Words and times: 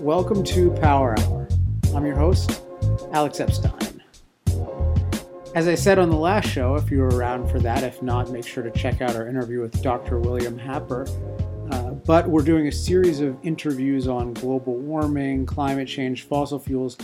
Welcome 0.00 0.44
to 0.44 0.70
Power 0.70 1.14
Hour. 1.20 1.46
I'm 1.94 2.06
your 2.06 2.16
host, 2.16 2.62
Alex 3.12 3.38
Epstein. 3.38 4.02
As 5.54 5.68
I 5.68 5.74
said 5.74 5.98
on 5.98 6.08
the 6.08 6.16
last 6.16 6.48
show, 6.48 6.76
if 6.76 6.90
you 6.90 7.00
were 7.00 7.10
around 7.10 7.50
for 7.50 7.60
that, 7.60 7.84
if 7.84 8.00
not, 8.00 8.30
make 8.30 8.46
sure 8.46 8.62
to 8.62 8.70
check 8.70 9.02
out 9.02 9.14
our 9.14 9.28
interview 9.28 9.60
with 9.60 9.82
Dr. 9.82 10.18
William 10.18 10.56
Happer. 10.56 11.06
Uh, 11.70 11.90
but 11.90 12.26
we're 12.26 12.40
doing 12.40 12.66
a 12.66 12.72
series 12.72 13.20
of 13.20 13.36
interviews 13.42 14.08
on 14.08 14.32
global 14.32 14.74
warming, 14.76 15.44
climate 15.44 15.86
change, 15.86 16.22
fossil 16.22 16.58
fuels, 16.58 16.96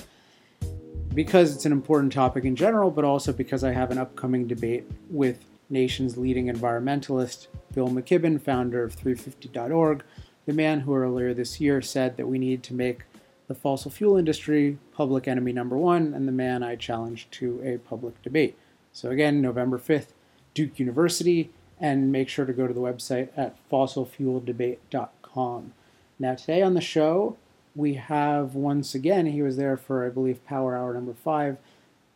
because 1.12 1.54
it's 1.54 1.66
an 1.66 1.72
important 1.72 2.14
topic 2.14 2.44
in 2.44 2.56
general, 2.56 2.90
but 2.90 3.04
also 3.04 3.30
because 3.30 3.62
I 3.62 3.72
have 3.72 3.90
an 3.90 3.98
upcoming 3.98 4.46
debate 4.46 4.84
with 5.10 5.44
nation's 5.68 6.16
leading 6.16 6.46
environmentalist, 6.46 7.48
Bill 7.74 7.88
McKibben, 7.88 8.40
founder 8.40 8.82
of 8.82 8.96
350.org, 8.96 10.02
the 10.46 10.52
man 10.52 10.80
who 10.80 10.94
earlier 10.94 11.34
this 11.34 11.60
year 11.60 11.82
said 11.82 12.16
that 12.16 12.28
we 12.28 12.38
need 12.38 12.62
to 12.64 12.74
make 12.74 13.02
the 13.48 13.54
fossil 13.54 13.90
fuel 13.90 14.16
industry 14.16 14.78
public 14.92 15.28
enemy 15.28 15.52
number 15.52 15.76
one, 15.76 16.14
and 16.14 16.26
the 16.26 16.32
man 16.32 16.62
I 16.62 16.76
challenged 16.76 17.30
to 17.32 17.60
a 17.62 17.76
public 17.78 18.22
debate. 18.22 18.56
So, 18.92 19.10
again, 19.10 19.42
November 19.42 19.78
5th, 19.78 20.12
Duke 20.54 20.78
University, 20.78 21.50
and 21.78 22.10
make 22.10 22.28
sure 22.28 22.46
to 22.46 22.52
go 22.52 22.66
to 22.66 22.74
the 22.74 22.80
website 22.80 23.28
at 23.36 23.56
fossilfueldebate.com. 23.70 25.72
Now, 26.18 26.34
today 26.34 26.62
on 26.62 26.74
the 26.74 26.80
show, 26.80 27.36
we 27.74 27.94
have 27.94 28.54
once 28.54 28.94
again, 28.94 29.26
he 29.26 29.42
was 29.42 29.56
there 29.56 29.76
for, 29.76 30.06
I 30.06 30.08
believe, 30.08 30.44
Power 30.46 30.76
Hour 30.76 30.94
number 30.94 31.12
five, 31.12 31.58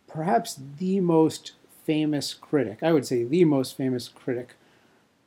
perhaps 0.09 0.59
the 0.79 1.01
most 1.01 1.53
famous 1.85 2.35
critic, 2.35 2.79
I 2.83 2.93
would 2.93 3.07
say 3.07 3.25
the 3.25 3.45
most 3.45 3.77
famous 3.77 4.09
critic 4.09 4.55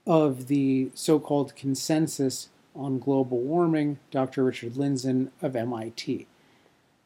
of 0.06 0.48
the 0.48 0.90
so 0.96 1.20
called 1.20 1.56
consensus 1.56 2.50
on 2.76 3.00
global 3.00 3.40
warming, 3.40 4.00
Dr. 4.12 4.44
Richard 4.44 4.74
Lindzen 4.74 5.30
of 5.42 5.56
MIT. 5.56 6.28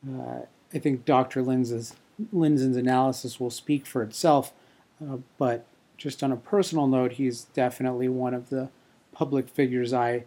Uh, 0.07 0.41
I 0.73 0.79
think 0.79 1.05
Dr. 1.05 1.41
Lindzen's, 1.41 1.95
Lindzen's 2.33 2.77
analysis 2.77 3.39
will 3.39 3.49
speak 3.49 3.85
for 3.85 4.01
itself, 4.01 4.53
uh, 5.01 5.17
but 5.37 5.65
just 5.97 6.23
on 6.23 6.31
a 6.31 6.37
personal 6.37 6.87
note, 6.87 7.13
he's 7.13 7.43
definitely 7.43 8.07
one 8.07 8.33
of 8.33 8.49
the 8.49 8.69
public 9.11 9.49
figures 9.49 9.93
I 9.93 10.25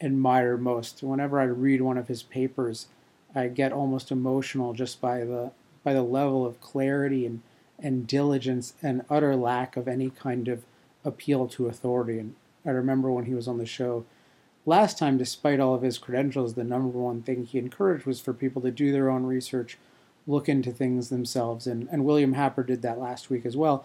admire 0.00 0.56
most. 0.56 1.02
Whenever 1.02 1.40
I 1.40 1.44
read 1.44 1.82
one 1.82 1.98
of 1.98 2.08
his 2.08 2.22
papers, 2.22 2.86
I 3.34 3.48
get 3.48 3.72
almost 3.72 4.10
emotional 4.10 4.72
just 4.72 5.00
by 5.00 5.24
the 5.24 5.52
by 5.82 5.92
the 5.94 6.02
level 6.02 6.44
of 6.44 6.60
clarity 6.60 7.24
and, 7.26 7.40
and 7.78 8.06
diligence 8.06 8.74
and 8.82 9.04
utter 9.08 9.34
lack 9.34 9.76
of 9.76 9.88
any 9.88 10.10
kind 10.10 10.46
of 10.46 10.64
appeal 11.04 11.48
to 11.48 11.68
authority. 11.68 12.18
And 12.18 12.34
I 12.66 12.70
remember 12.70 13.10
when 13.10 13.24
he 13.24 13.34
was 13.34 13.48
on 13.48 13.58
the 13.58 13.66
show 13.66 14.04
last 14.66 14.98
time, 14.98 15.18
despite 15.18 15.60
all 15.60 15.74
of 15.74 15.82
his 15.82 15.98
credentials, 15.98 16.54
the 16.54 16.64
number 16.64 16.98
one 16.98 17.22
thing 17.22 17.44
he 17.44 17.58
encouraged 17.58 18.06
was 18.06 18.20
for 18.20 18.32
people 18.32 18.62
to 18.62 18.70
do 18.70 18.92
their 18.92 19.10
own 19.10 19.24
research, 19.24 19.78
look 20.26 20.48
into 20.48 20.70
things 20.70 21.08
themselves. 21.08 21.66
And, 21.66 21.88
and 21.90 22.04
William 22.04 22.34
Happer 22.34 22.62
did 22.62 22.82
that 22.82 22.98
last 22.98 23.30
week 23.30 23.46
as 23.46 23.56
well. 23.56 23.84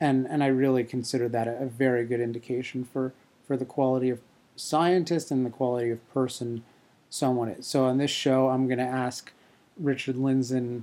And, 0.00 0.26
and 0.26 0.42
I 0.42 0.48
really 0.48 0.84
consider 0.84 1.28
that 1.28 1.48
a, 1.48 1.62
a 1.62 1.66
very 1.66 2.04
good 2.04 2.20
indication 2.20 2.84
for, 2.84 3.12
for 3.46 3.56
the 3.56 3.64
quality 3.64 4.10
of 4.10 4.20
scientist 4.56 5.30
and 5.30 5.46
the 5.46 5.50
quality 5.50 5.90
of 5.90 6.12
person 6.12 6.64
someone 7.08 7.48
is. 7.48 7.66
So 7.66 7.84
on 7.84 7.98
this 7.98 8.10
show, 8.10 8.48
I'm 8.48 8.66
going 8.66 8.78
to 8.78 8.84
ask 8.84 9.32
Richard 9.78 10.16
Lindzen 10.16 10.82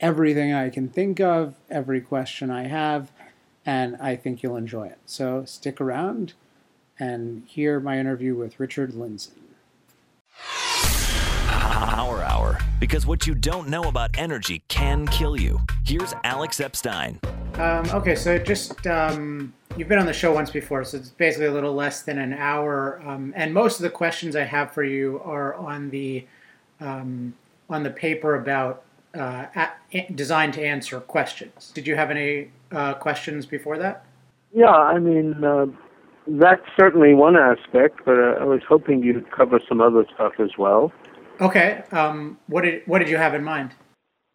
everything 0.00 0.52
I 0.52 0.70
can 0.70 0.88
think 0.88 1.20
of, 1.20 1.54
every 1.70 2.00
question 2.00 2.50
I 2.50 2.64
have, 2.64 3.10
and 3.64 3.96
I 3.96 4.16
think 4.16 4.42
you'll 4.42 4.56
enjoy 4.56 4.88
it. 4.88 4.98
So 5.06 5.44
stick 5.46 5.80
around 5.80 6.34
and 6.98 7.44
hear 7.46 7.80
my 7.80 7.98
interview 7.98 8.34
with 8.34 8.58
Richard 8.60 8.92
Lindzen. 8.92 9.32
Power 11.94 12.22
Hour, 12.22 12.58
because 12.80 13.06
what 13.06 13.26
you 13.26 13.34
don't 13.34 13.68
know 13.68 13.84
about 13.84 14.10
energy 14.16 14.62
can 14.68 15.06
kill 15.06 15.38
you. 15.38 15.60
Here's 15.84 16.14
Alex 16.24 16.60
Epstein. 16.60 17.20
Um, 17.54 17.88
okay, 17.90 18.14
so 18.14 18.38
just 18.38 18.86
um, 18.86 19.52
you've 19.76 19.88
been 19.88 19.98
on 19.98 20.06
the 20.06 20.12
show 20.12 20.32
once 20.32 20.50
before, 20.50 20.84
so 20.84 20.98
it's 20.98 21.10
basically 21.10 21.46
a 21.46 21.52
little 21.52 21.74
less 21.74 22.02
than 22.02 22.18
an 22.18 22.32
hour, 22.32 23.00
um, 23.06 23.32
and 23.36 23.54
most 23.54 23.76
of 23.76 23.82
the 23.82 23.90
questions 23.90 24.34
I 24.34 24.44
have 24.44 24.72
for 24.72 24.82
you 24.82 25.20
are 25.24 25.54
on 25.54 25.90
the 25.90 26.26
um, 26.80 27.34
on 27.70 27.82
the 27.82 27.90
paper 27.90 28.34
about 28.34 28.82
uh, 29.14 29.46
at, 29.54 29.78
designed 30.16 30.54
to 30.54 30.64
answer 30.64 31.00
questions. 31.00 31.70
Did 31.74 31.86
you 31.86 31.96
have 31.96 32.10
any 32.10 32.50
uh, 32.72 32.94
questions 32.94 33.46
before 33.46 33.78
that? 33.78 34.04
Yeah, 34.52 34.70
I 34.70 34.98
mean, 34.98 35.42
uh, 35.42 35.66
that's 36.26 36.62
certainly 36.78 37.14
one 37.14 37.36
aspect, 37.36 38.00
but 38.04 38.18
uh, 38.18 38.36
I 38.40 38.44
was 38.44 38.60
hoping 38.66 39.02
you'd 39.02 39.30
cover 39.30 39.60
some 39.68 39.80
other 39.80 40.04
stuff 40.14 40.32
as 40.38 40.50
well. 40.58 40.92
Okay. 41.40 41.82
Um, 41.92 42.38
what 42.46 42.62
did 42.62 42.82
what 42.86 43.00
did 43.00 43.08
you 43.08 43.16
have 43.16 43.34
in 43.34 43.44
mind? 43.44 43.72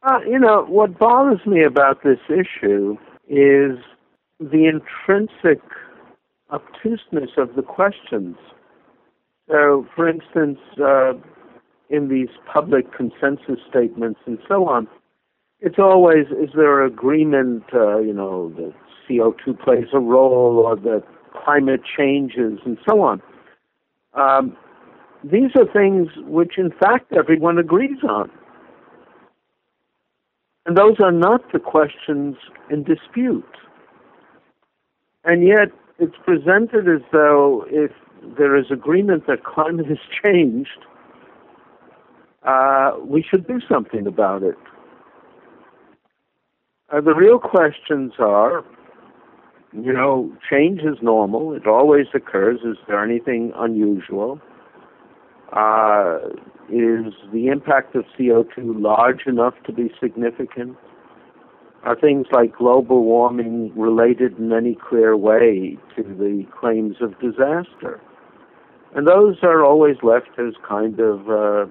Uh, 0.04 0.20
you 0.28 0.40
know, 0.40 0.66
what 0.68 0.98
bothers 0.98 1.46
me 1.46 1.64
about 1.64 2.04
this 2.04 2.20
issue 2.30 2.98
is 3.28 3.78
the 4.40 4.66
intrinsic 4.66 5.62
obtuseness 6.50 7.32
of 7.38 7.56
the 7.56 7.62
questions. 7.62 8.38
So, 9.50 9.86
for 9.96 10.08
instance, 10.08 10.60
uh, 10.82 11.14
in 11.90 12.08
these 12.08 12.30
public 12.52 12.94
consensus 12.94 13.60
statements 13.70 14.20
and 14.26 14.38
so 14.48 14.68
on, 14.68 14.88
it's 15.60 15.80
always 15.80 16.28
is 16.28 16.52
there 16.56 16.84
agreement, 16.86 17.64
uh, 17.74 18.00
you 18.00 18.14
know, 18.14 18.54
that 18.56 18.74
CO2 19.10 19.60
plays 19.60 19.88
a 19.94 20.00
role 20.00 20.64
or 20.66 20.76
that 20.76 21.04
climate 21.34 21.82
changes 21.98 22.60
and 22.66 22.78
so 22.88 23.02
on. 23.02 23.22
Um, 24.14 24.58
these 25.24 25.52
are 25.56 25.66
things 25.72 26.10
which, 26.26 26.58
in 26.58 26.72
fact, 26.72 27.14
everyone 27.14 27.58
agrees 27.58 28.04
on. 28.08 28.32
And 30.66 30.78
those 30.78 30.98
are 31.04 31.12
not 31.12 31.52
the 31.52 31.60
questions 31.60 32.36
in 32.70 32.84
dispute. 32.84 33.44
And 35.24 35.46
yet, 35.46 35.70
it's 35.98 36.16
presented 36.26 36.88
as 36.88 37.02
though 37.12 37.66
if 37.68 37.92
there 38.38 38.56
is 38.56 38.66
agreement 38.72 39.28
that 39.28 39.44
climate 39.44 39.88
has 39.88 39.98
changed, 40.24 40.86
uh, 42.44 42.92
we 43.04 43.24
should 43.24 43.48
do 43.48 43.60
something 43.70 44.08
about 44.08 44.44
it. 44.44 44.56
Uh, 46.92 47.02
the 47.02 47.14
real 47.14 47.38
questions 47.40 48.14
are 48.20 48.64
you 49.74 49.94
know, 49.94 50.32
change 50.50 50.82
is 50.82 50.98
normal. 51.02 51.54
It 51.54 51.68
always 51.68 52.08
occurs. 52.14 52.60
Is 52.64 52.78
there 52.88 53.04
anything 53.04 53.52
unusual? 53.56 54.40
Uh, 55.54 56.20
is 56.72 57.14
the 57.34 57.48
impact 57.48 57.96
of 57.96 58.06
CO2 58.18 58.80
large 58.80 59.26
enough 59.26 59.56
to 59.66 59.74
be 59.74 59.92
significant? 60.02 60.78
Are 61.84 61.96
things 61.96 62.28
like 62.32 62.56
global 62.58 63.04
warming 63.04 63.72
related 63.76 64.38
in 64.38 64.52
any 64.52 64.76
clear 64.76 65.16
way 65.16 65.78
to 65.96 66.04
the 66.04 66.46
claims 66.60 66.98
of 67.02 67.20
disaster? 67.20 68.02
And 68.96 69.08
those 69.08 69.38
are 69.44 69.64
always 69.64 69.98
left 70.04 70.30
as 70.38 70.54
kind 70.68 71.00
of 71.00 71.30
uh, 71.30 71.66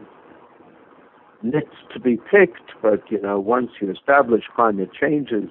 nits 1.43 1.75
to 1.93 2.01
be 2.01 2.17
picked, 2.17 2.73
but 2.81 3.03
you 3.11 3.21
know, 3.21 3.39
once 3.39 3.71
you 3.81 3.91
establish 3.91 4.45
climate 4.55 4.91
changes, 4.99 5.51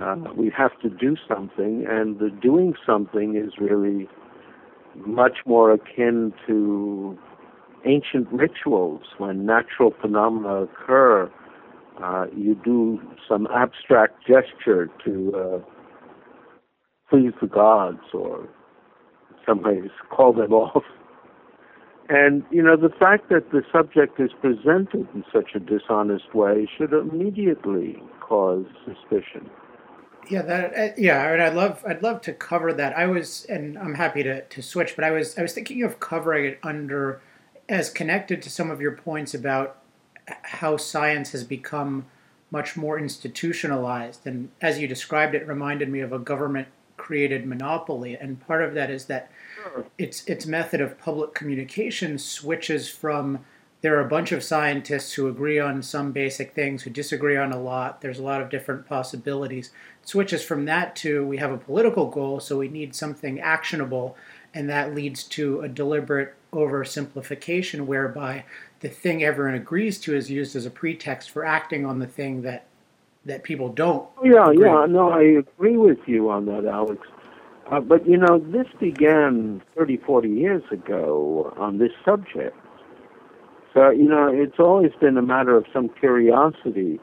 uh, 0.00 0.16
we 0.36 0.50
have 0.56 0.78
to 0.80 0.90
do 0.90 1.16
something, 1.28 1.86
and 1.88 2.18
the 2.18 2.30
doing 2.30 2.74
something 2.84 3.36
is 3.36 3.52
really 3.58 4.08
much 4.94 5.38
more 5.46 5.72
akin 5.72 6.32
to 6.46 7.18
ancient 7.84 8.28
rituals 8.32 9.02
when 9.18 9.46
natural 9.46 9.92
phenomena 10.00 10.62
occur. 10.62 11.30
Uh, 12.02 12.26
you 12.36 12.54
do 12.64 13.00
some 13.28 13.46
abstract 13.54 14.20
gesture 14.26 14.90
to 15.04 15.32
uh, 15.34 15.58
please 17.08 17.32
the 17.40 17.46
gods, 17.46 18.00
or 18.12 18.48
in 19.46 19.90
call 20.10 20.32
them 20.32 20.52
off. 20.52 20.84
And, 22.08 22.44
you 22.50 22.62
know, 22.62 22.76
the 22.76 22.90
fact 23.00 23.30
that 23.30 23.50
the 23.50 23.62
subject 23.72 24.20
is 24.20 24.30
presented 24.40 25.08
in 25.12 25.24
such 25.32 25.50
a 25.56 25.58
dishonest 25.58 26.34
way 26.34 26.68
should 26.78 26.92
immediately 26.92 28.00
cause 28.20 28.64
suspicion. 28.84 29.50
Yeah, 30.28 30.42
that 30.42 30.76
uh, 30.76 30.94
yeah, 30.96 31.22
I 31.22 31.32
mean, 31.32 31.40
I'd 31.40 31.54
love 31.54 31.84
I'd 31.86 32.02
love 32.02 32.20
to 32.22 32.32
cover 32.32 32.72
that. 32.72 32.96
I 32.96 33.06
was, 33.06 33.44
and 33.48 33.78
I'm 33.78 33.94
happy 33.94 34.22
to, 34.22 34.42
to 34.42 34.62
switch, 34.62 34.96
but 34.96 35.04
I 35.04 35.10
was 35.10 35.38
I 35.38 35.42
was 35.42 35.52
thinking 35.52 35.82
of 35.82 36.00
covering 36.00 36.46
it 36.46 36.58
under 36.62 37.20
as 37.68 37.90
connected 37.90 38.42
to 38.42 38.50
some 38.50 38.70
of 38.70 38.80
your 38.80 38.92
points 38.92 39.34
about 39.34 39.78
how 40.42 40.76
science 40.76 41.32
has 41.32 41.44
become 41.44 42.06
much 42.50 42.76
more 42.76 42.98
institutionalized. 42.98 44.26
And 44.26 44.50
as 44.60 44.78
you 44.78 44.88
described 44.88 45.34
it, 45.34 45.46
reminded 45.46 45.88
me 45.88 46.00
of 46.00 46.12
a 46.12 46.18
government 46.18 46.68
created 46.96 47.46
monopoly. 47.46 48.16
And 48.16 48.40
part 48.46 48.62
of 48.62 48.74
that 48.74 48.90
is 48.90 49.06
that 49.06 49.30
its 49.98 50.24
its 50.26 50.46
method 50.46 50.80
of 50.80 50.98
public 50.98 51.34
communication 51.34 52.18
switches 52.18 52.88
from 52.88 53.44
there 53.86 53.96
are 53.96 54.04
a 54.04 54.08
bunch 54.08 54.32
of 54.32 54.42
scientists 54.42 55.12
who 55.12 55.28
agree 55.28 55.60
on 55.60 55.80
some 55.80 56.10
basic 56.10 56.54
things, 56.54 56.82
who 56.82 56.90
disagree 56.90 57.36
on 57.36 57.52
a 57.52 57.60
lot. 57.60 58.00
There's 58.00 58.18
a 58.18 58.24
lot 58.24 58.42
of 58.42 58.50
different 58.50 58.84
possibilities. 58.84 59.70
It 60.02 60.08
switches 60.08 60.42
from 60.42 60.64
that 60.64 60.96
to 60.96 61.24
we 61.24 61.36
have 61.36 61.52
a 61.52 61.56
political 61.56 62.10
goal, 62.10 62.40
so 62.40 62.58
we 62.58 62.66
need 62.66 62.96
something 62.96 63.38
actionable, 63.38 64.16
and 64.52 64.68
that 64.68 64.92
leads 64.92 65.22
to 65.22 65.60
a 65.60 65.68
deliberate 65.68 66.34
oversimplification 66.52 67.86
whereby 67.86 68.44
the 68.80 68.88
thing 68.88 69.22
everyone 69.22 69.54
agrees 69.54 70.00
to 70.00 70.16
is 70.16 70.32
used 70.32 70.56
as 70.56 70.66
a 70.66 70.70
pretext 70.70 71.30
for 71.30 71.44
acting 71.44 71.86
on 71.86 72.00
the 72.00 72.08
thing 72.08 72.42
that 72.42 72.66
that 73.24 73.44
people 73.44 73.68
don't. 73.68 74.08
Yeah, 74.20 74.50
agree. 74.50 74.66
yeah, 74.66 74.86
no, 74.88 75.10
I 75.12 75.22
agree 75.22 75.76
with 75.76 76.00
you 76.06 76.28
on 76.28 76.46
that, 76.46 76.64
Alex. 76.64 77.06
Uh, 77.70 77.78
but 77.78 78.04
you 78.04 78.16
know, 78.16 78.40
this 78.40 78.66
began 78.80 79.62
30, 79.76 79.98
40 79.98 80.28
years 80.28 80.64
ago 80.72 81.54
on 81.56 81.78
this 81.78 81.92
subject. 82.04 82.56
So 83.76 83.90
you 83.90 84.08
know, 84.08 84.28
it's 84.32 84.58
always 84.58 84.92
been 85.00 85.18
a 85.18 85.22
matter 85.22 85.54
of 85.54 85.66
some 85.70 85.90
curiosity 85.90 86.98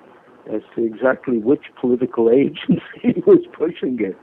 as 0.52 0.62
to 0.75 0.84
exactly 0.84 1.38
which 1.38 1.66
political 1.80 2.30
agency 2.31 3.22
was 3.28 3.46
pushing 3.54 4.00
it. 4.02 4.18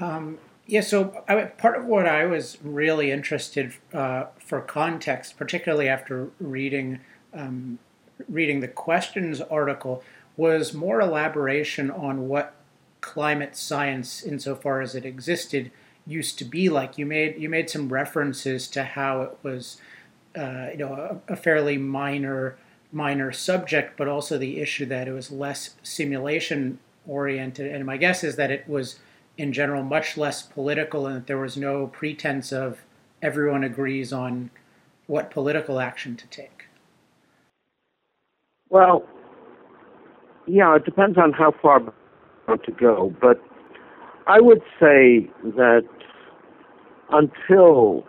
Um, 0.00 0.38
yeah, 0.66 0.80
so 0.80 1.24
I, 1.28 1.42
part 1.42 1.76
of 1.76 1.86
what 1.86 2.06
I 2.06 2.24
was 2.24 2.58
really 2.62 3.10
interested 3.10 3.74
uh, 3.92 4.26
for 4.38 4.60
context, 4.60 5.36
particularly 5.36 5.88
after 5.88 6.30
reading 6.38 7.00
um, 7.32 7.80
reading 8.28 8.60
the 8.60 8.68
questions 8.68 9.40
article, 9.40 10.04
was 10.36 10.72
more 10.72 11.00
elaboration 11.00 11.90
on 11.90 12.28
what 12.28 12.54
climate 13.00 13.56
science, 13.56 14.22
insofar 14.22 14.80
as 14.80 14.94
it 14.94 15.04
existed, 15.04 15.72
used 16.06 16.38
to 16.38 16.44
be 16.44 16.68
like. 16.68 16.96
You 16.96 17.06
made 17.06 17.38
you 17.38 17.48
made 17.48 17.68
some 17.68 17.88
references 17.88 18.68
to 18.68 18.84
how 18.84 19.22
it 19.22 19.36
was, 19.42 19.78
uh, 20.36 20.68
you 20.72 20.78
know, 20.78 21.20
a, 21.28 21.32
a 21.32 21.36
fairly 21.36 21.78
minor 21.78 22.56
minor 22.92 23.32
subject, 23.32 23.96
but 23.96 24.06
also 24.06 24.38
the 24.38 24.60
issue 24.60 24.86
that 24.86 25.08
it 25.08 25.12
was 25.12 25.30
less 25.30 25.74
simulation 25.82 26.78
oriented. 27.06 27.72
And 27.72 27.84
my 27.84 27.96
guess 27.96 28.22
is 28.22 28.36
that 28.36 28.52
it 28.52 28.68
was 28.68 29.00
in 29.36 29.52
general 29.52 29.82
much 29.82 30.16
less 30.16 30.42
political 30.42 31.06
and 31.06 31.16
that 31.16 31.26
there 31.26 31.38
was 31.38 31.56
no 31.56 31.88
pretense 31.88 32.52
of 32.52 32.84
everyone 33.20 33.64
agrees 33.64 34.12
on 34.12 34.50
what 35.06 35.30
political 35.30 35.80
action 35.80 36.16
to 36.16 36.26
take? 36.28 36.66
Well, 38.68 39.04
yeah, 40.46 40.76
it 40.76 40.84
depends 40.84 41.18
on 41.18 41.32
how 41.32 41.52
far 41.62 41.80
want 42.46 42.62
to 42.64 42.72
go, 42.72 43.14
but 43.20 43.42
I 44.26 44.40
would 44.40 44.62
say 44.80 45.30
that 45.42 45.88
until 47.10 48.04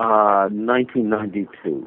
uh, 0.00 0.48
1992, 0.48 1.86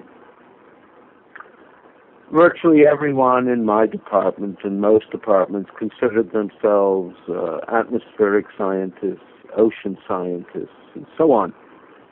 virtually 2.32 2.82
everyone 2.86 3.48
in 3.48 3.66
my 3.66 3.88
department 3.88 4.60
and 4.64 4.80
most 4.80 5.10
departments 5.12 5.72
considered 5.80 6.32
themselves 6.32 7.16
uh, 7.28 7.58
atmospheric 7.74 8.46
scientists, 8.56 9.26
ocean 9.58 9.98
scientists, 10.08 10.70
and 10.94 11.08
so 11.18 11.32
on, 11.32 11.54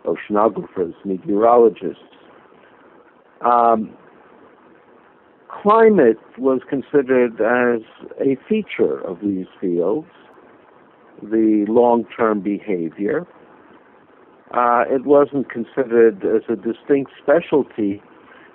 oceanographers, 0.06 0.94
meteorologists. 1.06 2.02
Um, 3.42 3.96
climate 5.50 6.18
was 6.40 6.62
considered 6.68 7.34
as 7.42 7.82
a 8.20 8.38
feature 8.50 9.02
of 9.02 9.20
these 9.22 9.46
fields, 9.60 10.08
the 11.22 11.66
long-term 11.68 12.42
behavior. 12.42 13.28
Uh, 14.54 14.84
it 14.90 15.06
wasn't 15.06 15.50
considered 15.50 16.26
as 16.26 16.44
a 16.50 16.56
distinct 16.56 17.12
specialty 17.22 18.02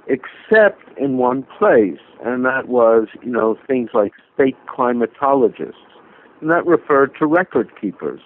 except 0.09 0.83
in 0.99 1.17
one 1.19 1.45
place, 1.59 1.99
and 2.25 2.45
that 2.45 2.69
was, 2.69 3.09
you 3.23 3.31
know, 3.31 3.57
things 3.67 3.91
like 3.93 4.13
state 4.35 4.57
climatologists, 4.69 5.73
and 6.41 6.51
that 6.51 6.65
referred 6.67 7.13
to 7.19 7.27
record 7.27 7.71
keepers. 7.81 8.21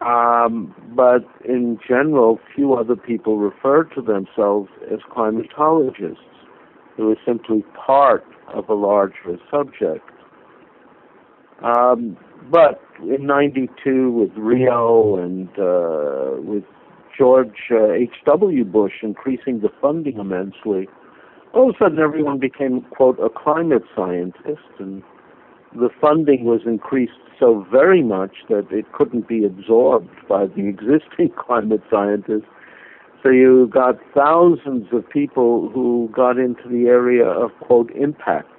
Um, 0.00 0.74
but 0.96 1.24
in 1.44 1.78
general, 1.86 2.40
few 2.54 2.74
other 2.74 2.96
people 2.96 3.38
referred 3.38 3.92
to 3.94 4.02
themselves 4.02 4.68
as 4.92 4.98
climatologists. 5.14 6.16
It 6.98 7.02
was 7.02 7.16
simply 7.24 7.64
part 7.86 8.24
of 8.52 8.68
a 8.68 8.74
larger 8.74 9.38
subject. 9.50 10.10
Um, 11.64 12.16
but 12.50 12.80
in 13.02 13.26
92 13.26 14.10
with 14.10 14.30
Rio 14.36 15.16
and 15.16 15.48
uh, 15.58 16.40
with 16.42 16.64
George 17.16 17.70
H.W. 17.70 18.62
Uh, 18.62 18.64
Bush 18.64 18.92
increasing 19.02 19.60
the 19.60 19.68
funding 19.80 20.18
immensely, 20.18 20.88
all 21.54 21.70
of 21.70 21.76
a 21.76 21.84
sudden 21.84 21.98
everyone 21.98 22.38
became, 22.38 22.82
quote, 22.90 23.18
a 23.20 23.28
climate 23.28 23.84
scientist, 23.94 24.68
and 24.78 25.02
the 25.74 25.90
funding 26.00 26.44
was 26.44 26.62
increased 26.66 27.12
so 27.38 27.66
very 27.70 28.02
much 28.02 28.36
that 28.48 28.66
it 28.70 28.90
couldn't 28.92 29.28
be 29.28 29.44
absorbed 29.44 30.10
by 30.28 30.46
the 30.46 30.66
existing 30.68 31.30
climate 31.38 31.82
scientists. 31.90 32.48
So 33.22 33.28
you 33.28 33.70
got 33.72 33.98
thousands 34.14 34.88
of 34.92 35.08
people 35.08 35.70
who 35.72 36.10
got 36.14 36.38
into 36.38 36.68
the 36.68 36.88
area 36.88 37.24
of, 37.24 37.50
quote, 37.60 37.90
impacts. 37.92 38.51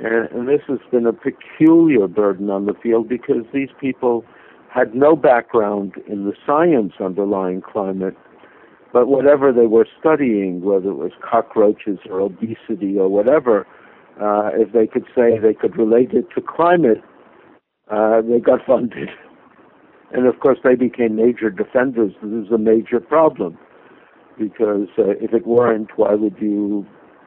And, 0.00 0.28
and 0.30 0.48
this 0.48 0.60
has 0.68 0.78
been 0.90 1.06
a 1.06 1.12
peculiar 1.12 2.08
burden 2.08 2.50
on 2.50 2.66
the 2.66 2.74
field 2.82 3.08
because 3.08 3.44
these 3.52 3.68
people 3.80 4.24
had 4.72 4.94
no 4.94 5.14
background 5.14 5.94
in 6.08 6.24
the 6.24 6.32
science 6.44 6.94
underlying 7.00 7.62
climate, 7.62 8.16
but 8.92 9.06
whatever 9.06 9.52
they 9.52 9.66
were 9.66 9.86
studying, 10.00 10.62
whether 10.62 10.88
it 10.88 10.96
was 10.96 11.12
cockroaches 11.22 11.98
or 12.10 12.20
obesity 12.20 12.98
or 12.98 13.08
whatever, 13.08 13.66
uh, 14.20 14.50
if 14.54 14.72
they 14.72 14.86
could 14.86 15.04
say 15.14 15.38
they 15.38 15.54
could 15.54 15.76
relate 15.76 16.10
it 16.12 16.26
to 16.34 16.40
climate, 16.40 17.02
uh, 17.90 18.20
they 18.22 18.40
got 18.40 18.60
funded. 18.66 19.10
And 20.12 20.26
of 20.26 20.38
course, 20.40 20.58
they 20.62 20.74
became 20.74 21.16
major 21.16 21.50
defenders. 21.50 22.12
This 22.22 22.46
is 22.46 22.52
a 22.52 22.58
major 22.58 23.00
problem 23.00 23.58
because 24.38 24.88
uh, 24.98 25.10
if 25.20 25.32
it 25.32 25.46
weren't, 25.46 25.90
why 25.96 26.14
would 26.14 26.36
you 26.40 26.86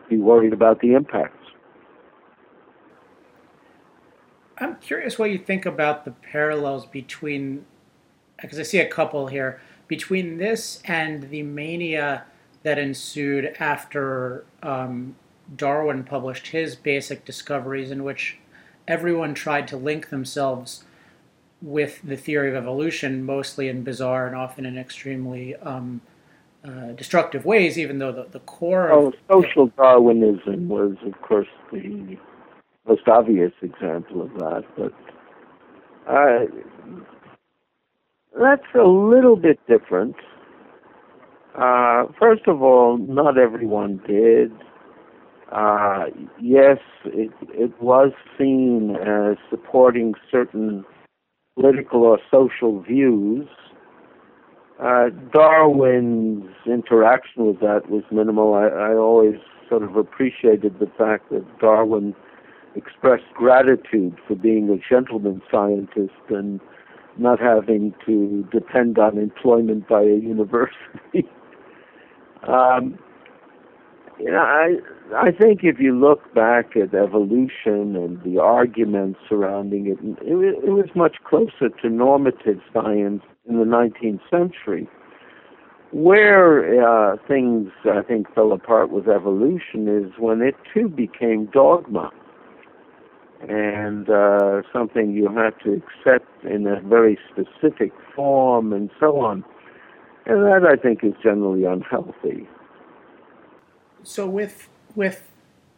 be 0.10 0.18
worried 0.18 0.53
about 0.53 0.82
the 0.82 0.94
impacts? 0.94 1.37
I'm 4.60 4.76
curious 4.78 5.20
what 5.20 5.30
you 5.30 5.38
think 5.38 5.66
about 5.66 6.06
the 6.06 6.12
parallels 6.12 6.86
between, 6.86 7.66
because 8.42 8.60
I 8.60 8.64
see 8.64 8.80
a 8.80 8.88
couple 8.88 9.28
here, 9.28 9.62
between 9.88 10.38
this 10.38 10.82
and 10.86 11.30
the 11.30 11.44
mania 11.44 12.26
that 12.64 12.78
ensued 12.78 13.56
after 13.60 14.46
um, 14.64 15.16
Darwin 15.56 16.04
published 16.04 16.48
his 16.48 16.76
basic 16.76 17.24
discoveries, 17.24 17.92
in 17.92 18.04
which 18.04 18.38
everyone 18.88 19.34
tried 19.34 19.68
to 19.70 19.78
link 19.78 20.10
themselves 20.10 20.84
with 21.62 22.02
the 22.04 22.18
theory 22.18 22.50
of 22.50 22.56
evolution, 22.56 23.24
mostly 23.24 23.68
in 23.68 23.84
bizarre 23.84 24.28
and 24.28 24.36
often 24.36 24.66
in 24.66 24.78
extremely 24.78 25.56
um, 25.58 26.02
uh, 26.64 26.92
destructive 26.92 27.46
ways, 27.46 27.78
even 27.78 28.00
though 28.00 28.12
the, 28.12 28.28
the 28.32 28.40
core 28.40 28.90
of. 28.90 29.14
Oh, 29.30 29.42
social 29.42 29.68
Darwinism 29.68 30.68
was, 30.68 30.96
of 31.06 31.20
course, 31.22 31.48
the 31.72 32.18
most 32.88 33.08
obvious 33.08 33.51
example 33.62 34.22
of 34.22 34.29
that, 34.36 34.63
but 34.77 34.94
uh, 36.10 36.46
that's 38.39 38.67
a 38.75 38.88
little 38.88 39.36
bit 39.36 39.60
different. 39.67 40.15
Uh, 41.58 42.06
first 42.20 42.48
of 42.48 42.62
all, 42.62 42.98
not 42.98 43.38
everyone 43.38 44.00
did. 44.08 44.51
Uh, 45.51 46.06
yes, 46.41 46.77
it, 47.06 47.32
it 47.50 47.82
was 47.82 48.12
seen 48.38 48.96
as 48.96 49.38
supporting 49.50 50.13
certain 50.29 50.86
political 51.56 52.03
or 52.03 52.20
social 52.32 52.82
views. 52.82 53.48
Uh, 54.79 55.10
Darwin's 55.34 56.51
interaction 56.67 57.48
with 57.48 57.60
that 57.62 57.89
was 57.89 58.03
minimal. 58.12 58.53
I, 58.53 58.67
I 58.67 58.94
always 58.96 59.36
sort 59.67 59.84
of 59.84 59.96
appreciated 59.96 60.79
the 60.79 60.91
fact 60.98 61.32
that 61.32 61.44
Darwin 61.60 62.13
expressed 62.77 63.34
gratitude 63.34 64.15
for 64.27 64.36
being 64.36 64.69
a 64.69 64.77
gentleman 64.93 65.41
scientist 65.51 66.13
and 66.29 66.62
not 67.17 67.39
having 67.39 67.93
to 68.05 68.48
depend 68.51 69.00
on 69.00 69.17
employment 69.17 69.88
by 69.88 70.01
a 70.01 70.15
university. 70.15 70.77
um, 72.48 72.98
you 74.19 74.31
know, 74.31 74.39
I 74.39 74.75
I 75.15 75.31
think 75.31 75.60
if 75.63 75.79
you 75.79 75.98
look 75.98 76.34
back 76.34 76.75
at 76.75 76.93
evolution 76.93 77.96
and 77.96 78.22
the 78.24 78.39
arguments 78.41 79.19
surrounding 79.29 79.88
it, 79.88 79.98
it, 80.22 80.63
it 80.63 80.72
was 80.72 80.89
much 80.96 81.17
closer 81.27 81.69
to 81.81 81.89
normative 81.89 82.60
science 82.74 83.24
in 83.48 83.57
the 83.60 83.65
19th 83.65 84.22
century. 84.29 84.88
Where 85.91 86.84
uh, 86.84 87.15
things, 87.27 87.69
I 87.86 88.01
think, 88.01 88.34
fell 88.36 88.51
apart 88.51 88.91
with 88.91 89.07
evolution 89.07 89.88
is 89.88 90.12
when 90.19 90.41
it 90.41 90.55
too 90.74 90.89
became 90.89 91.46
dogma 91.46 92.12
and 93.41 94.10
uh, 94.10 94.62
something 94.74 95.12
you 95.12 95.29
have 95.29 95.58
to 95.60 95.74
accept 95.74 96.44
in 96.44 96.67
a 96.67 96.82
very 96.82 97.17
specific 97.32 97.91
form 98.15 98.74
and 98.74 98.89
so 99.00 99.20
on. 99.20 99.44
And 100.25 100.44
that, 100.44 100.67
I 100.67 100.75
think, 100.75 101.03
is 101.03 101.13
generally 101.24 101.63
unhealthy. 101.63 102.48
So, 104.03 104.27
with 104.27 104.67
with 104.96 105.29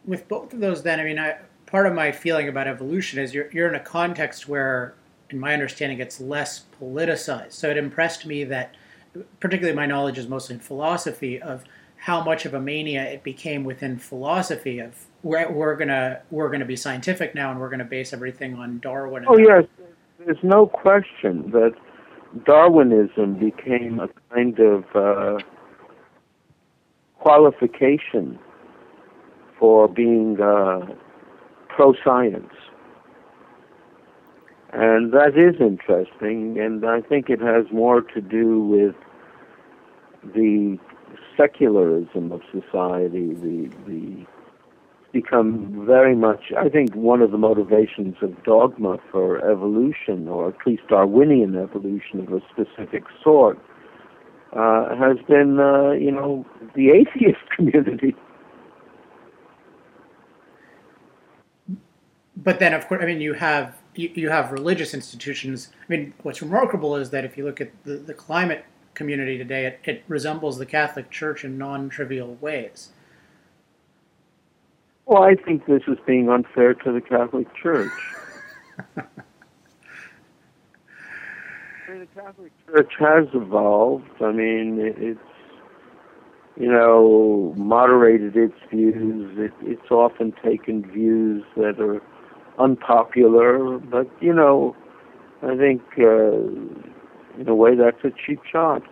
with 0.04 0.28
both 0.28 0.52
of 0.52 0.60
those, 0.60 0.82
then 0.82 0.98
I 0.98 1.04
mean, 1.04 1.18
I, 1.18 1.36
part 1.66 1.86
of 1.86 1.94
my 1.94 2.10
feeling 2.10 2.48
about 2.48 2.66
evolution 2.66 3.20
is 3.20 3.32
you're 3.32 3.50
you're 3.52 3.68
in 3.68 3.74
a 3.74 3.80
context 3.80 4.48
where, 4.48 4.94
in 5.30 5.38
my 5.38 5.52
understanding, 5.52 6.00
it's 6.00 6.20
less 6.20 6.64
politicized. 6.80 7.52
So 7.52 7.70
it 7.70 7.76
impressed 7.76 8.26
me 8.26 8.44
that, 8.44 8.74
particularly 9.38 9.76
my 9.76 9.86
knowledge 9.86 10.18
is 10.18 10.26
mostly 10.26 10.54
in 10.54 10.60
philosophy 10.60 11.40
of 11.40 11.64
how 12.00 12.24
much 12.24 12.46
of 12.46 12.54
a 12.54 12.60
mania 12.60 13.02
it 13.02 13.22
became 13.22 13.62
within 13.62 13.98
philosophy 13.98 14.78
of 14.78 15.06
we're, 15.22 15.50
we're 15.52 15.76
gonna 15.76 16.20
we're 16.30 16.50
gonna 16.50 16.64
be 16.64 16.76
scientific 16.76 17.34
now 17.34 17.50
and 17.50 17.60
we're 17.60 17.68
gonna 17.68 17.84
base 17.84 18.12
everything 18.12 18.54
on 18.54 18.80
Darwin. 18.80 19.24
oh 19.28 19.36
yes, 19.36 19.64
there's 20.18 20.42
no 20.42 20.66
question 20.66 21.50
that 21.50 21.74
Darwinism 22.44 23.34
became 23.34 24.00
a 24.00 24.08
kind 24.32 24.58
of 24.60 24.84
uh, 24.94 25.38
qualification 27.18 28.38
for 29.58 29.86
being 29.86 30.40
uh, 30.40 30.80
pro 31.68 31.94
science. 32.02 32.52
And 34.72 35.12
that 35.12 35.36
is 35.36 35.60
interesting, 35.60 36.58
and 36.60 36.86
I 36.86 37.00
think 37.00 37.28
it 37.28 37.40
has 37.40 37.66
more 37.72 38.00
to 38.00 38.20
do 38.20 38.60
with 38.60 38.94
the 40.32 40.78
secularism 41.36 42.32
of 42.32 42.40
society, 42.52 43.34
the, 43.34 43.70
the 43.86 44.26
become 45.12 45.84
very 45.86 46.14
much, 46.14 46.52
I 46.56 46.68
think, 46.68 46.94
one 46.94 47.20
of 47.20 47.30
the 47.32 47.38
motivations 47.38 48.16
of 48.22 48.42
dogma 48.44 48.98
for 49.10 49.38
evolution, 49.38 50.28
or 50.28 50.48
at 50.50 50.66
least 50.66 50.82
Darwinian 50.88 51.56
evolution 51.56 52.20
of 52.20 52.32
a 52.32 52.40
specific 52.50 53.04
sort, 53.22 53.58
uh, 54.52 54.94
has 54.96 55.16
been, 55.28 55.58
uh, 55.58 55.92
you 55.92 56.10
know, 56.10 56.46
the 56.74 56.90
atheist 56.90 57.40
community. 57.56 58.14
But 62.36 62.58
then, 62.58 62.72
of 62.72 62.88
course, 62.88 63.02
I 63.02 63.06
mean, 63.06 63.20
you 63.20 63.34
have 63.34 63.76
you, 63.94 64.10
you 64.14 64.30
have 64.30 64.52
religious 64.52 64.94
institutions. 64.94 65.68
I 65.82 65.84
mean, 65.88 66.14
what's 66.22 66.40
remarkable 66.40 66.96
is 66.96 67.10
that 67.10 67.24
if 67.24 67.36
you 67.36 67.44
look 67.44 67.60
at 67.60 67.70
the, 67.84 67.96
the 67.96 68.14
climate 68.14 68.64
community 69.00 69.38
today, 69.38 69.64
it, 69.64 69.80
it 69.84 70.04
resembles 70.08 70.58
the 70.58 70.66
Catholic 70.66 71.10
Church 71.10 71.42
in 71.42 71.56
non-trivial 71.56 72.36
ways. 72.38 72.90
Well, 75.06 75.22
I 75.22 75.36
think 75.36 75.64
this 75.64 75.80
is 75.88 75.96
being 76.06 76.28
unfair 76.28 76.74
to 76.74 76.92
the 76.92 77.00
Catholic 77.00 77.46
Church. 77.54 77.90
I 78.98 79.02
mean, 81.88 82.00
the 82.00 82.20
Catholic 82.20 82.52
Church 82.66 82.92
has 82.98 83.24
evolved. 83.32 84.04
I 84.20 84.32
mean, 84.32 84.76
it's 84.78 85.18
you 86.58 86.70
know 86.70 87.54
moderated 87.56 88.36
its 88.36 88.58
views. 88.70 89.38
It, 89.38 89.54
it's 89.62 89.90
often 89.90 90.34
taken 90.44 90.84
views 90.92 91.42
that 91.56 91.80
are 91.80 92.02
unpopular, 92.62 93.78
but 93.78 94.10
you 94.20 94.34
know, 94.34 94.76
I 95.42 95.56
think 95.56 95.80
uh, 95.98 96.90
in 97.40 97.48
a 97.48 97.54
way 97.54 97.74
that's 97.74 98.04
a 98.04 98.10
cheap 98.10 98.40
shot. 98.50 98.82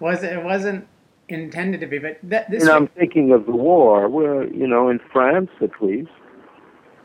Was 0.00 0.22
it? 0.22 0.32
It 0.32 0.42
wasn't 0.42 0.86
intended 1.28 1.80
to 1.80 1.86
be, 1.86 1.98
but 1.98 2.18
that, 2.24 2.50
this. 2.50 2.62
And 2.62 2.72
I'm 2.72 2.88
thinking 2.88 3.32
of 3.32 3.46
the 3.46 3.52
war, 3.52 4.08
where 4.08 4.46
you 4.46 4.66
know, 4.66 4.88
in 4.88 5.00
France 5.12 5.50
at 5.60 5.70
least, 5.80 6.10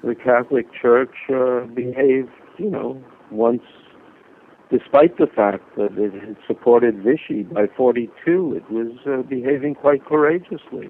the 0.03 0.15
Catholic 0.15 0.67
Church 0.73 1.13
uh, 1.33 1.61
behaved, 1.61 2.29
you 2.57 2.69
know, 2.69 3.03
once, 3.31 3.63
despite 4.71 5.17
the 5.17 5.27
fact 5.27 5.75
that 5.77 5.97
it 5.97 6.13
had 6.13 6.37
supported 6.47 7.03
Vichy 7.03 7.43
by 7.43 7.67
42, 7.75 8.55
it 8.55 8.71
was 8.71 8.91
uh, 9.07 9.21
behaving 9.23 9.75
quite 9.75 10.05
courageously. 10.05 10.89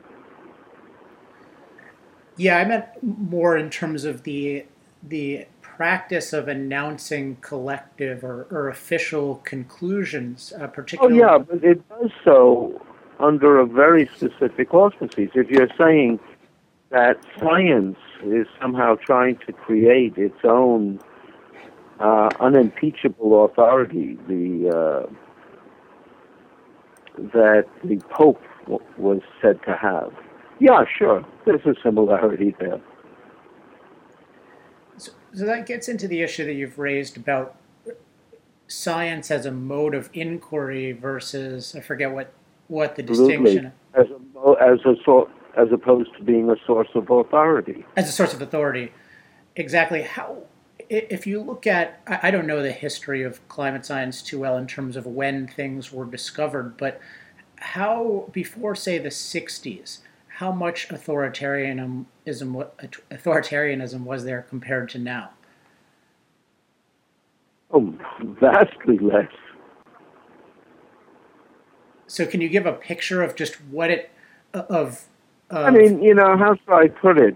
Yeah, 2.37 2.57
I 2.57 2.65
meant 2.65 2.85
more 3.01 3.57
in 3.57 3.69
terms 3.69 4.03
of 4.03 4.23
the 4.23 4.65
the 5.01 5.45
practice 5.75 6.33
of 6.33 6.47
announcing 6.47 7.37
collective 7.41 8.23
or, 8.23 8.47
or 8.51 8.69
official 8.69 9.35
conclusions, 9.43 10.53
uh, 10.59 10.67
particularly. 10.67 11.21
Oh 11.21 11.25
yeah, 11.25 11.37
but 11.37 11.63
it 11.63 11.87
does 11.89 12.11
so 12.23 12.81
under 13.19 13.59
a 13.59 13.65
very 13.65 14.09
specific 14.15 14.73
auspices. 14.73 15.29
If 15.35 15.49
you're 15.49 15.69
saying 15.77 16.19
that 16.89 17.17
science 17.39 17.97
is 18.23 18.47
somehow 18.61 18.95
trying 18.95 19.37
to 19.45 19.53
create 19.53 20.17
its 20.17 20.39
own 20.43 20.99
uh, 21.99 22.29
unimpeachable 22.39 23.45
authority, 23.45 24.17
the 24.27 24.69
uh, 24.69 25.13
that 27.33 27.65
the 27.83 27.97
Pope 28.09 28.41
w- 28.63 28.83
was 28.97 29.21
said 29.41 29.59
to 29.63 29.75
have. 29.75 30.11
Yeah, 30.59 30.83
sure, 30.97 31.25
there's 31.45 31.65
a 31.65 31.75
similarity 31.83 32.55
there. 32.59 32.81
So, 35.35 35.45
that 35.45 35.65
gets 35.65 35.87
into 35.87 36.07
the 36.07 36.21
issue 36.21 36.45
that 36.45 36.53
you've 36.53 36.79
raised 36.79 37.17
about 37.17 37.55
science 38.67 39.29
as 39.29 39.45
a 39.45 39.51
mode 39.51 39.93
of 39.93 40.09
inquiry 40.13 40.91
versus 40.91 41.75
I 41.75 41.81
forget 41.81 42.11
what 42.11 42.33
what 42.67 42.95
the 42.95 43.03
distinction 43.03 43.71
as 43.93 44.07
a, 44.09 44.51
as 44.61 44.79
a 44.85 44.95
sort 45.03 45.29
as 45.55 45.71
opposed 45.71 46.15
to 46.17 46.23
being 46.23 46.49
a 46.49 46.55
source 46.65 46.89
of 46.95 47.09
authority. 47.09 47.85
As 47.95 48.09
a 48.09 48.11
source 48.11 48.33
of 48.33 48.41
authority. 48.41 48.91
Exactly 49.55 50.01
how 50.01 50.43
if 50.89 51.25
you 51.25 51.41
look 51.41 51.65
at 51.65 52.01
i 52.05 52.29
don't 52.29 52.45
know 52.45 52.61
the 52.61 52.71
history 52.71 53.23
of 53.23 53.45
climate 53.47 53.85
science 53.85 54.21
too 54.21 54.39
well 54.39 54.57
in 54.57 54.67
terms 54.67 54.95
of 54.95 55.05
when 55.05 55.47
things 55.47 55.91
were 55.91 56.05
discovered 56.05 56.77
but 56.77 56.99
how 57.57 58.27
before 58.31 58.75
say 58.75 58.97
the 58.97 59.09
60s 59.09 59.99
how 60.35 60.51
much 60.51 60.89
authoritarianism 60.89 62.05
authoritarianism 62.27 64.01
was 64.01 64.23
there 64.23 64.41
compared 64.49 64.89
to 64.89 64.99
now 64.99 65.29
oh 67.71 67.93
vastly 68.39 68.97
less 68.97 69.31
so 72.07 72.25
can 72.25 72.41
you 72.41 72.49
give 72.49 72.65
a 72.65 72.73
picture 72.73 73.23
of 73.23 73.35
just 73.35 73.55
what 73.65 73.89
it 73.89 74.11
of? 74.53 75.05
of 75.49 75.65
I 75.65 75.71
mean, 75.71 76.01
you 76.01 76.13
know, 76.13 76.37
how 76.37 76.55
should 76.55 76.73
I 76.73 76.87
put 76.87 77.17
it? 77.17 77.35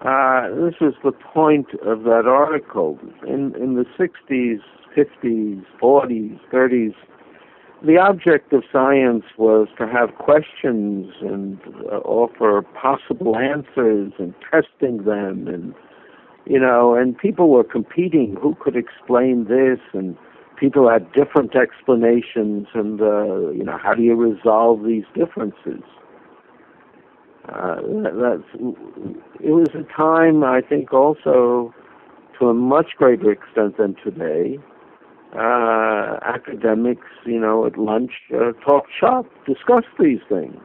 Uh, 0.00 0.48
this 0.54 0.74
is 0.80 0.94
the 1.04 1.12
point 1.12 1.66
of 1.84 2.04
that 2.04 2.26
article. 2.26 2.98
In 3.26 3.54
in 3.56 3.74
the 3.74 3.84
'60s, 3.98 4.60
'50s, 4.96 5.64
'40s, 5.80 6.40
'30s, 6.52 6.94
the 7.84 7.96
object 7.98 8.52
of 8.52 8.62
science 8.70 9.24
was 9.38 9.68
to 9.78 9.86
have 9.86 10.16
questions 10.16 11.12
and 11.20 11.58
uh, 11.90 11.96
offer 11.98 12.62
possible 12.62 13.36
answers 13.36 14.12
and 14.18 14.34
testing 14.50 15.04
them, 15.04 15.48
and 15.48 15.74
you 16.46 16.58
know, 16.58 16.94
and 16.94 17.16
people 17.16 17.48
were 17.48 17.64
competing 17.64 18.36
who 18.40 18.54
could 18.60 18.76
explain 18.76 19.44
this 19.44 19.78
and 19.92 20.16
people 20.60 20.90
had 20.90 21.10
different 21.12 21.56
explanations, 21.56 22.68
and 22.74 23.00
uh, 23.00 23.50
you 23.50 23.64
know, 23.64 23.78
how 23.82 23.94
do 23.94 24.02
you 24.02 24.14
resolve 24.14 24.84
these 24.84 25.04
differences? 25.14 25.82
Uh, 27.48 27.76
that's 27.80 28.44
it 29.40 29.52
was 29.52 29.70
a 29.74 29.82
time 29.96 30.44
I 30.44 30.60
think 30.60 30.92
also 30.92 31.74
to 32.38 32.48
a 32.48 32.54
much 32.54 32.88
greater 32.96 33.32
extent 33.32 33.78
than 33.78 33.96
today. 34.04 34.58
Uh, 35.36 36.18
academics, 36.24 37.06
you 37.24 37.38
know, 37.38 37.64
at 37.64 37.78
lunch 37.78 38.10
uh, 38.34 38.50
talk 38.64 38.86
shop, 38.98 39.26
discuss 39.46 39.84
these 39.96 40.18
things. 40.28 40.60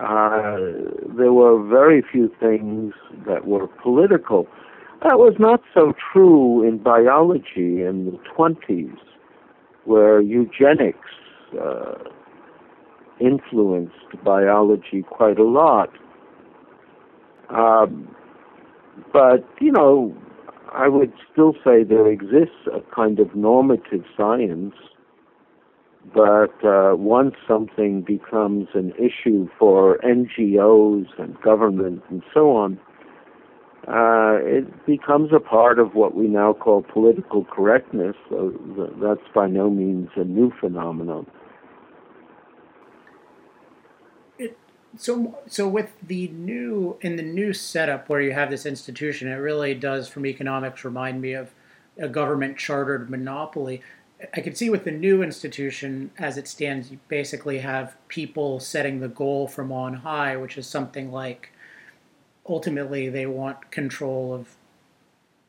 Uh, 0.00 0.56
there 1.16 1.32
were 1.32 1.66
very 1.66 2.02
few 2.12 2.30
things 2.38 2.92
that 3.26 3.46
were 3.46 3.66
political. 3.82 4.46
That 5.02 5.18
was 5.18 5.34
not 5.38 5.62
so 5.72 5.94
true 6.12 6.66
in 6.66 6.76
biology 6.76 7.82
in 7.82 8.04
the 8.04 8.18
20s, 8.36 8.98
where 9.84 10.20
eugenics 10.20 10.98
uh, 11.58 11.94
influenced 13.18 14.22
biology 14.22 15.02
quite 15.08 15.38
a 15.38 15.44
lot. 15.44 15.88
Um, 17.48 18.14
but, 19.10 19.48
you 19.58 19.72
know, 19.72 20.14
I 20.72 20.88
would 20.88 21.12
still 21.32 21.54
say 21.64 21.82
there 21.82 22.06
exists 22.06 22.68
a 22.72 22.80
kind 22.94 23.18
of 23.18 23.34
normative 23.34 24.04
science, 24.16 24.74
but 26.14 26.64
uh, 26.64 26.94
once 26.96 27.34
something 27.46 28.02
becomes 28.02 28.68
an 28.74 28.92
issue 28.92 29.48
for 29.58 29.98
NGOs 29.98 31.06
and 31.18 31.40
government 31.40 32.02
and 32.08 32.22
so 32.32 32.56
on, 32.56 32.78
uh, 33.88 34.38
it 34.42 34.86
becomes 34.86 35.30
a 35.34 35.40
part 35.40 35.78
of 35.78 35.94
what 35.94 36.14
we 36.14 36.28
now 36.28 36.52
call 36.52 36.82
political 36.82 37.44
correctness. 37.44 38.14
So 38.28 38.52
that's 39.02 39.26
by 39.34 39.48
no 39.48 39.70
means 39.70 40.10
a 40.16 40.24
new 40.24 40.52
phenomenon. 40.60 41.26
It, 44.38 44.56
so, 44.96 45.38
so 45.46 45.68
with 45.68 45.92
the 46.06 46.28
new 46.28 46.96
in 47.00 47.16
the 47.16 47.22
new 47.22 47.52
setup 47.52 48.08
where 48.08 48.20
you 48.20 48.32
have 48.32 48.50
this 48.50 48.66
institution, 48.66 49.28
it 49.28 49.34
really 49.34 49.74
does, 49.74 50.08
from 50.08 50.26
economics, 50.26 50.84
remind 50.84 51.20
me 51.20 51.32
of 51.32 51.52
a 51.98 52.08
government 52.08 52.58
chartered 52.58 53.10
monopoly. 53.10 53.82
I 54.34 54.40
can 54.40 54.54
see 54.54 54.68
with 54.68 54.84
the 54.84 54.90
new 54.90 55.22
institution 55.22 56.10
as 56.18 56.36
it 56.36 56.48
stands, 56.48 56.90
you 56.90 56.98
basically 57.08 57.58
have 57.58 57.96
people 58.08 58.60
setting 58.60 59.00
the 59.00 59.08
goal 59.08 59.48
from 59.48 59.72
on 59.72 59.94
high, 59.94 60.36
which 60.36 60.58
is 60.58 60.66
something 60.66 61.10
like 61.10 61.52
ultimately 62.46 63.08
they 63.08 63.26
want 63.26 63.70
control 63.70 64.34
of 64.34 64.56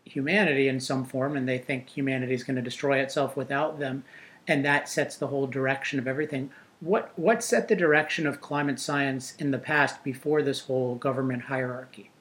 humanity 0.06 0.68
in 0.68 0.80
some 0.80 1.06
form 1.06 1.36
and 1.36 1.48
they 1.48 1.58
think 1.58 1.90
humanity 1.90 2.34
is 2.34 2.44
going 2.44 2.56
to 2.56 2.62
destroy 2.62 3.00
itself 3.00 3.36
without 3.36 3.80
them 3.80 4.04
and 4.48 4.66
that 4.66 4.90
sets 4.90 5.16
the 5.16 5.28
whole 5.28 5.48
direction 5.48 6.00
of 6.00 6.08
everything 6.08 6.52
what 6.82 7.18
what 7.18 7.44
set 7.44 7.68
the 7.68 7.76
direction 7.76 8.28
of 8.28 8.42
climate 8.42 8.80
science 8.80 9.36
in 9.38 9.52
the 9.52 9.58
past 9.58 10.04
before 10.04 10.42
this 10.42 10.62
whole 10.66 10.96
government 10.96 11.44
hierarchy 11.44 12.12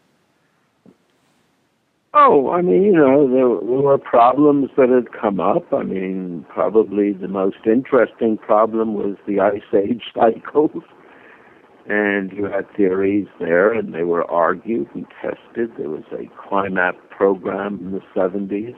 oh 2.15 2.51
i 2.51 2.63
mean 2.63 2.83
you 2.83 2.93
know 2.93 3.27
there, 3.29 3.67
there 3.69 3.83
were 3.83 3.99
problems 3.99 4.71
that 4.77 4.89
had 4.89 5.13
come 5.13 5.41
up 5.41 5.73
i 5.73 5.83
mean 5.83 6.47
probably 6.49 7.13
the 7.13 7.29
most 7.29 7.59
interesting 7.67 8.37
problem 8.39 8.95
was 8.95 9.17
the 9.27 9.41
ice 9.41 9.63
age 9.75 10.03
cycles 10.15 10.83
and 11.91 12.33
you 12.33 12.45
had 12.45 12.73
theories 12.77 13.27
there, 13.41 13.73
and 13.73 13.93
they 13.93 14.05
were 14.05 14.25
argued 14.31 14.89
and 14.95 15.07
tested. 15.21 15.73
There 15.77 15.91
was 15.91 16.05
a 16.13 16.31
climate 16.49 16.95
program 17.11 17.81
in 17.81 17.93
the 17.93 18.01
70s. 18.15 18.77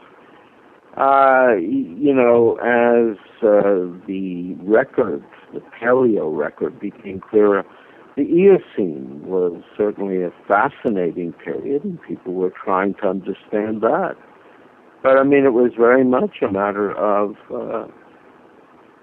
Uh, 0.97 1.57
you 1.57 2.15
know, 2.15 2.57
as 2.57 3.19
uh, 3.43 3.93
the 4.07 4.55
record, 4.61 5.23
the 5.53 5.61
paleo 5.61 6.35
record, 6.37 6.79
became 6.81 7.21
clearer, 7.21 7.65
the 8.17 8.23
Eocene 8.23 9.23
was 9.25 9.63
certainly 9.77 10.23
a 10.23 10.33
fascinating 10.47 11.33
period, 11.33 11.85
and 11.85 12.01
people 12.03 12.35
were 12.35 12.51
trying 12.51 12.95
to 12.95 13.09
understand 13.09 13.81
that. 13.81 14.17
But 15.03 15.19
I 15.19 15.25
mean, 15.25 15.45
it 15.45 15.53
was 15.53 15.73
very 15.77 16.05
much 16.05 16.43
a 16.43 16.53
matter 16.53 16.93
of 16.93 17.37
uh, 17.53 17.87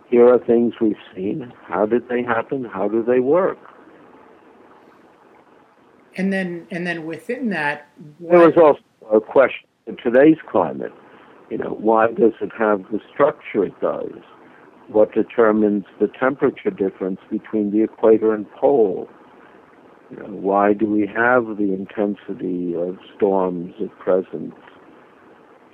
here 0.09 0.27
are 0.27 0.39
things 0.39 0.73
we've 0.81 0.95
seen. 1.15 1.53
How 1.67 1.85
did 1.85 2.07
they 2.09 2.23
happen? 2.23 2.65
How 2.65 2.87
do 2.87 3.03
they 3.03 3.19
work? 3.19 3.57
And 6.17 6.33
then, 6.33 6.67
and 6.71 6.85
then 6.87 7.05
within 7.05 7.49
that, 7.49 7.87
what... 8.17 8.31
there 8.31 8.47
was 8.47 8.57
also 8.57 9.15
a 9.15 9.21
question 9.21 9.67
in 9.87 9.97
today's 9.97 10.37
climate. 10.51 10.93
You 11.49 11.57
know, 11.57 11.77
why 11.79 12.07
does 12.07 12.33
it 12.41 12.51
have 12.57 12.83
the 12.91 12.99
structure 13.11 13.65
it 13.65 13.79
does? 13.81 14.21
What 14.91 15.13
determines 15.13 15.85
the 15.99 16.07
temperature 16.07 16.71
difference 16.71 17.19
between 17.29 17.71
the 17.71 17.83
equator 17.83 18.33
and 18.33 18.49
pole? 18.53 19.07
You 20.09 20.17
know, 20.17 20.25
why 20.25 20.73
do 20.73 20.87
we 20.87 21.07
have 21.07 21.57
the 21.57 21.73
intensity 21.73 22.73
of 22.75 22.97
storms 23.15 23.75
at 23.81 23.97
present? 23.99 24.53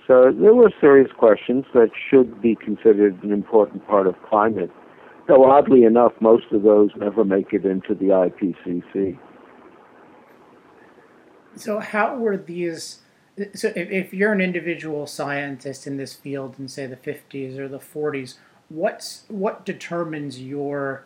So 0.08 0.32
there 0.38 0.54
were 0.54 0.72
serious 0.82 1.10
questions 1.18 1.66
that 1.74 1.90
should 2.10 2.42
be 2.42 2.56
considered 2.56 3.24
an 3.24 3.32
important 3.32 3.88
part 3.88 4.06
of 4.06 4.16
climate. 4.30 4.70
Though 5.28 5.50
oddly 5.50 5.84
enough, 5.84 6.12
most 6.20 6.46
of 6.52 6.64
those 6.64 6.92
never 6.98 7.24
make 7.24 7.54
it 7.54 7.66
into 7.66 7.96
the 7.96 8.06
IPCC. 8.06 9.18
So, 11.56 11.80
how 11.80 12.18
were 12.18 12.38
these? 12.38 13.00
So, 13.56 13.70
if, 13.70 13.90
if 13.90 14.14
you're 14.14 14.34
an 14.34 14.42
individual 14.42 15.08
scientist 15.08 15.88
in 15.88 15.98
this 15.98 16.14
field 16.14 16.56
in, 16.60 16.68
say, 16.68 16.86
the 16.86 16.98
50s 16.98 17.58
or 17.58 17.68
the 17.68 17.80
40s, 17.80 18.36
what's 18.70 19.24
what 19.28 19.66
determines 19.66 20.42
your, 20.42 21.06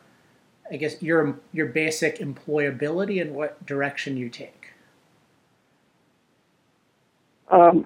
I 0.72 0.78
guess, 0.78 1.02
your 1.02 1.40
your 1.52 1.68
basic 1.68 2.20
employability 2.20 3.22
and 3.22 3.34
what 3.34 3.66
direction 3.66 4.18
you 4.18 4.30
take? 4.30 4.74
Um, 7.52 7.86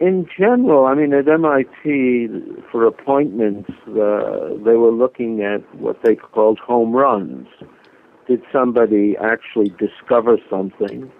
in 0.00 0.26
general, 0.36 0.86
I 0.86 0.94
mean, 0.94 1.12
at 1.12 1.28
MIT, 1.28 2.28
for 2.72 2.86
appointments, 2.86 3.70
uh, 3.88 4.48
they 4.64 4.74
were 4.74 4.90
looking 4.90 5.42
at 5.42 5.62
what 5.76 6.02
they 6.02 6.16
called 6.16 6.58
home 6.58 6.92
runs. 6.92 7.46
Did 8.26 8.42
somebody 8.52 9.16
actually 9.16 9.72
discover 9.78 10.38
something? 10.50 11.10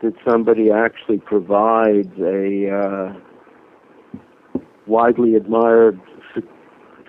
Did 0.00 0.14
somebody 0.26 0.70
actually 0.70 1.18
provide 1.18 2.12
a 2.18 2.70
uh, 2.70 4.60
widely 4.86 5.34
admired 5.34 6.00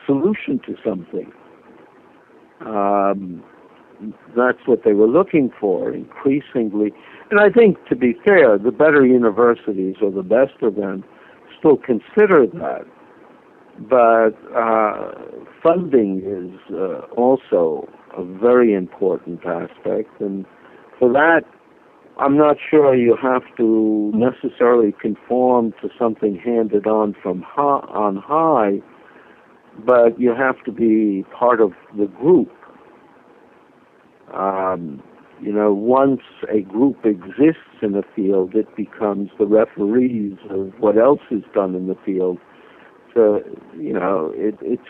solution 0.05 0.59
to 0.65 0.75
something. 0.83 1.31
Um, 2.61 3.43
that's 4.35 4.59
what 4.65 4.83
they 4.83 4.93
were 4.93 5.07
looking 5.07 5.51
for 5.59 5.91
increasingly. 5.93 6.91
And 7.31 7.39
I 7.39 7.49
think, 7.49 7.77
to 7.87 7.95
be 7.95 8.13
fair, 8.25 8.57
the 8.57 8.71
better 8.71 9.05
universities 9.05 9.95
or 10.01 10.11
the 10.11 10.23
best 10.23 10.61
of 10.61 10.75
them 10.75 11.03
still 11.57 11.77
consider 11.77 12.45
that. 12.47 12.85
But 13.77 14.31
uh, 14.55 15.11
funding 15.61 16.21
is 16.25 16.73
uh, 16.73 17.01
also 17.17 17.89
a 18.17 18.23
very 18.23 18.73
important 18.73 19.45
aspect. 19.45 20.21
And 20.21 20.45
for 20.97 21.11
that, 21.11 21.41
I'm 22.17 22.37
not 22.37 22.55
sure 22.69 22.95
you 22.95 23.17
have 23.21 23.43
to 23.57 24.11
necessarily 24.15 24.93
conform 25.01 25.73
to 25.81 25.89
something 25.99 26.37
handed 26.37 26.87
on 26.87 27.15
from 27.21 27.41
high, 27.41 27.83
on 27.89 28.15
high, 28.15 28.81
but 29.83 30.19
you 30.19 30.33
have 30.33 30.63
to 30.63 30.71
be 30.71 31.25
part 31.37 31.59
of 31.59 31.73
the 31.97 32.05
group. 32.05 32.51
Um, 34.33 35.03
you 35.41 35.51
know, 35.51 35.73
once 35.73 36.21
a 36.49 36.61
group 36.61 37.05
exists 37.05 37.81
in 37.81 37.95
a 37.95 38.03
field, 38.15 38.55
it 38.55 38.73
becomes 38.75 39.29
the 39.37 39.45
referees 39.45 40.37
of 40.49 40.73
what 40.79 40.97
else 40.97 41.21
is 41.29 41.43
done 41.53 41.75
in 41.75 41.87
the 41.87 41.97
field. 42.05 42.37
So, 43.13 43.43
you 43.77 43.93
know, 43.93 44.31
it 44.35 44.57
it's 44.61 44.81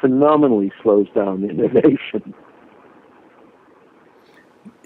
phenomenally 0.00 0.72
slows 0.82 1.06
down 1.14 1.44
innovation. 1.50 2.34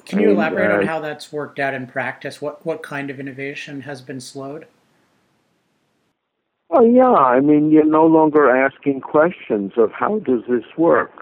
Can 0.04 0.20
you 0.20 0.30
elaborate 0.30 0.70
uh, 0.70 0.78
on 0.78 0.86
how 0.86 1.00
that's 1.00 1.32
worked 1.32 1.58
out 1.58 1.72
in 1.72 1.86
practice? 1.86 2.42
What 2.42 2.64
what 2.66 2.82
kind 2.82 3.10
of 3.10 3.18
innovation 3.18 3.82
has 3.82 4.02
been 4.02 4.20
slowed? 4.20 4.66
Oh 6.70 6.84
yeah, 6.84 7.12
I 7.12 7.40
mean 7.40 7.70
you're 7.70 7.84
no 7.84 8.06
longer 8.06 8.50
asking 8.50 9.00
questions 9.00 9.72
of 9.76 9.90
how 9.92 10.18
does 10.20 10.42
this 10.48 10.64
work. 10.76 11.12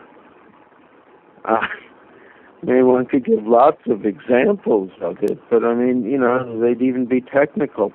Uh, 1.44 1.58
I 2.62 2.64
mean, 2.64 2.86
one 2.86 3.06
could 3.06 3.24
give 3.24 3.44
lots 3.44 3.82
of 3.86 4.06
examples 4.06 4.92
of 5.00 5.16
it, 5.20 5.36
but 5.50 5.64
I 5.64 5.74
mean, 5.74 6.04
you 6.04 6.16
know, 6.16 6.60
they'd 6.60 6.80
even 6.80 7.06
be 7.06 7.20
technical. 7.20 7.92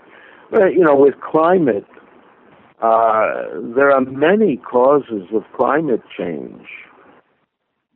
But 0.52 0.74
you 0.74 0.82
know, 0.82 0.96
with 0.96 1.14
climate, 1.22 1.86
uh, 2.82 3.46
there 3.76 3.92
are 3.92 4.02
many 4.02 4.58
causes 4.58 5.30
of 5.34 5.44
climate 5.56 6.02
change 6.18 6.68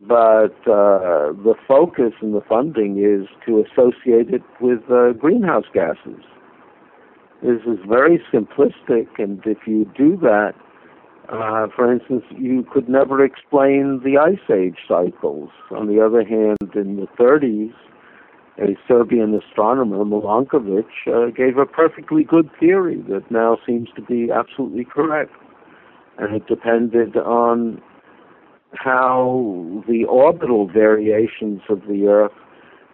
but 0.01 0.55
uh, 0.65 1.31
the 1.43 1.53
focus 1.67 2.13
and 2.21 2.33
the 2.33 2.41
funding 2.41 2.97
is 2.97 3.27
to 3.45 3.63
associate 3.63 4.33
it 4.33 4.41
with 4.59 4.79
uh, 4.89 5.13
greenhouse 5.13 5.65
gases. 5.73 6.23
This 7.41 7.61
is 7.65 7.79
very 7.87 8.21
simplistic, 8.31 9.07
and 9.17 9.41
if 9.45 9.65
you 9.65 9.91
do 9.97 10.15
that, 10.17 10.53
uh, 11.29 11.67
for 11.75 11.91
instance, 11.91 12.23
you 12.37 12.65
could 12.71 12.87
never 12.87 13.23
explain 13.23 14.01
the 14.03 14.17
ice 14.17 14.49
age 14.53 14.77
cycles. 14.87 15.49
On 15.71 15.87
the 15.87 16.05
other 16.05 16.23
hand, 16.23 16.57
in 16.75 16.97
the 16.97 17.07
30s, 17.17 17.73
a 18.59 18.77
Serbian 18.87 19.33
astronomer, 19.33 20.03
Milankovitch, 20.03 21.07
uh, 21.07 21.31
gave 21.31 21.57
a 21.57 21.65
perfectly 21.65 22.23
good 22.23 22.49
theory 22.59 23.01
that 23.09 23.31
now 23.31 23.57
seems 23.65 23.89
to 23.95 24.01
be 24.01 24.29
absolutely 24.31 24.85
correct. 24.85 25.33
And 26.19 26.35
it 26.35 26.45
depended 26.47 27.17
on 27.17 27.81
how 28.73 29.83
the 29.87 30.05
orbital 30.05 30.67
variations 30.67 31.61
of 31.69 31.81
the 31.87 32.05
Earth 32.07 32.31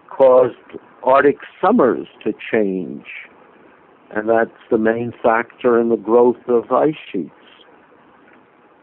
caused 0.10 0.56
Arctic 1.04 1.38
summers 1.62 2.08
to 2.24 2.34
change. 2.52 3.06
And 4.15 4.30
that's 4.30 4.52
the 4.72 4.78
main 4.78 5.13
factor 5.22 5.80
in 5.80 5.89
the 5.89 5.98
growth 5.98 6.48
of 6.48 6.72
ice 6.72 6.96
sheets. 7.12 7.32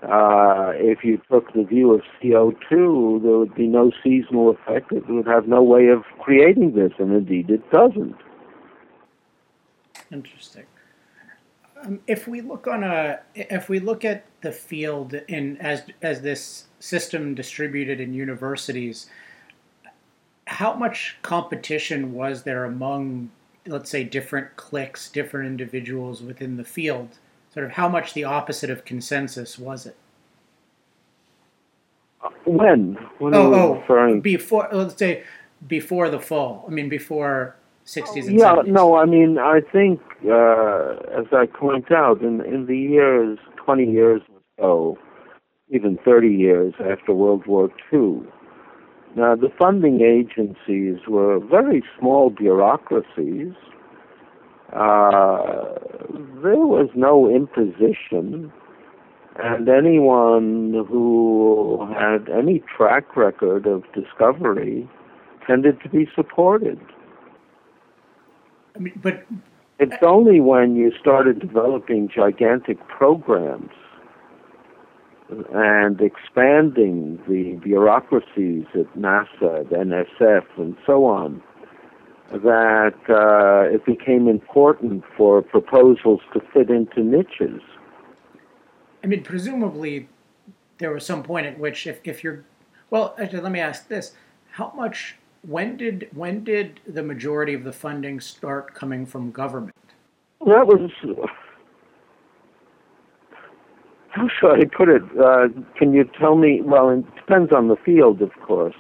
Uh, 0.03 0.73
if 0.75 1.03
you 1.03 1.21
took 1.31 1.51
the 1.55 1.65
view 1.65 1.95
of 1.95 2.03
CO2, 2.23 3.23
there 3.23 3.39
would 3.39 3.55
be 3.55 3.67
no 3.67 3.91
seasonal 4.03 4.51
effect. 4.51 4.93
It 4.93 5.09
would 5.09 5.27
have 5.27 5.49
no 5.49 5.63
way 5.63 5.89
of 5.89 6.03
creating 6.21 6.75
this, 6.75 6.93
and 6.99 7.11
indeed 7.11 7.49
it 7.49 7.71
doesn't. 7.71 8.17
Interesting. 10.13 10.65
Um, 11.83 12.01
if 12.07 12.29
we 12.29 12.43
look 12.43 12.67
on 12.67 12.85
a, 12.85 13.21
if 13.35 13.71
we 13.71 13.81
look 13.81 14.05
at 14.05 14.27
the 14.43 14.53
field 14.53 15.15
in 15.27 15.57
as 15.59 15.85
as 16.03 16.21
this 16.21 16.67
system 16.81 17.35
distributed 17.35 17.99
in 17.99 18.13
universities, 18.13 19.09
how 20.47 20.75
much 20.75 21.17
competition 21.23 22.13
was 22.13 22.43
there 22.43 22.65
among 22.65 23.31
let's 23.67 23.91
say, 23.91 24.05
different 24.05 24.57
cliques, 24.57 25.09
different 25.09 25.47
individuals 25.47 26.23
within 26.23 26.57
the 26.57 26.65
field? 26.65 27.19
Sort 27.53 27.67
of 27.67 27.73
how 27.73 27.89
much 27.89 28.15
the 28.15 28.25
opposite 28.25 28.71
of 28.71 28.85
consensus 28.85 29.59
was 29.59 29.87
it? 29.87 29.97
When? 32.45 32.95
when 33.19 33.35
oh, 33.35 33.55
oh, 33.55 33.75
referring? 33.81 34.21
before. 34.21 34.69
Let's 34.73 34.97
say 34.97 35.25
before 35.67 36.11
the 36.11 36.21
fall. 36.21 36.65
I 36.67 36.71
mean, 36.71 36.89
before 36.89 37.57
60s 37.87 38.27
and 38.27 38.39
yeah, 38.39 38.55
70s. 38.55 38.67
no, 38.69 38.97
I 38.97 39.05
mean, 39.05 39.39
I 39.39 39.61
think, 39.73 40.01
uh, 40.27 40.97
as 41.19 41.27
I 41.33 41.47
point 41.47 41.93
out, 41.93 42.23
in, 42.23 42.41
in 42.43 42.67
the 42.67 42.77
years, 42.77 43.39
20 43.57 43.91
years 43.91 44.23
or 44.33 44.41
so, 44.59 44.99
even 45.69 45.99
30 46.05 46.29
years 46.29 46.75
after 46.81 47.13
World 47.13 47.47
War 47.47 47.71
II, 47.93 48.23
now 49.17 49.37
the 49.37 49.51
funding 49.59 50.01
agencies 50.01 51.07
were 51.07 51.39
very 51.39 51.83
small 51.99 52.31
bureaucracies. 52.31 53.53
Uh, 54.73 55.75
there 56.43 56.67
was 56.67 56.89
no 56.95 57.31
imposition, 57.31 58.53
and 59.37 59.69
anyone 59.69 60.85
who 60.89 61.89
had 61.97 62.29
any 62.29 62.63
track 62.77 63.17
record 63.17 63.67
of 63.67 63.85
discovery 63.93 64.89
tended 65.47 65.81
to 65.83 65.89
be 65.89 66.09
supported. 66.15 66.81
I 68.75 68.81
mean, 68.81 68.99
but 69.01 69.25
it's 69.79 70.03
only 70.03 70.41
when 70.41 70.75
you 70.75 70.93
started 71.01 71.39
developing 71.39 72.09
gigantic 72.09 72.79
programs 72.89 73.71
and 75.29 76.01
expanding 76.01 77.19
the 77.29 77.59
bureaucracies 77.63 78.67
at 78.75 78.93
NASA, 78.97 79.69
the 79.69 79.77
NSF, 79.77 80.45
and 80.59 80.77
so 80.87 81.05
on, 81.07 81.43
that 82.31 82.95
uh, 83.09 83.75
it 83.75 83.85
became 83.87 84.29
important 84.29 85.05
for 85.17 85.43
proposals 85.43 86.21
to 86.33 86.41
fit 86.53 86.71
into 86.71 87.03
niches. 87.03 87.61
I 89.03 89.07
mean, 89.07 89.23
presumably, 89.23 90.09
there 90.79 90.91
was 90.91 91.07
some 91.07 91.23
point 91.23 91.47
at 91.47 91.59
which, 91.59 91.87
if, 91.87 92.01
if 92.05 92.25
you're, 92.25 92.45
well, 92.91 93.15
actually, 93.19 93.41
let 93.41 93.53
me 93.53 93.61
ask 93.61 93.89
this: 93.89 94.13
How 94.53 94.73
much 94.75 95.17
when 95.43 95.77
did 95.77 96.09
when 96.13 96.45
did 96.45 96.81
the 96.87 97.03
majority 97.03 97.55
of 97.55 97.65
the 97.65 97.73
funding 97.73 98.21
start 98.21 98.75
coming 98.75 99.07
from 99.07 99.31
government? 99.31 99.75
That 100.41 100.67
was 100.67 100.91
how 104.15 104.29
should 104.29 104.53
I 104.53 104.65
put 104.65 104.89
it? 104.89 105.03
Uh, 105.19 105.49
can 105.77 105.93
you 105.93 106.09
tell 106.19 106.37
me? 106.37 106.61
Well, 106.63 106.89
it 106.91 107.05
depends 107.17 107.53
on 107.53 107.67
the 107.67 107.77
field, 107.85 108.23
of 108.23 108.31
course, 108.47 108.77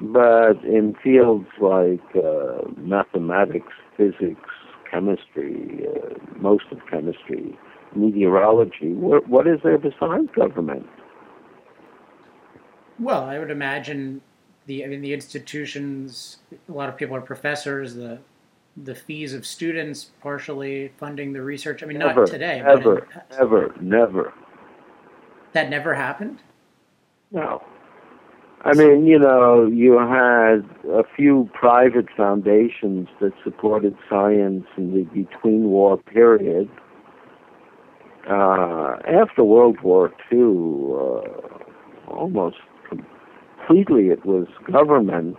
but 0.00 0.62
in 0.64 0.96
fields 1.02 1.46
like 1.60 2.02
uh, 2.16 2.62
mathematics, 2.76 3.72
physics, 3.96 4.50
chemistry, 4.90 5.86
uh, 5.86 6.14
most 6.40 6.64
of 6.72 6.78
chemistry, 6.90 7.56
meteorology, 7.94 8.92
what, 8.92 9.46
is 9.46 9.60
there 9.62 9.78
besides 9.78 10.28
government? 10.34 10.86
Well, 12.98 13.22
I 13.22 13.38
would 13.38 13.50
imagine 13.50 14.22
the 14.66 14.84
I 14.84 14.88
mean 14.88 15.02
the 15.02 15.14
institutions. 15.14 16.38
A 16.68 16.72
lot 16.72 16.88
of 16.88 16.96
people 16.96 17.16
are 17.16 17.20
professors. 17.20 17.94
The 17.94 18.18
the 18.76 18.94
fees 18.94 19.34
of 19.34 19.46
students 19.46 20.10
partially 20.20 20.92
funding 20.96 21.32
the 21.32 21.42
research. 21.42 21.82
I 21.82 21.86
mean, 21.86 21.98
never, 21.98 22.20
not 22.20 22.28
today. 22.28 22.62
Ever, 22.64 22.98
in, 22.98 23.22
ever, 23.38 23.74
never. 23.80 24.32
That 25.52 25.68
never 25.68 25.94
happened. 25.94 26.40
No. 27.30 27.62
I 28.64 28.74
mean, 28.74 29.06
you 29.06 29.18
know, 29.18 29.66
you 29.66 29.98
had 29.98 30.64
a 30.88 31.02
few 31.16 31.50
private 31.52 32.06
foundations 32.16 33.08
that 33.20 33.32
supported 33.42 33.96
science 34.08 34.66
in 34.76 34.94
the 34.94 35.02
between 35.02 35.64
war 35.64 35.96
period. 35.96 36.70
Uh, 38.30 38.98
after 39.04 39.42
World 39.42 39.80
War 39.80 40.12
II, 40.30 40.38
uh, 40.94 42.12
almost 42.12 42.58
completely 42.88 44.10
it 44.10 44.24
was 44.24 44.46
government. 44.70 45.36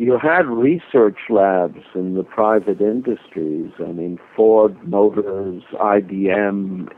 You 0.00 0.16
had 0.16 0.46
research 0.46 1.18
labs 1.28 1.84
in 1.94 2.14
the 2.14 2.22
private 2.22 2.80
industries. 2.80 3.70
I 3.80 3.92
mean, 3.92 4.18
Ford 4.34 4.74
Motors, 4.88 5.62
IBM, 5.74 6.88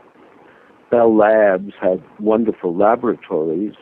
Bell 0.89 1.13
Labs 1.13 1.73
had 1.81 2.01
wonderful 2.21 2.73
laboratories, 2.73 3.73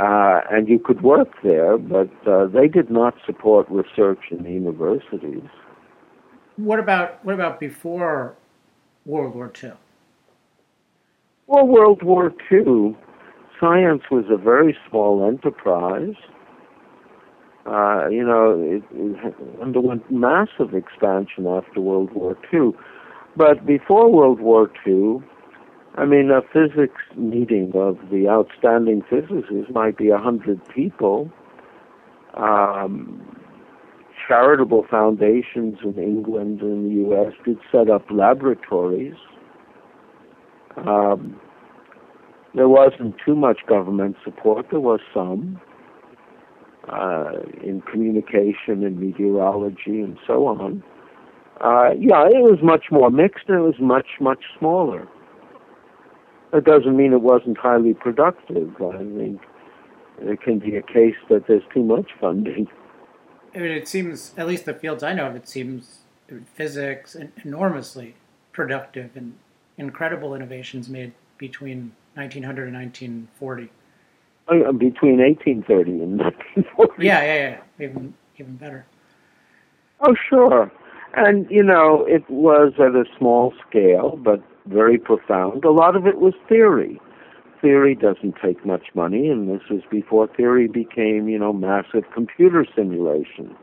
uh, 0.00 0.40
and 0.50 0.68
you 0.68 0.80
could 0.80 1.02
work 1.02 1.28
there, 1.44 1.78
but 1.78 2.10
uh, 2.26 2.46
they 2.46 2.66
did 2.66 2.90
not 2.90 3.14
support 3.24 3.68
research 3.70 4.18
in 4.32 4.42
the 4.42 4.50
universities. 4.50 5.48
What 6.56 6.80
about 6.80 7.24
what 7.24 7.36
about 7.36 7.60
before 7.60 8.34
World 9.06 9.36
War 9.36 9.52
II? 9.62 9.74
Well, 11.46 11.68
World 11.68 12.02
War 12.02 12.34
II, 12.50 12.96
science 13.60 14.02
was 14.10 14.24
a 14.28 14.36
very 14.36 14.76
small 14.90 15.24
enterprise. 15.24 16.16
Uh, 17.66 18.08
you 18.08 18.22
know, 18.22 18.60
it, 18.60 18.82
it 18.92 19.34
underwent 19.62 20.10
massive 20.10 20.74
expansion 20.74 21.46
after 21.46 21.80
World 21.80 22.12
War 22.12 22.36
II. 22.52 22.72
But 23.36 23.64
before 23.64 24.12
World 24.12 24.40
War 24.40 24.70
II, 24.86 25.22
I 25.96 26.04
mean, 26.04 26.30
a 26.30 26.42
physics 26.42 27.00
meeting 27.16 27.72
of 27.74 27.98
the 28.10 28.28
outstanding 28.28 29.02
physicists 29.08 29.72
might 29.72 29.96
be 29.96 30.10
a 30.10 30.18
hundred 30.18 30.60
people. 30.68 31.30
Um, 32.34 33.38
charitable 34.26 34.86
foundations 34.90 35.78
in 35.84 35.98
England 35.98 36.60
and 36.60 36.86
the 36.86 36.94
U.S. 37.06 37.32
did 37.44 37.58
set 37.70 37.88
up 37.88 38.04
laboratories. 38.10 39.14
Um, 40.76 41.40
there 42.54 42.68
wasn't 42.68 43.14
too 43.24 43.36
much 43.36 43.58
government 43.66 44.16
support. 44.24 44.66
There 44.70 44.80
was 44.80 45.00
some 45.12 45.60
uh, 46.88 47.32
in 47.62 47.82
communication 47.90 48.84
and 48.84 48.98
meteorology 48.98 50.00
and 50.00 50.18
so 50.26 50.46
on. 50.46 50.82
Uh, 51.60 51.90
yeah, 51.98 52.26
it 52.26 52.42
was 52.42 52.58
much 52.62 52.86
more 52.90 53.10
mixed 53.10 53.48
and 53.48 53.58
it 53.58 53.62
was 53.62 53.78
much, 53.80 54.06
much 54.20 54.44
smaller. 54.58 55.06
It 56.52 56.64
doesn't 56.64 56.96
mean 56.96 57.12
it 57.12 57.22
wasn't 57.22 57.58
highly 57.58 57.94
productive. 57.94 58.70
I 58.80 59.02
mean, 59.02 59.40
it 60.20 60.40
can 60.40 60.58
be 60.58 60.76
a 60.76 60.82
case 60.82 61.16
that 61.28 61.46
there's 61.46 61.62
too 61.72 61.82
much 61.82 62.10
funding. 62.20 62.68
I 63.54 63.58
mean, 63.58 63.70
it 63.70 63.88
seems, 63.88 64.32
at 64.36 64.46
least 64.46 64.64
the 64.64 64.74
fields 64.74 65.02
I 65.02 65.14
know 65.14 65.26
of, 65.26 65.36
it 65.36 65.48
seems 65.48 65.98
physics 66.54 67.16
enormously 67.44 68.14
productive 68.52 69.16
and 69.16 69.34
incredible 69.76 70.34
innovations 70.34 70.88
made 70.88 71.12
between 71.38 71.92
1900 72.14 72.68
and 72.68 72.76
1940. 72.76 73.70
Uh, 74.46 74.72
between 74.72 75.20
1830 75.20 75.90
and 76.02 76.18
1940. 76.18 77.06
Yeah, 77.06 77.22
yeah, 77.22 77.34
yeah. 77.78 77.88
Even, 77.88 78.14
even 78.38 78.56
better. 78.56 78.84
Oh, 80.00 80.14
sure. 80.28 80.70
And, 81.16 81.50
you 81.50 81.62
know, 81.62 82.04
it 82.06 82.28
was 82.28 82.74
at 82.78 82.94
a 82.94 83.04
small 83.16 83.54
scale, 83.66 84.18
but 84.22 84.42
very 84.66 84.98
profound. 84.98 85.64
A 85.64 85.70
lot 85.70 85.96
of 85.96 86.06
it 86.06 86.18
was 86.18 86.34
theory. 86.46 87.00
Theory 87.62 87.94
doesn't 87.94 88.34
take 88.44 88.66
much 88.66 88.88
money, 88.94 89.28
and 89.28 89.48
this 89.48 89.62
was 89.70 89.80
before 89.90 90.28
theory 90.36 90.68
became, 90.68 91.26
you 91.28 91.38
know, 91.38 91.52
massive 91.54 92.04
computer 92.12 92.66
simulation. 92.76 93.56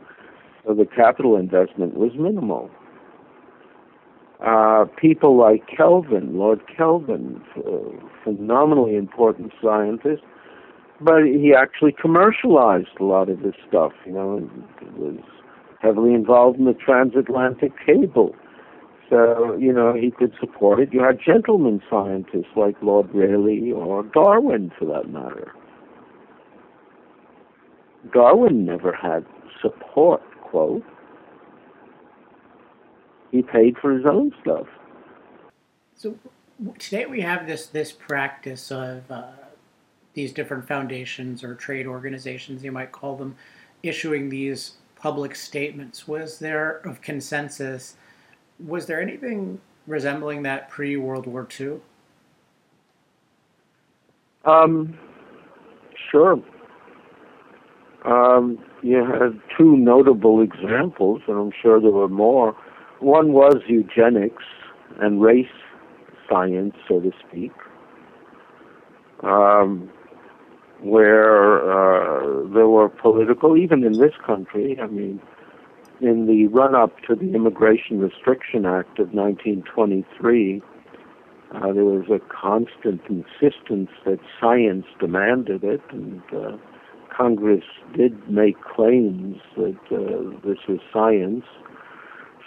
So 0.66 0.74
the 0.74 0.86
capital 0.86 1.36
investment 1.36 1.94
was 1.94 2.12
minimal 2.16 2.70
uh, 4.44 4.86
people 4.96 5.38
like 5.38 5.62
Kelvin, 5.68 6.36
Lord 6.36 6.60
Kelvin, 6.76 7.40
uh, 7.56 8.06
phenomenally 8.24 8.96
important 8.96 9.52
scientist, 9.62 10.22
but 11.04 11.24
he 11.24 11.54
actually 11.56 11.92
commercialized 11.92 12.88
a 13.00 13.04
lot 13.04 13.28
of 13.28 13.42
this 13.42 13.54
stuff. 13.68 13.92
You 14.06 14.12
know, 14.12 14.36
and 14.36 14.96
was 14.96 15.18
heavily 15.80 16.14
involved 16.14 16.58
in 16.58 16.64
the 16.64 16.74
transatlantic 16.74 17.72
cable. 17.84 18.34
So, 19.10 19.56
you 19.60 19.72
know, 19.72 19.92
he 19.92 20.10
could 20.10 20.32
support 20.40 20.80
it. 20.80 20.92
You 20.92 21.02
had 21.02 21.18
gentlemen 21.24 21.82
scientists 21.90 22.56
like 22.56 22.76
Lord 22.80 23.14
Rayleigh 23.14 23.72
or 23.74 24.04
Darwin, 24.04 24.72
for 24.78 24.86
that 24.86 25.10
matter. 25.10 25.52
Darwin 28.12 28.64
never 28.64 28.92
had 28.92 29.26
support, 29.60 30.22
quote 30.40 30.82
he 33.32 33.42
paid 33.42 33.76
for 33.80 33.92
his 33.92 34.06
own 34.06 34.32
stuff. 34.40 34.66
So 35.96 36.14
today 36.78 37.06
we 37.06 37.22
have 37.22 37.46
this 37.46 37.66
this 37.66 37.90
practice 37.90 38.70
of 38.70 39.10
uh, 39.10 39.32
these 40.14 40.32
different 40.32 40.66
foundations 40.66 41.42
or 41.42 41.54
trade 41.54 41.86
organizations, 41.86 42.62
you 42.62 42.72
might 42.72 42.92
call 42.92 43.16
them, 43.16 43.36
issuing 43.82 44.28
these 44.28 44.72
public 44.96 45.34
statements. 45.34 46.06
Was 46.06 46.38
there 46.38 46.80
of 46.84 47.00
consensus? 47.00 47.96
Was 48.64 48.86
there 48.86 49.00
anything 49.00 49.60
resembling 49.86 50.42
that 50.44 50.70
pre 50.70 50.96
World 50.96 51.26
War 51.26 51.48
II? 51.58 51.78
Um, 54.44 54.98
sure. 56.10 56.42
Um, 58.04 58.58
you 58.82 58.96
had 58.96 59.40
two 59.56 59.76
notable 59.76 60.42
examples, 60.42 61.22
and 61.28 61.38
I'm 61.38 61.52
sure 61.62 61.80
there 61.80 61.90
were 61.90 62.08
more. 62.08 62.56
One 62.98 63.32
was 63.32 63.56
eugenics 63.68 64.42
and 65.00 65.22
race 65.22 65.46
science, 66.28 66.74
so 66.88 67.00
to 67.00 67.12
speak, 67.28 67.52
um, 69.22 69.90
where 70.82 71.62
uh, 71.62 72.48
there 72.52 72.68
were 72.68 72.88
political, 72.88 73.56
even 73.56 73.84
in 73.84 73.98
this 73.98 74.14
country, 74.24 74.78
I 74.80 74.86
mean, 74.86 75.20
in 76.00 76.26
the 76.26 76.48
run 76.48 76.74
up 76.74 77.00
to 77.08 77.14
the 77.14 77.34
Immigration 77.34 78.00
Restriction 78.00 78.66
Act 78.66 78.98
of 78.98 79.12
1923, 79.12 80.60
uh, 81.54 81.72
there 81.72 81.84
was 81.84 82.06
a 82.10 82.18
constant 82.28 83.00
insistence 83.08 83.90
that 84.04 84.18
science 84.40 84.86
demanded 84.98 85.62
it, 85.62 85.82
and 85.90 86.22
uh, 86.34 86.56
Congress 87.16 87.64
did 87.96 88.28
make 88.28 88.60
claims 88.62 89.36
that 89.56 89.78
uh, 89.92 90.46
this 90.46 90.58
was 90.66 90.80
science. 90.92 91.44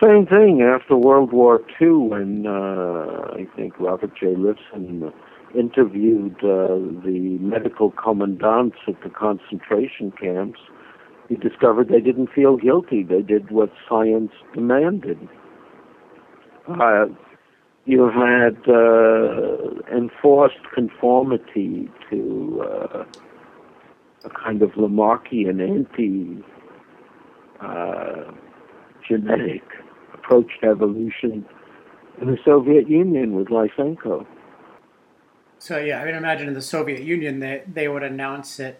Same 0.03 0.25
thing 0.25 0.61
after 0.61 0.97
World 0.97 1.31
War 1.31 1.61
II, 1.79 2.09
when 2.09 2.47
uh, 2.47 3.31
I 3.33 3.47
think 3.55 3.79
Robert 3.79 4.11
J. 4.19 4.33
Lifton 4.33 5.13
interviewed 5.57 6.35
uh, 6.43 6.75
the 7.05 7.37
medical 7.39 7.91
commandants 7.91 8.77
at 8.87 9.01
the 9.03 9.09
concentration 9.09 10.11
camps 10.11 10.59
he 11.29 11.35
discovered 11.35 11.89
they 11.89 12.01
didn't 12.01 12.29
feel 12.33 12.57
guilty. 12.57 13.03
They 13.03 13.21
did 13.21 13.51
what 13.51 13.71
science 13.89 14.31
demanded. 14.53 15.17
Uh, 16.67 17.05
you 17.85 18.09
had 18.09 18.57
uh, 18.67 19.95
enforced 19.95 20.59
conformity 20.73 21.89
to 22.09 22.63
uh, 22.63 23.03
a 24.23 24.29
kind 24.29 24.61
of 24.61 24.71
Lamarckian 24.71 25.61
anti 25.61 26.43
uh, 27.61 28.31
genetic 29.07 29.63
approach 30.13 30.51
to 30.61 30.69
evolution 30.69 31.45
in 32.21 32.27
the 32.27 32.37
Soviet 32.43 32.89
Union 32.89 33.35
with 33.35 33.47
Lysenko. 33.47 34.25
So 35.59 35.77
yeah, 35.77 36.01
I 36.01 36.05
mean, 36.05 36.15
imagine 36.15 36.47
in 36.47 36.53
the 36.53 36.61
Soviet 36.61 37.01
Union 37.01 37.39
they 37.39 37.63
they 37.71 37.87
would 37.87 38.03
announce 38.03 38.59
it 38.59 38.79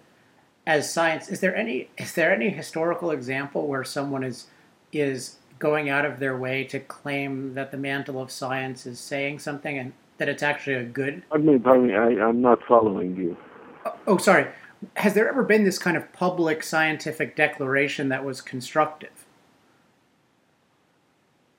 as 0.68 0.92
science, 0.92 1.30
is 1.30 1.40
there 1.40 1.56
any 1.56 1.90
is 1.98 2.14
there 2.14 2.34
any 2.34 2.50
historical 2.50 3.12
example 3.12 3.68
where 3.68 3.84
someone 3.84 4.24
is 4.24 4.48
is 4.92 5.38
going 5.60 5.90
out 5.90 6.06
of 6.06 6.20
their 6.20 6.36
way 6.38 6.64
to 6.64 6.80
claim 6.80 7.54
that 7.54 7.72
the 7.72 7.78
mantle 7.78 8.22
of 8.22 8.32
science 8.32 8.86
is 8.86 9.00
saying 9.00 9.40
something 9.40 9.78
and 9.78 9.94
that 10.18 10.28
it's 10.28 10.44
actually 10.44 10.76
a 10.76 10.84
good? 10.84 11.24
I 11.32 11.38
mean, 11.38 11.60
pardon 11.60 11.88
me, 11.88 11.96
I, 11.96 12.28
I'm 12.28 12.42
not 12.42 12.64
following 12.68 13.16
you. 13.16 13.38
Oh, 13.86 13.96
oh, 14.08 14.18
sorry. 14.18 14.48
Has 14.96 15.14
there 15.14 15.28
ever 15.30 15.44
been 15.44 15.64
this 15.64 15.80
kind 15.80 15.98
of 15.98 16.12
public 16.14 16.64
scientific 16.64 17.36
declaration 17.36 18.10
that 18.10 18.26
was 18.26 18.42
constructive? 18.42 19.26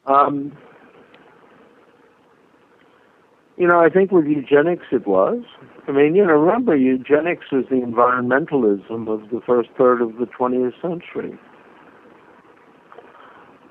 Um, 0.07 0.57
you 3.57 3.67
know, 3.67 3.81
I 3.81 3.89
think 3.89 4.13
with 4.13 4.27
eugenics 4.27 4.87
it 4.93 5.07
was. 5.07 5.43
I 5.89 5.93
mean, 5.93 6.15
you 6.15 6.25
know, 6.27 6.35
remember, 6.35 6.77
eugenics 6.77 7.47
was 7.51 7.65
the 7.71 7.77
environmentalism 7.77 9.09
of 9.09 9.31
the 9.31 9.41
first 9.47 9.71
third 9.79 10.03
of 10.03 10.17
the 10.17 10.27
20th 10.27 10.81
century. 10.83 11.39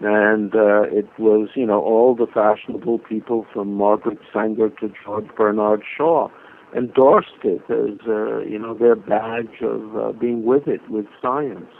And 0.01 0.53
uh, 0.55 0.83
it 0.83 1.07
was, 1.19 1.49
you 1.55 1.65
know, 1.65 1.81
all 1.81 2.15
the 2.15 2.27
fashionable 2.27 2.99
people 2.99 3.45
from 3.53 3.73
Margaret 3.73 4.19
Sanger 4.33 4.69
to 4.69 4.91
George 5.03 5.27
Bernard 5.37 5.83
Shaw 5.95 6.29
endorsed 6.75 7.43
it 7.43 7.61
as, 7.69 7.99
uh, 8.07 8.39
you 8.39 8.59
know, 8.59 8.73
their 8.73 8.95
badge 8.95 9.61
of 9.61 9.95
uh, 9.95 10.11
being 10.11 10.43
with 10.43 10.67
it, 10.67 10.81
with 10.89 11.05
science. 11.21 11.71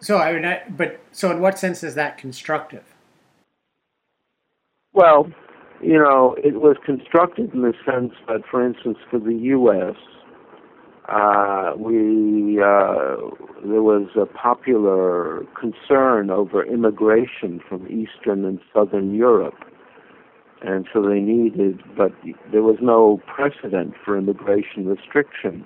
So, 0.00 0.18
I 0.18 0.32
mean, 0.32 0.44
I, 0.44 0.62
but 0.68 1.00
so 1.12 1.30
in 1.30 1.40
what 1.40 1.58
sense 1.58 1.82
is 1.82 1.94
that 1.94 2.18
constructive? 2.18 2.84
Well, 5.00 5.32
you 5.80 5.96
know, 5.96 6.36
it 6.44 6.60
was 6.60 6.76
constructed 6.84 7.54
in 7.54 7.62
the 7.62 7.72
sense 7.86 8.12
that, 8.28 8.42
for 8.50 8.62
instance, 8.62 8.98
for 9.10 9.18
the 9.18 9.32
U.S., 9.32 9.96
uh, 11.08 11.72
we 11.78 12.60
uh, 12.60 13.16
there 13.64 13.80
was 13.80 14.08
a 14.20 14.26
popular 14.26 15.42
concern 15.58 16.28
over 16.28 16.62
immigration 16.62 17.62
from 17.66 17.86
Eastern 17.86 18.44
and 18.44 18.60
Southern 18.74 19.14
Europe, 19.14 19.54
and 20.60 20.86
so 20.92 21.00
they 21.00 21.20
needed, 21.20 21.80
but 21.96 22.12
there 22.52 22.62
was 22.62 22.76
no 22.82 23.22
precedent 23.34 23.94
for 24.04 24.18
immigration 24.18 24.84
restriction, 24.84 25.64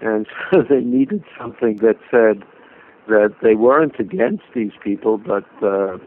and 0.00 0.26
so 0.50 0.62
they 0.68 0.80
needed 0.80 1.22
something 1.40 1.76
that 1.82 1.98
said 2.10 2.42
that 3.06 3.36
they 3.44 3.54
weren't 3.54 4.00
against 4.00 4.42
these 4.56 4.72
people, 4.82 5.18
but 5.18 5.44
uh, 5.64 5.98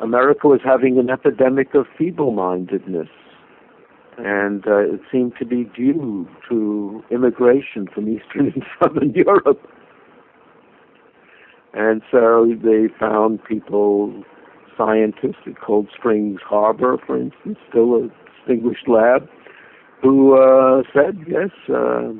America 0.00 0.46
was 0.46 0.60
having 0.64 0.98
an 0.98 1.10
epidemic 1.10 1.74
of 1.74 1.86
feeble-mindedness, 1.96 3.08
and 4.16 4.66
uh, 4.66 4.78
it 4.78 5.00
seemed 5.10 5.32
to 5.38 5.44
be 5.44 5.64
due 5.64 6.28
to 6.48 7.02
immigration 7.10 7.88
from 7.92 8.08
Eastern 8.08 8.52
and 8.54 8.62
Southern 8.82 9.10
Europe. 9.10 9.60
And 11.74 12.02
so 12.10 12.46
they 12.62 12.86
found 12.98 13.44
people, 13.44 14.24
scientists 14.76 15.42
at 15.46 15.60
Cold 15.60 15.88
Springs 15.96 16.40
Harbor, 16.44 16.96
for 17.04 17.20
instance, 17.20 17.58
still 17.68 17.94
a 17.96 18.08
distinguished 18.36 18.88
lab, 18.88 19.28
who 20.02 20.40
uh, 20.40 20.82
said, 20.94 21.18
yes, 21.26 21.50
uh, 21.68 22.12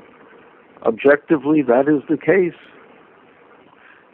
objectively 0.85 1.63
that 1.63 1.89
is 1.89 2.03
the 2.09 2.17
case. 2.17 2.59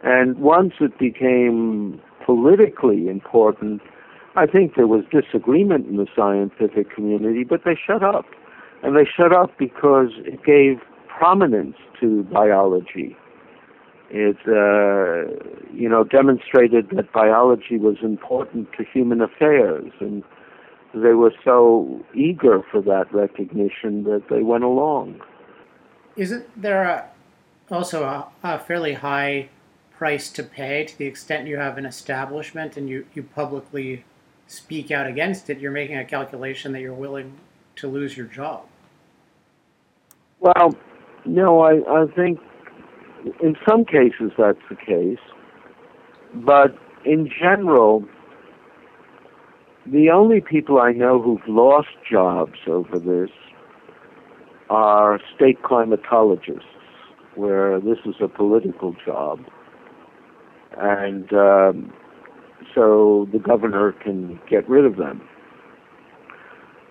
And 0.02 0.38
once 0.38 0.74
it 0.80 0.98
became 0.98 2.00
politically 2.24 3.08
important, 3.08 3.82
I 4.36 4.46
think 4.46 4.74
there 4.76 4.86
was 4.86 5.04
disagreement 5.10 5.86
in 5.86 5.96
the 5.96 6.06
scientific 6.16 6.94
community, 6.94 7.44
but 7.44 7.62
they 7.64 7.76
shut 7.76 8.02
up. 8.02 8.26
And 8.82 8.96
they 8.96 9.06
shut 9.06 9.32
up 9.32 9.56
because 9.58 10.10
it 10.18 10.44
gave 10.44 10.80
prominence 11.08 11.76
to 12.00 12.24
biology. 12.24 13.16
It, 14.10 14.36
uh, 14.46 15.32
you 15.72 15.88
know, 15.88 16.04
demonstrated 16.04 16.90
that 16.90 17.12
biology 17.12 17.78
was 17.78 17.96
important 18.02 18.68
to 18.76 18.84
human 18.84 19.20
affairs, 19.20 19.90
and 20.00 20.22
they 20.92 21.14
were 21.14 21.32
so 21.42 22.04
eager 22.14 22.62
for 22.70 22.82
that 22.82 23.12
recognition 23.12 24.04
that 24.04 24.24
they 24.28 24.42
went 24.42 24.64
along. 24.64 25.20
Isn't 26.16 26.46
there 26.60 26.84
a, 26.84 27.08
also 27.70 28.04
a, 28.04 28.28
a 28.42 28.58
fairly 28.58 28.94
high 28.94 29.48
price 29.96 30.30
to 30.30 30.42
pay 30.42 30.84
to 30.84 30.98
the 30.98 31.06
extent 31.06 31.46
you 31.46 31.56
have 31.56 31.78
an 31.78 31.86
establishment 31.86 32.76
and 32.76 32.88
you, 32.88 33.06
you 33.14 33.22
publicly 33.22 34.04
speak 34.46 34.90
out 34.90 35.06
against 35.06 35.48
it, 35.48 35.58
you're 35.58 35.72
making 35.72 35.96
a 35.96 36.04
calculation 36.04 36.72
that 36.72 36.80
you're 36.80 36.92
willing 36.92 37.32
to 37.76 37.88
lose 37.88 38.16
your 38.16 38.26
job. 38.26 38.64
Well, 40.40 40.76
no, 41.24 41.60
I, 41.60 42.02
I 42.02 42.06
think 42.14 42.38
in 43.42 43.56
some 43.66 43.84
cases 43.84 44.32
that's 44.36 44.58
the 44.68 44.76
case, 44.76 45.18
but 46.34 46.76
in 47.04 47.30
general, 47.40 48.04
the 49.86 50.10
only 50.10 50.40
people 50.40 50.80
I 50.80 50.92
know 50.92 51.20
who've 51.20 51.46
lost 51.48 51.88
jobs 52.10 52.58
over 52.66 52.98
this 52.98 53.30
are 54.70 55.20
state 55.34 55.62
climatologists, 55.62 56.62
where 57.34 57.80
this 57.80 57.98
is 58.04 58.14
a 58.20 58.28
political 58.28 58.94
job 59.04 59.40
and 60.78 61.32
um, 61.32 61.92
so 62.74 63.28
the 63.32 63.38
governor 63.38 63.92
can 63.92 64.40
get 64.48 64.68
rid 64.68 64.84
of 64.84 64.96
them. 64.96 65.22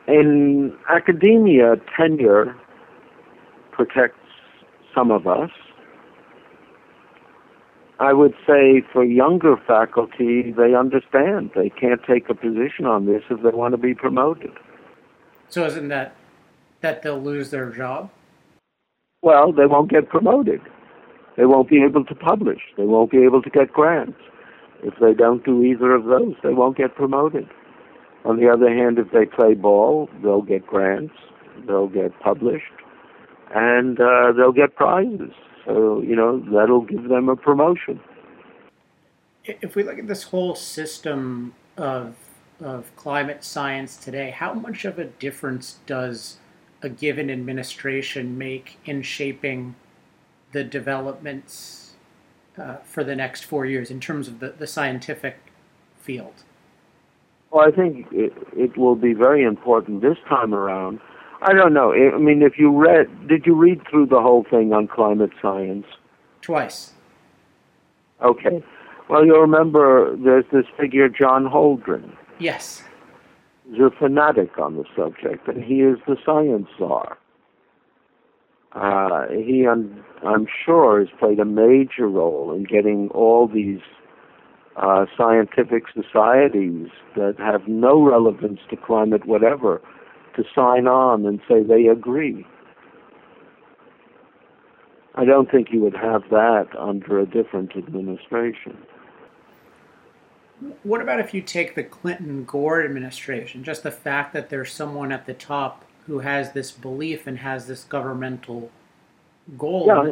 In 0.07 0.75
academia, 0.89 1.75
tenure 1.95 2.55
protects 3.71 4.19
some 4.93 5.11
of 5.11 5.27
us. 5.27 5.49
I 7.99 8.11
would 8.11 8.33
say 8.45 8.83
for 8.91 9.03
younger 9.03 9.55
faculty, 9.55 10.51
they 10.51 10.75
understand. 10.75 11.51
They 11.55 11.69
can't 11.69 12.01
take 12.05 12.29
a 12.29 12.35
position 12.35 12.85
on 12.85 13.05
this 13.05 13.23
if 13.29 13.41
they 13.43 13.49
want 13.49 13.73
to 13.73 13.77
be 13.77 13.93
promoted. 13.93 14.51
So 15.47 15.65
isn't 15.65 15.87
that 15.89 16.15
that 16.81 17.01
they'll 17.01 17.21
lose 17.21 17.49
their 17.49 17.69
job? 17.69 18.09
Well, 19.21 19.53
they 19.53 19.65
won't 19.65 19.89
get 19.89 20.09
promoted. 20.09 20.59
They 21.37 21.45
won't 21.45 21.69
be 21.69 21.81
able 21.83 22.05
to 22.05 22.15
publish. 22.15 22.61
They 22.77 22.85
won't 22.85 23.11
be 23.11 23.23
able 23.23 23.41
to 23.41 23.49
get 23.49 23.71
grants. 23.73 24.19
If 24.83 24.95
they 24.99 25.13
don't 25.13 25.43
do 25.43 25.63
either 25.63 25.93
of 25.93 26.05
those, 26.05 26.35
they 26.43 26.53
won't 26.53 26.77
get 26.77 26.95
promoted. 26.95 27.47
On 28.25 28.37
the 28.37 28.49
other 28.49 28.69
hand, 28.69 28.99
if 28.99 29.11
they 29.11 29.25
play 29.25 29.53
ball, 29.53 30.09
they'll 30.21 30.41
get 30.41 30.65
grants, 30.65 31.15
they'll 31.67 31.87
get 31.87 32.17
published, 32.19 32.71
and 33.53 33.99
uh, 33.99 34.31
they'll 34.33 34.51
get 34.53 34.75
prizes. 34.75 35.31
So, 35.65 36.01
you 36.01 36.15
know, 36.15 36.39
that'll 36.51 36.81
give 36.85 37.09
them 37.09 37.29
a 37.29 37.35
promotion. 37.35 37.99
If 39.45 39.75
we 39.75 39.83
look 39.83 39.99
at 39.99 40.07
this 40.07 40.23
whole 40.23 40.55
system 40.55 41.53
of, 41.77 42.15
of 42.61 42.95
climate 42.95 43.43
science 43.43 43.97
today, 43.97 44.31
how 44.31 44.53
much 44.53 44.85
of 44.85 44.99
a 44.99 45.05
difference 45.05 45.79
does 45.85 46.37
a 46.81 46.89
given 46.89 47.29
administration 47.29 48.37
make 48.37 48.77
in 48.85 49.01
shaping 49.01 49.75
the 50.53 50.63
developments 50.63 51.93
uh, 52.57 52.77
for 52.85 53.03
the 53.03 53.15
next 53.15 53.43
four 53.43 53.65
years 53.65 53.91
in 53.91 53.99
terms 53.99 54.27
of 54.27 54.39
the, 54.39 54.49
the 54.49 54.67
scientific 54.67 55.37
field? 55.99 56.43
Well, 57.51 57.67
I 57.67 57.71
think 57.71 58.07
it, 58.11 58.33
it 58.55 58.77
will 58.77 58.95
be 58.95 59.13
very 59.13 59.43
important 59.43 60.01
this 60.01 60.17
time 60.27 60.53
around. 60.53 60.99
I 61.41 61.53
don't 61.53 61.73
know. 61.73 61.93
I 61.93 62.17
mean, 62.17 62.41
if 62.41 62.57
you 62.57 62.71
read, 62.71 63.27
did 63.27 63.45
you 63.45 63.53
read 63.53 63.81
through 63.89 64.07
the 64.07 64.21
whole 64.21 64.45
thing 64.49 64.71
on 64.73 64.87
climate 64.87 65.31
science? 65.41 65.85
Twice. 66.41 66.93
Okay. 68.21 68.63
Well, 69.09 69.25
you'll 69.25 69.41
remember 69.41 70.15
there's 70.15 70.45
this 70.51 70.65
figure, 70.79 71.09
John 71.09 71.45
Holdren. 71.45 72.15
Yes. 72.39 72.83
He's 73.69 73.79
a 73.79 73.91
fanatic 73.91 74.57
on 74.57 74.77
the 74.77 74.85
subject, 74.95 75.47
and 75.47 75.63
he 75.63 75.81
is 75.81 75.97
the 76.07 76.17
science 76.25 76.67
czar. 76.77 77.17
Uh, 78.75 79.27
he, 79.29 79.67
I'm, 79.69 80.03
I'm 80.25 80.47
sure, 80.65 80.99
has 80.99 81.09
played 81.19 81.39
a 81.39 81.45
major 81.45 82.07
role 82.07 82.53
in 82.53 82.63
getting 82.63 83.09
all 83.09 83.47
these 83.47 83.81
uh, 84.75 85.05
scientific 85.15 85.83
societies 85.93 86.87
that 87.15 87.35
have 87.37 87.67
no 87.67 88.01
relevance 88.01 88.59
to 88.69 88.75
climate 88.75 89.25
whatever 89.25 89.81
to 90.35 90.43
sign 90.55 90.87
on 90.87 91.25
and 91.25 91.39
say 91.47 91.61
they 91.61 91.85
agree. 91.85 92.45
I 95.15 95.25
don't 95.25 95.51
think 95.51 95.67
you 95.71 95.79
would 95.81 95.95
have 95.95 96.23
that 96.31 96.69
under 96.77 97.19
a 97.19 97.25
different 97.27 97.75
administration. 97.77 98.77
What 100.81 101.01
about 101.01 101.19
if 101.19 101.33
you 101.33 101.41
take 101.41 101.75
the 101.75 101.83
Clinton 101.83 102.45
Gore 102.45 102.83
administration? 102.83 103.63
Just 103.63 103.83
the 103.83 103.91
fact 103.91 104.33
that 104.33 104.49
there's 104.49 104.71
someone 104.71 105.11
at 105.11 105.27
the 105.27 105.33
top 105.33 105.85
who 106.05 106.19
has 106.19 106.53
this 106.53 106.71
belief 106.71 107.27
and 107.27 107.39
has 107.39 107.67
this 107.67 107.83
governmental 107.83 108.69
goal. 109.57 109.85
Yeah, 109.87 110.11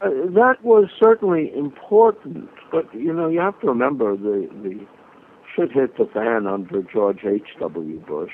uh, 0.00 0.10
that 0.30 0.56
was 0.62 0.88
certainly 0.98 1.52
important, 1.54 2.50
but 2.70 2.92
you 2.94 3.12
know 3.12 3.28
you 3.28 3.40
have 3.40 3.60
to 3.60 3.66
remember 3.68 4.16
the 4.16 4.48
the 4.62 4.86
shit 5.54 5.72
hit 5.72 5.96
the 5.96 6.06
fan 6.06 6.46
under 6.46 6.82
George 6.82 7.24
H. 7.24 7.46
W. 7.60 8.00
Bush 8.00 8.32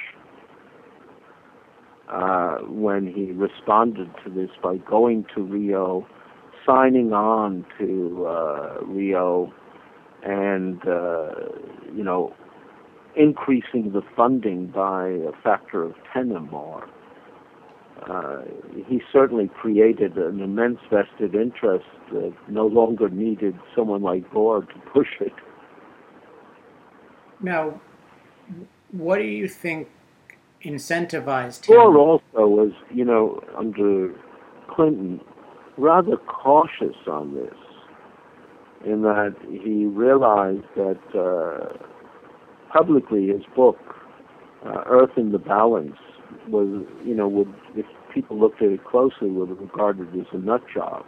uh, 2.11 2.59
when 2.67 3.07
he 3.07 3.33
responded 3.33 4.11
to 4.25 4.31
this 4.31 4.51
by 4.63 4.79
going 4.79 5.25
to 5.35 5.43
Rio, 5.43 6.07
signing 6.67 7.13
on 7.13 7.65
to 7.79 8.27
uh, 8.27 8.81
Rio, 8.85 9.53
and 10.23 10.81
uh, 10.87 11.31
you 11.95 12.03
know 12.03 12.35
increasing 13.17 13.93
the 13.93 14.03
funding 14.17 14.67
by 14.69 15.09
a 15.09 15.33
factor 15.43 15.83
of 15.83 15.95
ten 16.13 16.33
or 16.33 16.41
more. 16.41 16.89
Uh, 18.09 18.43
he 18.89 19.03
certainly 19.13 19.49
created 19.61 20.17
an 20.17 20.41
immense 20.41 20.79
vested 20.91 21.35
interest 21.35 21.85
that 22.13 22.33
no 22.49 22.67
longer 22.67 23.11
needed 23.11 23.55
someone 23.77 24.03
like 24.03 24.31
Gore 24.33 24.63
to 24.63 24.79
push 24.93 25.09
it. 25.21 25.35
Now, 27.43 27.81
what 28.91 29.19
do 29.19 29.25
you 29.25 29.49
think 29.49 29.89
incentivized 30.65 31.67
him? 31.67 31.77
Gore 31.77 31.99
also 31.99 32.47
was, 32.47 32.73
you 32.93 33.05
know, 33.05 33.43
under 33.57 34.15
Clinton, 34.69 35.21
rather 35.77 36.17
cautious 36.17 36.97
on 37.07 37.35
this, 37.35 37.55
in 38.85 39.03
that 39.03 39.37
he 39.51 39.85
realized 39.85 40.65
that 40.77 41.01
uh, 41.15 41.77
publicly 42.73 43.29
his 43.29 43.43
book, 43.55 43.79
uh, 44.65 44.83
Earth 44.87 45.17
in 45.17 45.33
the 45.33 45.39
Balance, 45.39 45.97
was, 46.49 46.85
you 47.05 47.15
know, 47.15 47.29
would 47.29 47.53
if 47.75 47.87
people 48.15 48.39
looked 48.39 48.63
at 48.63 48.71
it 48.71 48.85
closely, 48.85 49.29
would 49.31 49.49
have 49.49 49.61
regarded 49.61 50.15
it 50.15 50.21
as 50.21 50.27
a 50.33 50.39
nut 50.39 50.63
job. 50.73 51.05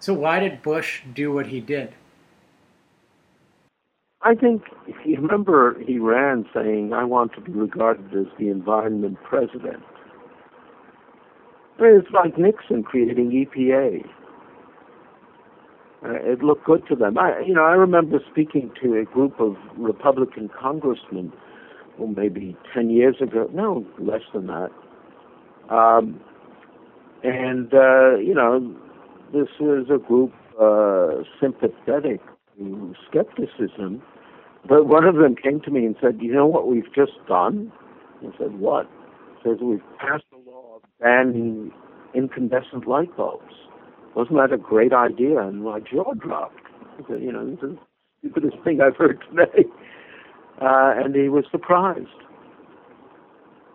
So 0.00 0.14
why 0.14 0.40
did 0.40 0.62
Bush 0.62 1.02
do 1.12 1.32
what 1.32 1.46
he 1.46 1.60
did? 1.60 1.94
I 4.22 4.34
think 4.34 4.62
if 4.86 4.96
you 5.04 5.16
remember, 5.16 5.78
he 5.86 5.98
ran 5.98 6.44
saying, 6.52 6.92
"I 6.92 7.04
want 7.04 7.32
to 7.34 7.40
be 7.40 7.52
regarded 7.52 8.14
as 8.14 8.26
the 8.38 8.48
environment 8.48 9.18
president." 9.22 9.82
I 11.78 11.82
mean, 11.82 11.96
it's 11.96 12.10
like 12.10 12.36
Nixon 12.36 12.82
creating 12.82 13.30
EPA. 13.30 14.04
Uh, 16.04 16.14
it 16.22 16.42
looked 16.42 16.64
good 16.64 16.82
to 16.88 16.94
them. 16.94 17.18
I, 17.18 17.40
you 17.40 17.54
know, 17.54 17.64
I 17.64 17.72
remember 17.72 18.20
speaking 18.30 18.70
to 18.82 18.98
a 18.98 19.04
group 19.04 19.40
of 19.40 19.56
Republican 19.76 20.48
congressmen 20.58 21.32
well, 21.98 22.08
maybe 22.08 22.56
10 22.72 22.90
years 22.90 23.16
ago, 23.20 23.50
no, 23.52 23.84
less 23.98 24.22
than 24.32 24.46
that. 24.46 24.70
Um, 25.68 26.20
and, 27.24 27.72
uh, 27.74 28.16
you 28.16 28.34
know, 28.34 28.74
this 29.32 29.48
is 29.60 29.90
a 29.90 29.98
group 29.98 30.32
uh, 30.60 31.22
sympathetic 31.40 32.20
to 32.56 32.94
skepticism. 33.10 34.02
But 34.68 34.86
one 34.86 35.04
of 35.04 35.16
them 35.16 35.34
came 35.34 35.60
to 35.62 35.70
me 35.70 35.84
and 35.84 35.96
said, 36.00 36.18
You 36.20 36.32
know 36.32 36.46
what 36.46 36.68
we've 36.68 36.92
just 36.94 37.12
done? 37.26 37.72
I 38.22 38.36
said, 38.38 38.58
What? 38.58 38.88
He 39.42 39.50
says, 39.50 39.58
We've 39.60 39.82
passed 39.98 40.24
a 40.32 40.50
law 40.50 40.80
banning 41.00 41.72
incandescent 42.14 42.86
light 42.86 43.14
bulbs. 43.16 43.54
Wasn't 44.18 44.36
that 44.36 44.52
a 44.52 44.58
great 44.58 44.92
idea? 44.92 45.38
And 45.38 45.62
my 45.62 45.78
jaw 45.78 46.12
dropped. 46.14 46.58
Said, 47.08 47.22
You 47.22 47.30
know, 47.30 47.48
this 47.48 47.62
is 47.62 47.76
the 47.76 47.78
stupidest 48.18 48.64
thing 48.64 48.80
I've 48.80 48.96
heard 48.96 49.22
today 49.30 49.64
uh, 50.60 50.94
and 50.96 51.14
he 51.14 51.28
was 51.28 51.44
surprised. 51.52 52.08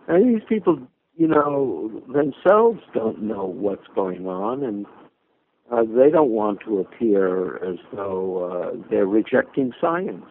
And 0.06 0.34
these 0.34 0.42
people, 0.46 0.78
you 1.16 1.28
know, 1.28 2.02
themselves 2.12 2.80
don't 2.92 3.22
know 3.22 3.46
what's 3.46 3.86
going 3.94 4.26
on, 4.26 4.62
and 4.62 4.84
uh, 5.72 5.82
they 5.82 6.10
don't 6.10 6.28
want 6.28 6.60
to 6.66 6.80
appear 6.80 7.56
as 7.64 7.78
though 7.94 8.44
uh, 8.44 8.88
they're 8.90 9.06
rejecting 9.06 9.72
science. 9.80 10.26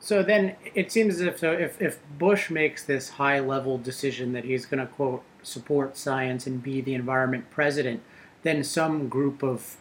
So 0.00 0.24
then 0.24 0.56
it 0.74 0.90
seems 0.90 1.16
as 1.16 1.20
if 1.20 1.38
so 1.38 1.52
if, 1.52 1.80
if 1.80 2.00
Bush 2.18 2.50
makes 2.50 2.84
this 2.84 3.10
high 3.10 3.38
level 3.38 3.78
decision 3.78 4.32
that 4.32 4.44
he's 4.44 4.66
going 4.66 4.80
to 4.80 4.92
quote 4.92 5.22
support 5.42 5.96
science 5.96 6.48
and 6.48 6.60
be 6.60 6.80
the 6.80 6.94
environment 6.94 7.50
president, 7.50 8.02
then 8.42 8.64
some 8.64 9.08
group 9.08 9.42
of 9.42 9.76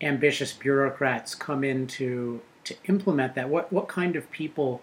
ambitious 0.00 0.52
bureaucrats 0.52 1.34
come 1.34 1.64
in 1.64 1.86
to 1.86 2.40
to 2.64 2.74
implement 2.86 3.34
that? 3.34 3.48
What 3.48 3.72
what 3.72 3.88
kind 3.88 4.16
of 4.16 4.30
people 4.30 4.82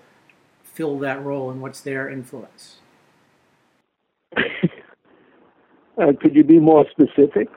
fill 0.64 1.00
that 1.00 1.24
role, 1.24 1.50
and 1.50 1.62
what's 1.62 1.82
their 1.82 2.10
influence? 2.10 2.78
uh, 4.38 6.12
could 6.20 6.36
you 6.36 6.44
be 6.44 6.60
more 6.60 6.86
specific? 6.92 7.50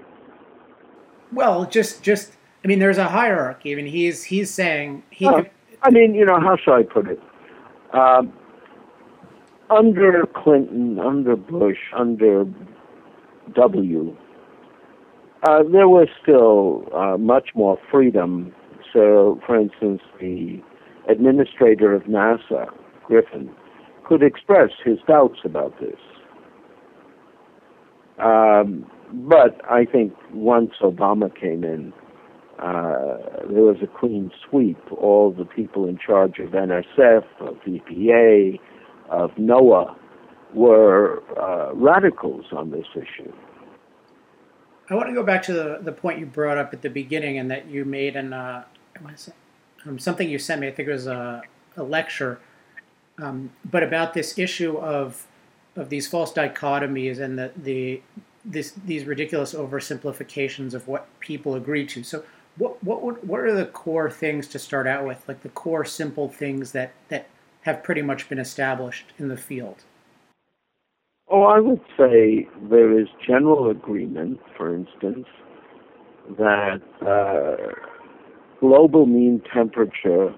Well, 1.32 1.66
just 1.66 2.02
just 2.02 2.32
I 2.64 2.68
mean, 2.68 2.78
there's 2.78 2.98
a 2.98 3.08
hierarchy. 3.08 3.72
I 3.72 3.76
mean, 3.76 3.86
he's 3.86 4.24
he's 4.24 4.50
saying 4.50 5.02
he. 5.10 5.26
I 5.26 5.90
mean, 5.90 6.14
you 6.14 6.24
know, 6.24 6.40
how 6.40 6.56
shall 6.56 6.74
I 6.74 6.82
put 6.82 7.08
it? 7.08 7.20
Um, 7.92 8.32
under 9.70 10.26
Clinton, 10.34 10.98
under 10.98 11.36
Bush, 11.36 11.78
under 11.94 12.46
W, 13.54 14.16
uh, 15.44 15.62
there 15.70 15.88
was 15.88 16.08
still 16.22 16.84
uh, 16.94 17.16
much 17.16 17.50
more 17.54 17.78
freedom 17.90 18.52
so, 18.92 19.40
for 19.46 19.58
instance, 19.58 20.00
the 20.20 20.60
administrator 21.08 21.94
of 21.94 22.04
NASA, 22.04 22.66
Griffin, 23.04 23.50
could 24.06 24.22
express 24.22 24.70
his 24.84 24.98
doubts 25.06 25.40
about 25.44 25.78
this. 25.80 25.98
Um, 28.18 28.90
but 29.12 29.60
I 29.70 29.84
think 29.84 30.12
once 30.32 30.72
Obama 30.82 31.34
came 31.38 31.64
in, 31.64 31.92
uh, 32.58 33.18
there 33.48 33.62
was 33.62 33.76
a 33.82 33.98
clean 33.98 34.30
sweep. 34.48 34.78
All 34.90 35.30
the 35.30 35.44
people 35.44 35.86
in 35.86 35.98
charge 35.98 36.38
of 36.38 36.50
NSF, 36.50 37.24
of 37.40 37.56
EPA, 37.66 38.58
of 39.10 39.30
NOAA 39.32 39.94
were 40.54 41.22
uh, 41.40 41.74
radicals 41.74 42.46
on 42.52 42.70
this 42.70 42.86
issue. 42.96 43.32
I 44.90 44.94
want 44.94 45.08
to 45.08 45.14
go 45.14 45.22
back 45.22 45.42
to 45.44 45.52
the, 45.52 45.78
the 45.82 45.92
point 45.92 46.18
you 46.18 46.26
brought 46.26 46.56
up 46.56 46.72
at 46.72 46.82
the 46.82 46.88
beginning 46.88 47.38
and 47.38 47.50
that 47.50 47.66
you 47.66 47.84
made 47.84 48.16
in 48.16 48.32
uh, 48.32 48.64
um, 49.86 49.98
something 49.98 50.28
you 50.28 50.38
sent 50.38 50.60
me. 50.60 50.68
I 50.68 50.70
think 50.70 50.88
it 50.88 50.92
was 50.92 51.06
a, 51.06 51.42
a 51.76 51.82
lecture, 51.82 52.40
um, 53.18 53.50
but 53.70 53.82
about 53.82 54.14
this 54.14 54.38
issue 54.38 54.78
of 54.78 55.26
of 55.76 55.90
these 55.90 56.08
false 56.08 56.32
dichotomies 56.32 57.20
and 57.20 57.38
the 57.38 57.52
the 57.56 58.02
this 58.44 58.72
these 58.84 59.04
ridiculous 59.04 59.54
oversimplifications 59.54 60.74
of 60.74 60.88
what 60.88 61.06
people 61.20 61.54
agree 61.54 61.86
to. 61.86 62.02
So, 62.02 62.24
what 62.56 62.82
what 62.82 63.24
what 63.24 63.40
are 63.40 63.54
the 63.54 63.66
core 63.66 64.10
things 64.10 64.48
to 64.48 64.58
start 64.58 64.86
out 64.86 65.06
with, 65.06 65.22
like 65.28 65.42
the 65.42 65.50
core 65.50 65.84
simple 65.84 66.28
things 66.28 66.72
that 66.72 66.92
that 67.08 67.28
have 67.62 67.82
pretty 67.82 68.02
much 68.02 68.28
been 68.28 68.38
established 68.38 69.12
in 69.18 69.28
the 69.28 69.36
field? 69.36 69.84
Oh, 71.30 71.42
I 71.42 71.60
would 71.60 71.80
say 71.98 72.48
there 72.70 72.98
is 72.98 73.06
general 73.26 73.70
agreement, 73.70 74.40
for 74.56 74.74
instance, 74.74 75.26
that 76.38 76.80
uh, 77.06 77.74
global 78.60 79.04
mean 79.04 79.42
temperature 79.52 80.34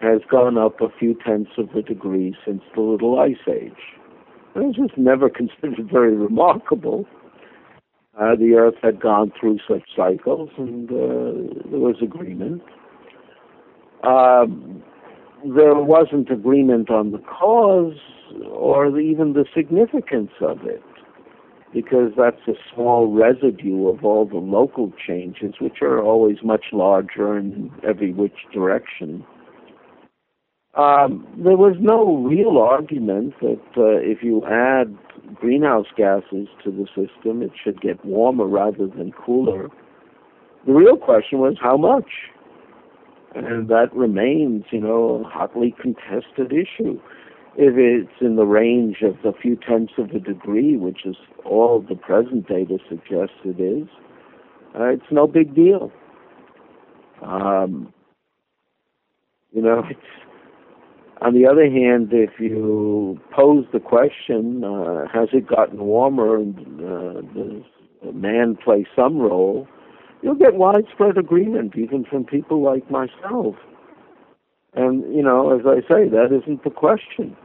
has 0.00 0.20
gone 0.28 0.58
up 0.58 0.80
a 0.80 0.88
few 0.98 1.16
tenths 1.24 1.52
of 1.56 1.70
a 1.76 1.82
degree 1.82 2.34
since 2.44 2.62
the 2.74 2.80
Little 2.80 3.20
Ice 3.20 3.36
Age. 3.48 3.72
This 4.56 4.76
was 4.76 4.90
never 4.96 5.30
considered 5.30 5.88
very 5.90 6.16
remarkable. 6.16 7.06
Uh, 8.20 8.34
the 8.34 8.54
Earth 8.54 8.74
had 8.82 9.00
gone 9.00 9.32
through 9.38 9.58
such 9.68 9.82
cycles, 9.96 10.50
and 10.58 10.90
uh, 10.90 11.60
there 11.70 11.78
was 11.78 11.96
agreement. 12.02 12.62
Um, 14.02 14.82
there 15.44 15.74
wasn't 15.74 16.30
agreement 16.30 16.90
on 16.90 17.12
the 17.12 17.18
cause 17.18 17.96
or 18.50 18.98
even 18.98 19.32
the 19.32 19.44
significance 19.54 20.32
of 20.40 20.64
it, 20.64 20.82
because 21.72 22.12
that's 22.16 22.40
a 22.46 22.54
small 22.74 23.12
residue 23.12 23.88
of 23.88 24.04
all 24.04 24.26
the 24.26 24.36
local 24.36 24.92
changes, 25.06 25.54
which 25.60 25.80
are 25.82 26.02
always 26.02 26.38
much 26.42 26.66
larger 26.72 27.38
in 27.38 27.70
every 27.86 28.12
which 28.12 28.46
direction. 28.52 29.24
Um, 30.74 31.26
there 31.36 31.56
was 31.56 31.76
no 31.80 32.16
real 32.18 32.58
argument 32.58 33.34
that 33.40 33.60
uh, 33.76 33.98
if 33.98 34.22
you 34.22 34.44
add 34.46 34.96
greenhouse 35.34 35.86
gases 35.96 36.46
to 36.62 36.70
the 36.70 36.86
system, 36.88 37.42
it 37.42 37.50
should 37.62 37.80
get 37.80 38.04
warmer 38.04 38.46
rather 38.46 38.86
than 38.86 39.12
cooler. 39.12 39.68
The 40.66 40.72
real 40.72 40.96
question 40.96 41.38
was 41.38 41.56
how 41.60 41.76
much? 41.76 42.06
And 43.34 43.68
that 43.68 43.94
remains, 43.94 44.64
you 44.70 44.80
know, 44.80 45.22
a 45.24 45.28
hotly 45.28 45.74
contested 45.80 46.52
issue. 46.52 47.00
If 47.56 47.74
it's 47.76 48.20
in 48.20 48.36
the 48.36 48.46
range 48.46 49.02
of 49.02 49.16
a 49.24 49.36
few 49.36 49.56
tenths 49.56 49.94
of 49.98 50.10
a 50.10 50.20
degree, 50.20 50.76
which 50.76 51.04
is 51.04 51.16
all 51.44 51.84
the 51.86 51.96
present 51.96 52.48
data 52.48 52.78
suggests 52.88 53.34
it 53.44 53.60
is, 53.60 53.88
uh, 54.78 54.84
it's 54.84 55.10
no 55.10 55.26
big 55.26 55.54
deal. 55.54 55.90
Um, 57.22 57.92
you 59.52 59.62
know, 59.62 59.82
on 61.20 61.34
the 61.34 61.46
other 61.46 61.68
hand, 61.68 62.10
if 62.12 62.38
you 62.38 63.18
pose 63.34 63.64
the 63.72 63.80
question, 63.80 64.62
uh, 64.62 65.06
has 65.12 65.28
it 65.32 65.48
gotten 65.48 65.80
warmer 65.80 66.36
and 66.36 66.56
uh, 66.80 67.20
does 67.34 68.14
man 68.14 68.56
play 68.62 68.86
some 68.94 69.18
role, 69.18 69.66
you'll 70.22 70.34
get 70.34 70.54
widespread 70.54 71.16
agreement, 71.18 71.74
even 71.76 72.04
from 72.04 72.24
people 72.24 72.62
like 72.62 72.90
myself. 72.90 73.54
And, 74.74 75.14
you 75.14 75.22
know, 75.22 75.58
as 75.58 75.66
I 75.66 75.80
say, 75.88 76.08
that 76.08 76.28
isn't 76.42 76.64
the 76.64 76.70
question. 76.70 77.36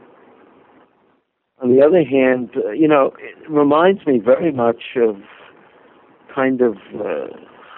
On 1.62 1.74
the 1.74 1.82
other 1.82 2.04
hand, 2.04 2.50
uh, 2.56 2.72
you 2.72 2.88
know, 2.88 3.12
it 3.18 3.50
reminds 3.50 4.06
me 4.06 4.18
very 4.18 4.52
much 4.52 4.96
of 4.96 5.16
kind 6.34 6.60
of, 6.60 6.76
uh, 6.94 7.28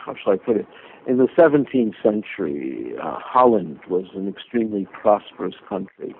how 0.05 0.15
shall 0.23 0.33
I 0.33 0.37
put 0.37 0.57
it, 0.57 0.67
in 1.07 1.19
the 1.19 1.29
17th 1.39 1.95
century, 2.03 2.95
uh, 3.01 3.19
Holland 3.23 3.79
was 3.89 4.07
an 4.15 4.29
extremely 4.29 4.89
prosperous 5.01 5.55
country. 5.69 6.15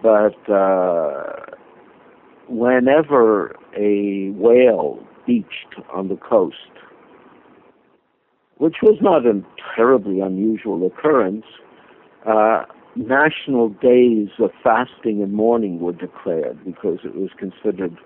But 0.00 0.48
uh, 0.48 1.56
whenever 2.48 3.56
a 3.76 4.30
whale 4.30 5.04
beached 5.26 5.74
on 5.92 6.08
the 6.08 6.16
coast, 6.16 6.56
which 8.60 8.76
was 8.82 8.98
not 9.00 9.24
a 9.24 9.42
terribly 9.74 10.20
unusual 10.20 10.86
occurrence, 10.86 11.46
uh, 12.26 12.64
national 12.94 13.70
days 13.70 14.28
of 14.38 14.50
fasting 14.62 15.22
and 15.22 15.32
mourning 15.32 15.80
were 15.80 15.94
declared 15.94 16.62
because 16.62 16.98
it 17.02 17.14
was 17.14 17.30
considered 17.38 17.96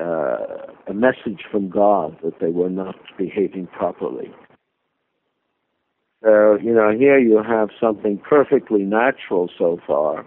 uh, 0.00 0.70
a 0.86 0.94
message 0.94 1.42
from 1.50 1.68
God 1.68 2.16
that 2.22 2.38
they 2.40 2.50
were 2.50 2.70
not 2.70 2.94
behaving 3.18 3.66
properly. 3.66 4.30
So, 6.22 6.56
you 6.62 6.72
know, 6.72 6.92
here 6.96 7.18
you 7.18 7.42
have 7.42 7.70
something 7.80 8.18
perfectly 8.18 8.82
natural 8.82 9.50
so 9.58 9.80
far, 9.84 10.24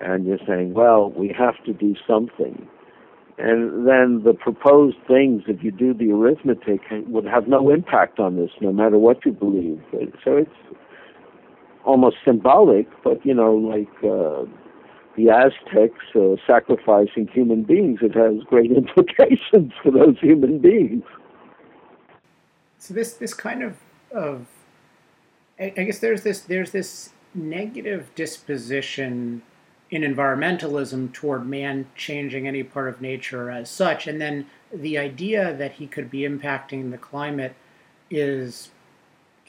and 0.00 0.26
you're 0.26 0.38
saying, 0.44 0.74
well, 0.74 1.10
we 1.16 1.32
have 1.38 1.54
to 1.66 1.72
do 1.72 1.94
something. 2.04 2.66
And 3.42 3.86
then 3.86 4.22
the 4.22 4.34
proposed 4.34 4.98
things, 5.08 5.44
if 5.46 5.64
you 5.64 5.70
do 5.70 5.94
the 5.94 6.10
arithmetic, 6.10 6.82
would 7.06 7.24
have 7.24 7.48
no 7.48 7.70
impact 7.70 8.18
on 8.18 8.36
this, 8.36 8.50
no 8.60 8.70
matter 8.70 8.98
what 8.98 9.24
you 9.24 9.32
believe. 9.32 9.80
So 10.22 10.36
it's 10.36 10.50
almost 11.86 12.16
symbolic, 12.22 12.86
but, 13.02 13.24
you 13.24 13.32
know, 13.32 13.54
like 13.54 13.88
uh, 14.04 14.44
the 15.16 15.30
Aztecs 15.30 16.04
uh, 16.14 16.36
sacrificing 16.46 17.28
human 17.32 17.62
beings, 17.62 18.00
it 18.02 18.14
has 18.14 18.44
great 18.44 18.70
implications 18.76 19.72
for 19.82 19.90
those 19.90 20.18
human 20.20 20.58
beings. 20.58 21.04
So 22.78 22.94
this 22.94 23.12
this 23.14 23.34
kind 23.34 23.62
of 23.62 23.76
of 24.10 24.46
I, 25.58 25.68
guess 25.68 25.98
there's 25.98 26.22
this 26.22 26.40
there's 26.40 26.70
this 26.70 27.10
negative 27.34 28.10
disposition 28.14 29.42
in 29.90 30.02
environmentalism 30.02 31.12
toward 31.12 31.46
man 31.46 31.86
changing 31.96 32.46
any 32.46 32.62
part 32.62 32.88
of 32.88 33.00
nature 33.00 33.50
as 33.50 33.68
such, 33.68 34.06
and 34.06 34.20
then 34.20 34.46
the 34.72 34.96
idea 34.96 35.54
that 35.54 35.72
he 35.72 35.86
could 35.86 36.10
be 36.10 36.20
impacting 36.20 36.90
the 36.90 36.98
climate 36.98 37.54
is, 38.10 38.70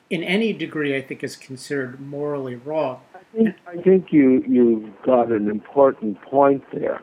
in 0.10 0.24
any 0.24 0.52
degree, 0.52 0.96
I 0.96 1.02
think, 1.02 1.24
is 1.24 1.36
considered 1.36 2.00
morally 2.00 2.56
wrong. 2.56 3.02
I 3.14 3.38
think, 3.38 3.56
I 3.68 3.82
think 3.82 4.12
you 4.12 4.44
you've 4.48 5.02
got 5.04 5.32
an 5.32 5.50
important 5.50 6.22
point 6.22 6.64
there. 6.74 7.02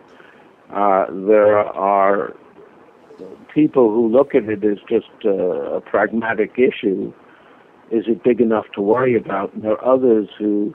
Uh, 0.71 1.07
there 1.11 1.59
are 1.59 2.35
people 3.55 3.89
who 3.91 4.09
look 4.09 4.35
at 4.35 4.45
it 4.45 4.65
as 4.65 4.79
just 4.89 5.09
a, 5.25 5.77
a 5.77 5.81
pragmatic 5.81 6.59
issue 6.59 7.13
is 7.91 8.05
it 8.07 8.23
big 8.23 8.41
enough 8.41 8.67
to 8.75 8.81
worry 8.81 9.17
about? 9.17 9.53
And 9.55 9.63
there 9.63 9.73
are 9.73 9.95
others 9.95 10.29
who 10.39 10.75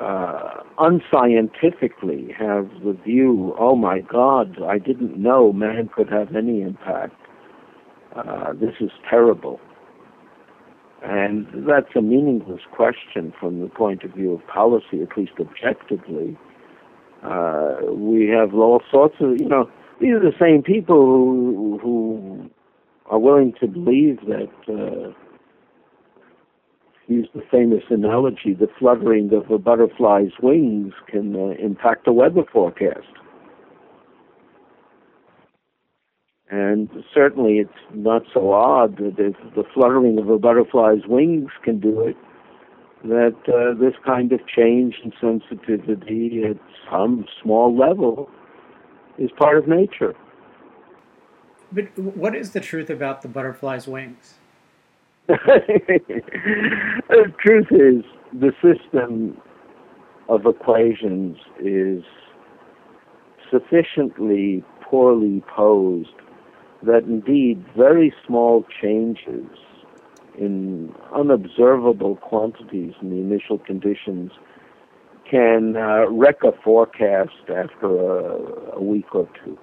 uh, 0.00 0.62
unscientifically 0.78 2.34
have 2.38 2.68
the 2.84 2.96
view, 3.04 3.54
oh 3.58 3.74
my 3.74 4.00
God, 4.00 4.62
I 4.62 4.78
didn't 4.78 5.16
know 5.16 5.52
man 5.52 5.90
could 5.94 6.08
have 6.10 6.34
any 6.36 6.62
impact. 6.62 7.14
Uh, 8.14 8.52
this 8.52 8.74
is 8.80 8.90
terrible. 9.08 9.60
And 11.02 11.46
that's 11.68 11.94
a 11.96 12.02
meaningless 12.02 12.62
question 12.72 13.32
from 13.38 13.60
the 13.60 13.68
point 13.68 14.02
of 14.02 14.12
view 14.12 14.32
of 14.34 14.46
policy, 14.46 15.02
at 15.02 15.16
least 15.16 15.32
objectively. 15.38 16.36
Uh, 17.22 17.76
we 17.92 18.28
have 18.28 18.54
all 18.54 18.82
sorts 18.90 19.16
of, 19.20 19.40
you 19.40 19.48
know, 19.48 19.70
these 20.00 20.12
are 20.12 20.20
the 20.20 20.34
same 20.40 20.62
people 20.62 21.04
who, 21.04 21.78
who 21.82 22.50
are 23.06 23.18
willing 23.18 23.52
to 23.60 23.66
believe 23.66 24.20
that 24.26 24.48
use 27.08 27.28
the 27.34 27.42
famous 27.50 27.84
analogy, 27.90 28.54
the 28.54 28.68
fluttering 28.78 29.32
of 29.32 29.50
a 29.50 29.58
butterfly's 29.58 30.32
wings 30.42 30.92
can 31.08 31.34
uh, 31.34 31.54
impact 31.62 32.06
a 32.06 32.12
weather 32.12 32.44
forecast. 32.52 33.06
And 36.50 36.88
certainly 37.12 37.58
it's 37.58 37.70
not 37.94 38.22
so 38.32 38.52
odd 38.52 38.96
that 38.98 39.14
if 39.18 39.36
the 39.54 39.64
fluttering 39.74 40.18
of 40.18 40.28
a 40.28 40.38
butterfly's 40.38 41.06
wings 41.06 41.50
can 41.62 41.78
do 41.80 42.00
it, 42.02 42.16
that 43.04 43.36
uh, 43.46 43.78
this 43.78 43.94
kind 44.04 44.32
of 44.32 44.40
change 44.46 44.96
in 45.04 45.12
sensitivity 45.20 46.42
at 46.48 46.56
some 46.90 47.26
small 47.42 47.76
level 47.76 48.28
is 49.18 49.30
part 49.36 49.58
of 49.58 49.68
nature. 49.68 50.14
But 51.70 51.96
what 51.98 52.34
is 52.34 52.52
the 52.52 52.60
truth 52.60 52.88
about 52.88 53.22
the 53.22 53.28
butterfly's 53.28 53.86
wings? 53.86 54.34
the 57.08 57.32
truth 57.38 57.66
is, 57.70 58.02
the 58.32 58.52
system 58.62 59.36
of 60.28 60.46
equations 60.46 61.36
is 61.62 62.02
sufficiently 63.50 64.64
poorly 64.82 65.42
posed 65.54 66.08
that 66.82 67.04
indeed 67.04 67.62
very 67.76 68.12
small 68.26 68.64
changes 68.80 69.46
in 70.38 70.94
unobservable 71.14 72.16
quantities 72.16 72.94
in 73.02 73.10
the 73.10 73.16
initial 73.16 73.58
conditions 73.58 74.30
can 75.30 75.76
uh, 75.76 76.08
wreck 76.08 76.36
a 76.42 76.52
forecast 76.64 77.50
after 77.54 77.86
a, 77.86 78.76
a 78.76 78.82
week 78.82 79.14
or 79.14 79.28
two. 79.44 79.58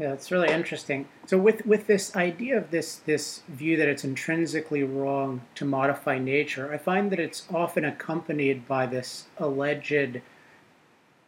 Yeah, 0.00 0.14
it's 0.14 0.30
really 0.30 0.48
interesting. 0.48 1.06
So 1.26 1.36
with 1.36 1.66
with 1.66 1.86
this 1.86 2.16
idea 2.16 2.56
of 2.56 2.70
this 2.70 2.96
this 2.96 3.42
view 3.48 3.76
that 3.76 3.86
it's 3.86 4.02
intrinsically 4.02 4.82
wrong 4.82 5.42
to 5.56 5.66
modify 5.66 6.18
nature, 6.18 6.72
I 6.72 6.78
find 6.78 7.12
that 7.12 7.20
it's 7.20 7.46
often 7.52 7.84
accompanied 7.84 8.66
by 8.66 8.86
this 8.86 9.26
alleged 9.36 10.22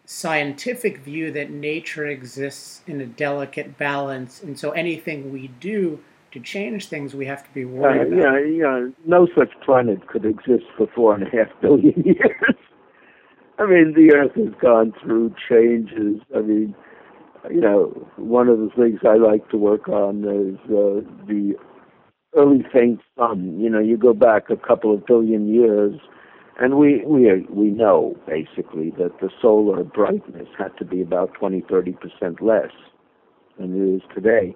scientific 0.06 0.98
view 0.98 1.30
that 1.32 1.50
nature 1.50 2.06
exists 2.06 2.80
in 2.86 3.02
a 3.02 3.06
delicate 3.06 3.76
balance, 3.76 4.42
and 4.42 4.58
so 4.58 4.70
anything 4.70 5.30
we 5.30 5.48
do 5.48 6.00
to 6.30 6.40
change 6.40 6.88
things, 6.88 7.14
we 7.14 7.26
have 7.26 7.44
to 7.44 7.52
be 7.52 7.66
worried 7.66 8.10
uh, 8.10 8.16
about. 8.16 8.40
Yeah, 8.40 8.46
yeah. 8.46 8.88
No 9.04 9.28
such 9.36 9.50
planet 9.60 10.08
could 10.08 10.24
exist 10.24 10.64
for 10.78 10.86
four 10.94 11.14
and 11.14 11.24
a 11.24 11.30
half 11.30 11.48
billion 11.60 12.02
years. 12.06 12.56
I 13.58 13.66
mean, 13.66 13.92
the 13.92 14.14
Earth 14.14 14.34
has 14.36 14.54
gone 14.62 14.94
through 15.02 15.34
changes. 15.46 16.22
I 16.34 16.40
mean 16.40 16.74
you 17.50 17.60
know, 17.60 17.86
one 18.16 18.48
of 18.48 18.58
the 18.58 18.70
things 18.76 19.00
I 19.04 19.16
like 19.16 19.48
to 19.50 19.56
work 19.56 19.88
on 19.88 20.24
is 20.24 20.58
uh, 20.70 21.00
the 21.26 21.54
early 22.36 22.64
faint 22.72 23.00
sun. 23.18 23.58
You 23.60 23.68
know, 23.70 23.80
you 23.80 23.96
go 23.96 24.14
back 24.14 24.50
a 24.50 24.56
couple 24.56 24.94
of 24.94 25.04
billion 25.06 25.48
years, 25.52 25.98
And 26.60 26.78
we, 26.78 27.04
we, 27.06 27.46
we 27.50 27.70
know, 27.70 28.16
basically, 28.26 28.90
that 28.98 29.18
the 29.20 29.30
solar 29.40 29.82
brightness 29.84 30.48
had 30.58 30.76
to 30.78 30.84
be 30.84 31.02
about 31.02 31.34
20, 31.34 31.62
30% 31.62 32.40
less 32.40 32.70
than 33.58 33.74
it 33.74 33.96
is 33.96 34.02
today. 34.14 34.54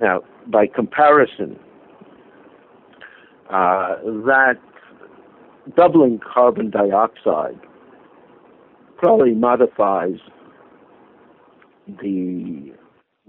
Now, 0.00 0.22
by 0.46 0.66
comparison, 0.66 1.58
uh, 3.50 3.96
that 4.26 4.58
doubling 5.76 6.20
carbon 6.20 6.70
dioxide 6.70 7.60
probably 8.98 9.34
modifies 9.34 10.18
the 11.86 12.72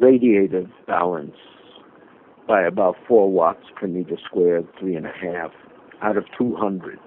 radiative 0.01 0.70
balance 0.86 1.36
by 2.47 2.62
about 2.62 2.95
four 3.08 3.30
watts 3.32 3.66
per 3.76 3.88
meter 3.88 4.18
squared, 4.26 4.68
three 4.80 4.95
and 4.95 5.05
a 5.05 5.12
half 5.12 5.51
out 6.01 6.18
of 6.18 6.26
200. 6.38 6.99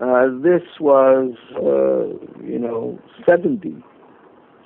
Uh, 0.00 0.26
this 0.42 0.62
was, 0.80 1.34
uh, 1.56 2.42
you 2.42 2.58
know, 2.58 2.98
70, 3.28 3.84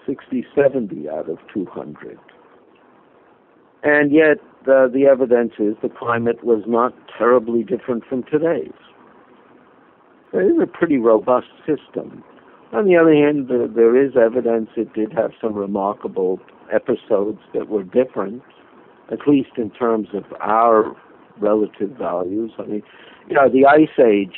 60, 0.07 0.47
70 0.55 1.09
out 1.09 1.29
of 1.29 1.39
200. 1.53 2.19
And 3.83 4.13
yet, 4.13 4.39
uh, 4.63 4.89
the 4.89 5.07
evidence 5.11 5.53
is 5.59 5.75
the 5.83 5.89
climate 5.89 6.43
was 6.43 6.63
not 6.67 6.95
terribly 7.19 7.63
different 7.63 8.05
from 8.09 8.23
today's. 8.25 8.73
So 10.33 10.39
it 10.39 10.45
is 10.45 10.61
a 10.63 10.67
pretty 10.67 10.97
robust 10.97 11.49
system. 11.67 12.25
On 12.73 12.85
the 12.85 12.97
other 12.97 13.14
hand, 13.14 13.51
uh, 13.51 13.69
there 13.75 13.97
is 13.97 14.17
evidence 14.17 14.71
it 14.77 14.93
did 14.93 15.12
have 15.12 15.31
some 15.41 15.55
remarkable 15.55 16.41
episodes 16.73 17.39
that 17.55 17.69
were 17.69 17.85
different, 17.85 18.43
at 19.11 19.27
least 19.27 19.51
in 19.57 19.71
terms 19.71 20.09
of 20.12 20.25
our 20.41 20.97
relative 21.39 21.91
values. 21.91 22.51
I 22.59 22.62
mean, 22.62 22.83
you 23.29 23.35
know, 23.35 23.49
the 23.49 23.67
Ice 23.67 23.99
Age, 24.05 24.37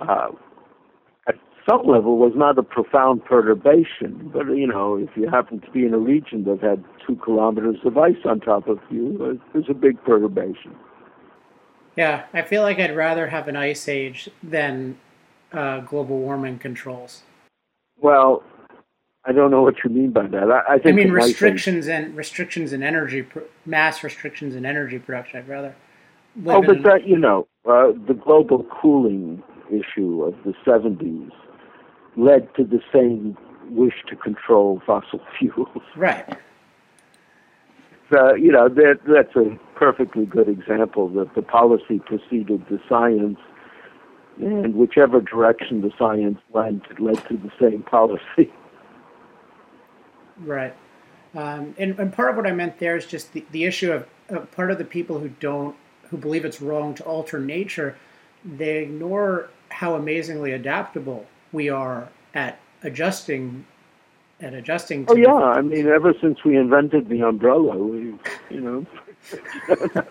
uh, 0.00 0.28
at 1.28 1.36
some 1.68 1.86
level, 1.86 2.18
was 2.18 2.32
not 2.34 2.58
a 2.58 2.62
profound 2.62 3.24
perturbation, 3.24 4.30
but, 4.32 4.46
you 4.46 4.66
know, 4.66 4.96
if 4.96 5.10
you 5.16 5.28
happen 5.28 5.60
to 5.60 5.70
be 5.70 5.86
in 5.86 5.94
a 5.94 5.98
region 5.98 6.44
that 6.44 6.60
had 6.60 6.84
two 7.06 7.16
kilometers 7.16 7.76
of 7.84 7.96
ice 7.96 8.16
on 8.24 8.40
top 8.40 8.66
of 8.66 8.78
you, 8.90 9.40
it 9.54 9.56
was 9.56 9.64
a 9.68 9.74
big 9.74 10.02
perturbation. 10.04 10.74
Yeah, 11.96 12.24
I 12.32 12.42
feel 12.42 12.62
like 12.62 12.78
I'd 12.78 12.96
rather 12.96 13.28
have 13.28 13.48
an 13.48 13.56
ice 13.56 13.86
age 13.86 14.28
than 14.42 14.98
uh, 15.52 15.80
global 15.80 16.18
warming 16.18 16.58
controls. 16.58 17.22
Well, 18.00 18.42
I 19.24 19.32
don't 19.32 19.50
know 19.50 19.62
what 19.62 19.76
you 19.84 19.90
mean 19.90 20.10
by 20.10 20.26
that. 20.26 20.50
I, 20.50 20.74
I 20.74 20.78
think. 20.78 20.86
I 20.86 20.92
mean 20.92 21.12
restrictions 21.12 21.88
and 21.88 22.16
restrictions 22.16 22.72
in 22.72 22.82
energy, 22.82 23.26
mass 23.64 24.02
restrictions 24.02 24.54
in 24.54 24.66
energy 24.66 24.98
production. 24.98 25.38
I'd 25.38 25.48
rather. 25.48 25.74
oh, 26.46 26.62
but 26.62 26.82
that 26.82 27.06
you 27.06 27.18
know, 27.18 27.46
uh, 27.64 27.92
the 28.06 28.14
global 28.14 28.64
cooling 28.64 29.42
issue 29.68 30.24
of 30.24 30.34
the 30.44 30.54
'70s 30.66 31.30
led 32.16 32.52
to 32.56 32.64
the 32.64 32.80
same 32.92 33.36
wish 33.70 33.94
to 34.08 34.16
control 34.16 34.82
fossil 34.84 35.20
fuels. 35.38 35.68
Right. 35.96 36.28
Uh, 38.14 38.34
you 38.34 38.52
know, 38.52 38.68
that 38.68 38.98
that's 39.06 39.34
a 39.36 39.58
perfectly 39.74 40.26
good 40.26 40.48
example 40.48 41.08
that 41.08 41.34
the 41.34 41.42
policy 41.42 41.98
preceded 42.04 42.62
the 42.68 42.78
science, 42.88 43.38
and 44.38 44.74
whichever 44.74 45.20
direction 45.20 45.80
the 45.80 45.92
science 45.98 46.38
went, 46.50 46.84
it 46.90 47.00
led 47.00 47.16
to 47.28 47.36
the 47.36 47.50
same 47.60 47.82
policy. 47.82 48.52
Right. 50.38 50.74
Um, 51.34 51.74
and, 51.78 51.98
and 51.98 52.12
part 52.12 52.30
of 52.30 52.36
what 52.36 52.46
I 52.46 52.52
meant 52.52 52.78
there 52.78 52.96
is 52.96 53.06
just 53.06 53.32
the, 53.32 53.44
the 53.52 53.64
issue 53.64 53.92
of 53.92 54.06
uh, 54.30 54.40
part 54.46 54.70
of 54.70 54.78
the 54.78 54.84
people 54.84 55.18
who 55.18 55.28
don't, 55.28 55.76
who 56.10 56.16
believe 56.16 56.44
it's 56.44 56.60
wrong 56.60 56.94
to 56.96 57.04
alter 57.04 57.38
nature, 57.38 57.96
they 58.44 58.78
ignore 58.78 59.48
how 59.70 59.94
amazingly 59.94 60.52
adaptable 60.52 61.26
we 61.52 61.68
are 61.68 62.08
at 62.34 62.58
adjusting 62.82 63.64
at 64.40 64.54
adjusting. 64.54 65.06
oh 65.08 65.14
yeah, 65.14 65.32
I 65.32 65.60
mean, 65.62 65.86
ever 65.86 66.12
since 66.20 66.42
we 66.44 66.56
invented 66.56 67.08
the 67.08 67.22
umbrella, 67.22 67.76
we, 67.78 68.14
you 68.50 68.60
know. 68.60 68.86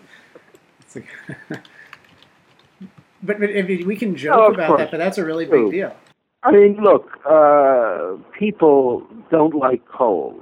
but, 3.23 3.39
but 3.39 3.49
if 3.49 3.85
we 3.85 3.95
can 3.95 4.15
joke 4.15 4.35
oh, 4.35 4.53
about 4.53 4.67
course. 4.67 4.79
that, 4.81 4.91
but 4.91 4.97
that's 4.97 5.17
a 5.17 5.25
really 5.25 5.45
big 5.45 5.51
True. 5.51 5.71
deal. 5.71 5.95
I 6.43 6.51
mean, 6.51 6.77
look, 6.81 7.19
uh, 7.29 8.15
people 8.37 9.05
don't 9.29 9.55
like 9.55 9.87
cold, 9.87 10.41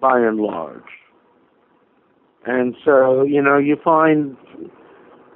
by 0.00 0.18
and 0.18 0.38
large. 0.38 0.82
And 2.46 2.74
so, 2.84 3.22
you 3.22 3.40
know, 3.40 3.56
you 3.56 3.76
find 3.82 4.36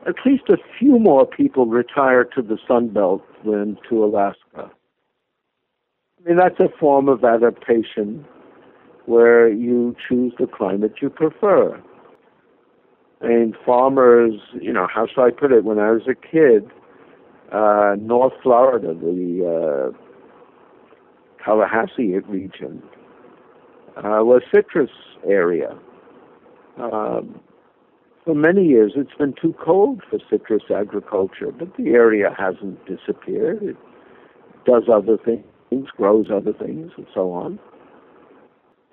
at 0.07 0.17
least 0.27 0.45
a 0.49 0.57
few 0.79 0.99
more 0.99 1.27
people 1.27 1.67
retire 1.67 2.25
to 2.25 2.43
the 2.43 2.59
Sun 2.67 2.89
Belt 2.89 3.23
than 3.45 3.79
to 3.89 4.05
Alaska. 4.05 4.71
I 6.19 6.29
mean, 6.29 6.37
that's 6.37 6.59
a 6.59 6.69
form 6.79 7.09
of 7.09 7.25
adaptation 7.25 8.27
where 9.07 9.49
you 9.49 9.97
choose 10.07 10.33
the 10.39 10.47
climate 10.47 10.95
you 11.01 11.11
prefer. 11.11 11.81
And 13.21 13.55
farmers, 13.67 14.35
you 14.61 14.73
know, 14.73 14.87
how 14.93 15.07
should 15.07 15.23
I 15.23 15.31
put 15.31 15.51
it? 15.51 15.65
When 15.65 15.79
I 15.79 15.91
was 15.91 16.03
a 16.09 16.15
kid, 16.15 16.71
uh, 17.53 17.97
North 18.01 18.35
Florida, 18.43 18.95
the 18.95 19.93
uh, 19.93 21.45
Tallahassee 21.45 22.15
region, 22.29 22.83
uh, 23.97 24.23
was 24.23 24.43
citrus 24.55 24.91
area. 25.27 25.77
Um, 26.77 27.41
for 28.25 28.35
many 28.35 28.67
years, 28.67 28.93
it's 28.95 29.15
been 29.19 29.35
too 29.41 29.55
cold 29.65 30.03
for 30.09 30.19
citrus 30.31 30.65
agriculture, 30.71 31.51
but 31.51 31.77
the 31.77 31.89
area 31.89 32.35
hasn't 32.39 32.79
disappeared. 32.87 33.63
It 33.63 33.77
does 34.65 34.85
other 34.93 35.17
things, 35.17 35.89
grows 35.97 36.27
other 36.31 36.53
things, 36.53 36.93
and 36.97 37.07
so 37.13 37.33
on. 37.33 37.59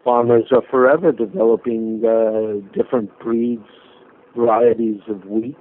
Farmers 0.04 0.46
are 0.52 0.64
forever 0.72 1.12
developing 1.12 2.02
uh, 2.06 2.66
different 2.76 3.12
breeds, 3.20 3.68
varieties 4.36 5.02
of 5.08 5.26
wheat 5.26 5.58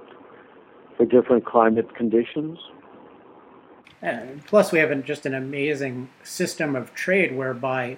for 0.97 1.05
different 1.05 1.45
climate 1.45 1.95
conditions. 1.95 2.59
And 4.01 4.45
plus, 4.45 4.71
we 4.71 4.79
have 4.79 4.91
an, 4.91 5.03
just 5.03 5.25
an 5.25 5.33
amazing 5.33 6.09
system 6.23 6.75
of 6.75 6.93
trade 6.93 7.35
whereby 7.35 7.97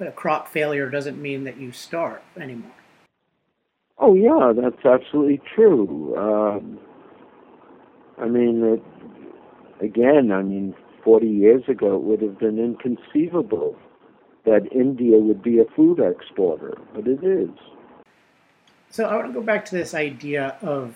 a 0.00 0.10
crop 0.10 0.48
failure 0.48 0.90
doesn't 0.90 1.20
mean 1.20 1.44
that 1.44 1.58
you 1.58 1.72
starve 1.72 2.22
anymore. 2.36 2.72
Oh 3.98 4.14
yeah, 4.14 4.52
that's 4.54 4.84
absolutely 4.84 5.40
true. 5.54 6.16
Um, 6.16 6.80
I 8.18 8.26
mean, 8.26 8.64
it, 8.64 9.84
again, 9.84 10.32
I 10.32 10.42
mean, 10.42 10.74
40 11.04 11.26
years 11.26 11.62
ago, 11.68 11.96
it 11.96 12.02
would 12.02 12.22
have 12.22 12.38
been 12.38 12.58
inconceivable 12.58 13.76
that 14.44 14.72
India 14.72 15.18
would 15.18 15.42
be 15.42 15.58
a 15.58 15.64
food 15.76 16.00
exporter, 16.00 16.76
but 16.94 17.06
it 17.06 17.22
is. 17.22 17.50
So 18.94 19.06
I 19.06 19.16
want 19.16 19.26
to 19.26 19.32
go 19.32 19.42
back 19.42 19.64
to 19.64 19.74
this 19.74 19.92
idea 19.92 20.56
of 20.62 20.94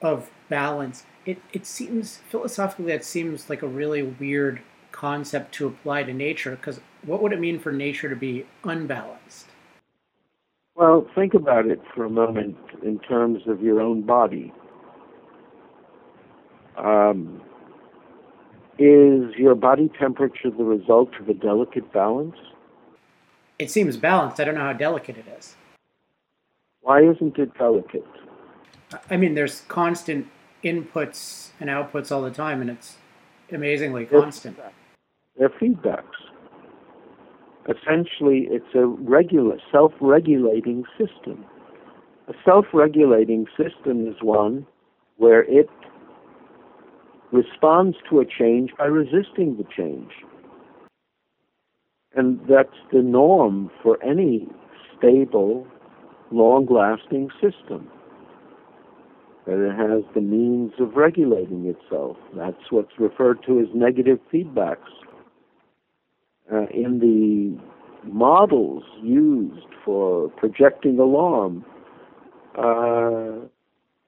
of 0.00 0.30
balance. 0.48 1.02
It, 1.24 1.42
it 1.52 1.66
seems 1.66 2.18
philosophically 2.30 2.92
it 2.92 3.04
seems 3.04 3.50
like 3.50 3.62
a 3.62 3.66
really 3.66 4.00
weird 4.00 4.62
concept 4.92 5.52
to 5.54 5.66
apply 5.66 6.04
to 6.04 6.14
nature 6.14 6.52
because 6.52 6.78
what 7.04 7.20
would 7.20 7.32
it 7.32 7.40
mean 7.40 7.58
for 7.58 7.72
nature 7.72 8.08
to 8.08 8.14
be 8.14 8.46
unbalanced? 8.62 9.46
Well 10.76 11.08
think 11.16 11.34
about 11.34 11.66
it 11.66 11.80
for 11.96 12.04
a 12.04 12.10
moment 12.10 12.58
in 12.84 13.00
terms 13.00 13.42
of 13.48 13.60
your 13.60 13.80
own 13.80 14.02
body. 14.02 14.52
Um, 16.76 17.42
is 18.78 19.34
your 19.36 19.56
body 19.56 19.90
temperature 19.98 20.52
the 20.56 20.62
result 20.62 21.10
of 21.18 21.28
a 21.28 21.34
delicate 21.34 21.92
balance? 21.92 22.36
It 23.58 23.72
seems 23.72 23.96
balanced. 23.96 24.38
I 24.38 24.44
don't 24.44 24.54
know 24.54 24.60
how 24.60 24.74
delicate 24.74 25.16
it 25.16 25.26
is 25.36 25.56
why 26.86 26.98
isn't 27.02 27.36
it 27.38 27.50
delicate 27.58 28.12
i 29.10 29.16
mean 29.16 29.34
there's 29.34 29.62
constant 29.68 30.26
inputs 30.66 31.50
and 31.60 31.70
outputs 31.70 32.10
all 32.10 32.22
the 32.22 32.30
time, 32.30 32.60
and 32.60 32.70
it's 32.70 32.96
amazingly 33.52 34.04
constant. 34.04 34.58
They're 35.38 35.50
feedbacks. 35.50 36.02
Essentially, 37.68 38.48
it's 38.50 38.74
a 38.74 38.86
regular, 38.86 39.58
self-regulating 39.72 40.84
system. 40.98 41.44
A 42.28 42.32
self-regulating 42.44 43.46
system 43.56 44.06
is 44.06 44.16
one 44.22 44.66
where 45.16 45.42
it 45.44 45.68
responds 47.32 47.96
to 48.08 48.20
a 48.20 48.24
change 48.24 48.70
by 48.78 48.86
resisting 48.86 49.56
the 49.56 49.66
change. 49.76 50.10
And 52.14 52.40
that's 52.48 52.76
the 52.92 53.02
norm 53.02 53.70
for 53.82 54.02
any 54.02 54.48
stable, 54.96 55.66
long-lasting 56.30 57.30
system 57.40 57.88
that 59.46 59.64
it 59.64 59.76
has 59.76 60.02
the 60.14 60.20
means 60.20 60.72
of 60.80 60.96
regulating 60.96 61.66
itself. 61.66 62.16
That's 62.34 62.70
what's 62.70 62.98
referred 62.98 63.44
to 63.46 63.60
as 63.60 63.66
negative 63.74 64.18
feedbacks. 64.32 64.90
Uh, 66.52 66.66
in 66.74 66.98
the 66.98 68.10
models 68.10 68.82
used 69.02 69.66
for 69.84 70.28
projecting 70.30 70.98
alarm, 70.98 71.64
uh, 72.58 73.46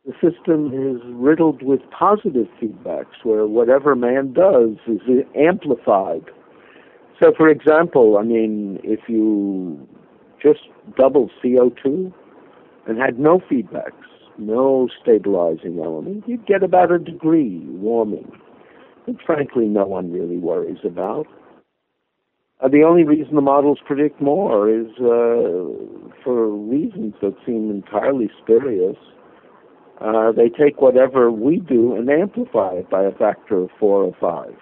the 0.05 0.13
system 0.23 0.73
is 0.73 1.01
riddled 1.15 1.63
with 1.63 1.81
positive 1.91 2.47
feedbacks 2.61 3.23
where 3.23 3.47
whatever 3.47 3.95
man 3.95 4.33
does 4.33 4.77
is 4.87 5.01
amplified. 5.37 6.25
So, 7.21 7.33
for 7.37 7.49
example, 7.49 8.17
I 8.19 8.23
mean, 8.23 8.81
if 8.83 9.01
you 9.09 9.87
just 10.43 10.61
double 10.97 11.31
CO2 11.43 12.13
and 12.87 12.99
had 12.99 13.19
no 13.19 13.41
feedbacks, 13.51 13.93
no 14.39 14.89
stabilizing 15.01 15.79
element, 15.79 16.25
you'd 16.27 16.47
get 16.47 16.63
about 16.63 16.91
a 16.91 16.99
degree 16.99 17.61
warming, 17.67 18.31
which 19.05 19.19
frankly 19.27 19.67
no 19.67 19.85
one 19.85 20.13
really 20.13 20.39
worries 20.39 20.79
about. 20.85 21.27
Uh, 22.61 22.69
the 22.69 22.83
only 22.83 23.05
reason 23.05 23.37
the 23.37 23.41
models 23.41 23.79
predict 23.87 24.21
more 24.21 24.69
is 24.69 24.89
uh, 24.99 25.63
for 26.25 26.51
reasons 26.51 27.15
that 27.23 27.35
seem 27.47 27.71
entirely 27.71 28.29
spurious. 28.43 28.97
Uh, 30.01 30.33
they 30.33 30.49
take 30.49 30.81
whatever 30.81 31.31
we 31.31 31.59
do 31.59 31.95
and 31.95 32.09
amplify 32.09 32.73
it 32.73 32.91
by 32.91 33.03
a 33.03 33.13
factor 33.13 33.63
of 33.63 33.71
four 33.79 34.03
or 34.03 34.15
five. 34.21 34.55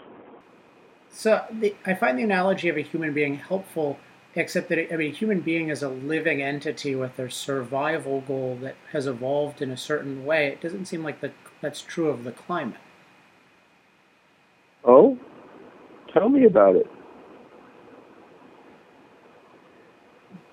So 1.11 1.43
the, 1.51 1.75
I 1.87 1.95
find 1.95 2.19
the 2.19 2.23
analogy 2.23 2.69
of 2.69 2.77
a 2.77 2.83
human 2.83 3.15
being 3.15 3.37
helpful, 3.37 3.99
except 4.37 4.69
that 4.69 4.93
I 4.93 4.97
mean, 4.97 5.13
a 5.13 5.15
human 5.15 5.41
being 5.41 5.71
is 5.71 5.83
a 5.83 5.89
living 5.89 6.43
entity 6.43 6.95
with 6.95 7.19
a 7.19 7.31
survival 7.31 8.21
goal 8.21 8.59
that 8.61 8.77
has 8.93 9.07
evolved 9.07 9.63
in 9.63 9.71
a 9.71 9.77
certain 9.77 10.25
way. 10.25 10.49
It 10.49 10.61
doesn't 10.61 10.87
seem 10.87 11.03
like 11.03 11.21
the, 11.21 11.33
that's 11.61 11.81
true 11.81 12.09
of 12.09 12.25
the 12.25 12.33
climate. 12.33 12.81
Oh, 14.85 15.19
tell 16.13 16.29
me 16.29 16.45
about 16.45 16.77
it. 16.77 16.87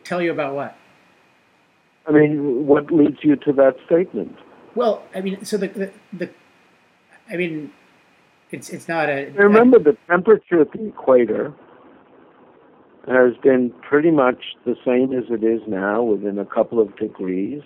Tell 0.03 0.21
you 0.21 0.31
about 0.31 0.55
what? 0.55 0.77
I 2.07 2.11
mean, 2.11 2.67
what 2.67 2.91
leads 2.91 3.17
you 3.21 3.36
to 3.38 3.53
that 3.53 3.75
statement? 3.86 4.36
Well, 4.75 5.03
I 5.13 5.21
mean, 5.21 5.45
so 5.45 5.57
the 5.57 5.67
the, 5.67 5.91
the 6.11 6.29
I 7.29 7.38
mean, 7.38 7.71
it's 8.51 8.69
it's 8.69 8.88
not 8.88 9.09
a. 9.09 9.29
Remember, 9.31 9.79
the 9.79 9.95
temperature 10.07 10.61
at 10.61 10.71
the 10.71 10.88
equator 10.88 11.53
has 13.08 13.34
been 13.43 13.74
pretty 13.88 14.12
much 14.12 14.56
the 14.66 14.76
same 14.86 15.14
as 15.14 15.26
it 15.30 15.43
is 15.43 15.62
now, 15.68 16.01
within 16.01 16.39
a 16.39 16.45
couple 16.45 16.80
of 16.80 16.95
degrees, 16.95 17.62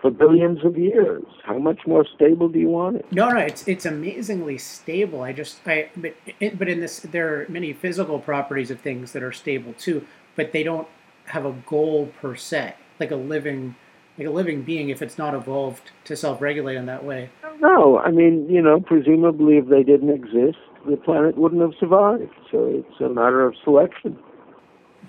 for 0.00 0.10
billions 0.10 0.64
of 0.64 0.76
years. 0.76 1.22
How 1.44 1.58
much 1.58 1.80
more 1.86 2.04
stable 2.14 2.48
do 2.48 2.58
you 2.58 2.68
want 2.68 2.96
it? 2.96 3.06
No, 3.10 3.30
no, 3.30 3.38
it's 3.38 3.66
it's 3.66 3.86
amazingly 3.86 4.58
stable. 4.58 5.22
I 5.22 5.32
just 5.32 5.66
I 5.66 5.90
but 5.96 6.14
it, 6.40 6.58
but 6.58 6.68
in 6.68 6.80
this 6.80 7.00
there 7.00 7.34
are 7.34 7.46
many 7.48 7.72
physical 7.72 8.18
properties 8.18 8.70
of 8.70 8.80
things 8.80 9.12
that 9.12 9.22
are 9.22 9.32
stable 9.32 9.72
too, 9.72 10.06
but 10.36 10.52
they 10.52 10.62
don't 10.62 10.88
have 11.26 11.46
a 11.46 11.52
goal 11.66 12.10
per 12.20 12.34
se, 12.34 12.74
like 13.00 13.10
a 13.10 13.16
living 13.16 13.76
like 14.18 14.26
a 14.26 14.30
living 14.30 14.62
being 14.62 14.90
if 14.90 15.02
it's 15.02 15.18
not 15.18 15.34
evolved 15.34 15.90
to 16.04 16.14
self-regulate 16.16 16.76
in 16.76 16.86
that 16.86 17.04
way. 17.04 17.30
No, 17.60 17.98
I 17.98 18.10
mean, 18.10 18.48
you 18.48 18.62
know, 18.62 18.80
presumably 18.80 19.56
if 19.56 19.68
they 19.68 19.82
didn't 19.82 20.10
exist, 20.10 20.58
the 20.88 20.96
planet 20.96 21.36
wouldn't 21.36 21.62
have 21.62 21.72
survived. 21.80 22.30
So 22.50 22.66
it's 22.66 23.00
a 23.00 23.08
matter 23.08 23.42
of 23.44 23.54
selection. 23.64 24.18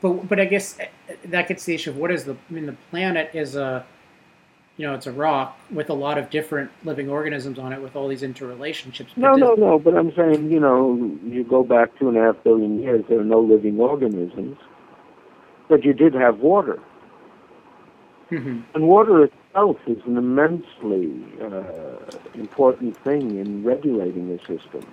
But 0.05 0.29
but 0.29 0.39
I 0.39 0.45
guess 0.45 0.79
uh, 0.79 0.85
that 1.25 1.47
gets 1.47 1.65
the 1.65 1.75
issue 1.75 1.91
of 1.91 1.97
what 1.97 2.11
is 2.11 2.25
the 2.25 2.33
I 2.49 2.53
mean 2.53 2.65
the 2.65 2.77
planet 2.91 3.31
is 3.33 3.55
a 3.55 3.85
you 4.77 4.85
know 4.85 4.93
it's 4.93 5.07
a 5.07 5.11
rock 5.11 5.57
with 5.71 5.89
a 5.89 5.93
lot 5.93 6.17
of 6.17 6.29
different 6.29 6.71
living 6.83 7.09
organisms 7.09 7.57
on 7.57 7.73
it 7.73 7.81
with 7.81 7.95
all 7.95 8.07
these 8.07 8.21
interrelationships. 8.21 9.15
No, 9.15 9.33
no, 9.33 9.53
no. 9.55 9.79
But 9.79 9.95
I'm 9.95 10.13
saying 10.15 10.51
you 10.51 10.59
know 10.59 10.95
you 11.25 11.43
go 11.43 11.63
back 11.63 11.97
two 11.97 12.09
and 12.09 12.17
a 12.17 12.21
half 12.21 12.43
billion 12.43 12.81
years, 12.81 13.03
there 13.09 13.19
are 13.19 13.23
no 13.23 13.39
living 13.39 13.79
organisms 13.79 14.57
but 15.67 15.83
you 15.83 15.93
did 15.93 16.13
have 16.13 16.39
water. 16.39 16.79
Mm-hmm. 18.31 18.61
And 18.73 18.87
water 18.87 19.25
itself 19.25 19.77
is 19.87 19.97
an 20.05 20.17
immensely 20.17 21.23
uh, 21.41 21.97
important 22.33 22.97
thing 23.03 23.37
in 23.37 23.63
regulating 23.63 24.29
the 24.29 24.39
system. 24.39 24.85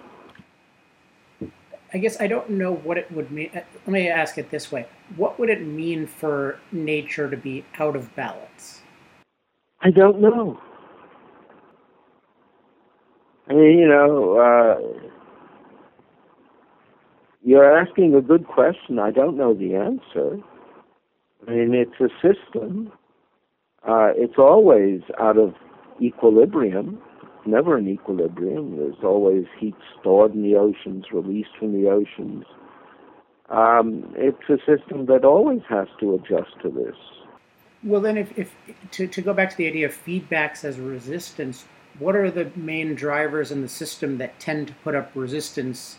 I 1.94 1.98
guess 1.98 2.20
I 2.20 2.26
don't 2.26 2.48
know 2.50 2.74
what 2.74 2.96
it 2.96 3.10
would 3.12 3.30
mean. 3.30 3.50
Uh, 3.54 3.60
let 3.86 3.92
me 3.92 4.08
ask 4.08 4.38
it 4.38 4.50
this 4.50 4.72
way 4.72 4.86
What 5.16 5.38
would 5.38 5.50
it 5.50 5.66
mean 5.66 6.06
for 6.06 6.58
nature 6.70 7.30
to 7.30 7.36
be 7.36 7.64
out 7.78 7.96
of 7.96 8.14
balance? 8.16 8.82
I 9.80 9.90
don't 9.90 10.20
know. 10.20 10.60
I 13.48 13.54
mean, 13.54 13.78
you 13.78 13.88
know, 13.88 14.38
uh, 14.38 15.08
you're 17.42 17.78
asking 17.78 18.14
a 18.14 18.20
good 18.20 18.46
question. 18.46 18.98
I 18.98 19.10
don't 19.10 19.36
know 19.36 19.52
the 19.52 19.74
answer. 19.74 20.38
I 21.46 21.50
mean, 21.50 21.74
it's 21.74 22.00
a 22.00 22.08
system. 22.22 22.92
Uh, 23.86 24.12
it's 24.14 24.38
always 24.38 25.00
out 25.20 25.36
of 25.36 25.54
equilibrium, 26.00 27.02
never 27.46 27.78
in 27.78 27.88
equilibrium. 27.88 28.76
There's 28.76 29.02
always 29.02 29.46
heat 29.58 29.74
stored 30.00 30.34
in 30.34 30.42
the 30.42 30.56
oceans, 30.56 31.06
released 31.12 31.50
from 31.58 31.72
the 31.72 31.88
oceans. 31.88 32.44
Um, 33.50 34.12
it's 34.16 34.48
a 34.48 34.58
system 34.66 35.06
that 35.06 35.24
always 35.24 35.62
has 35.68 35.88
to 36.00 36.14
adjust 36.14 36.50
to 36.62 36.70
this. 36.70 36.96
Well, 37.84 38.00
then, 38.00 38.16
if, 38.16 38.38
if 38.38 38.54
to, 38.92 39.06
to 39.06 39.22
go 39.22 39.34
back 39.34 39.50
to 39.50 39.56
the 39.56 39.66
idea 39.66 39.86
of 39.86 39.92
feedbacks 39.92 40.64
as 40.64 40.78
resistance, 40.78 41.64
what 41.98 42.16
are 42.16 42.30
the 42.30 42.50
main 42.56 42.94
drivers 42.94 43.50
in 43.50 43.60
the 43.60 43.68
system 43.68 44.18
that 44.18 44.38
tend 44.38 44.68
to 44.68 44.74
put 44.84 44.94
up 44.94 45.10
resistance? 45.14 45.98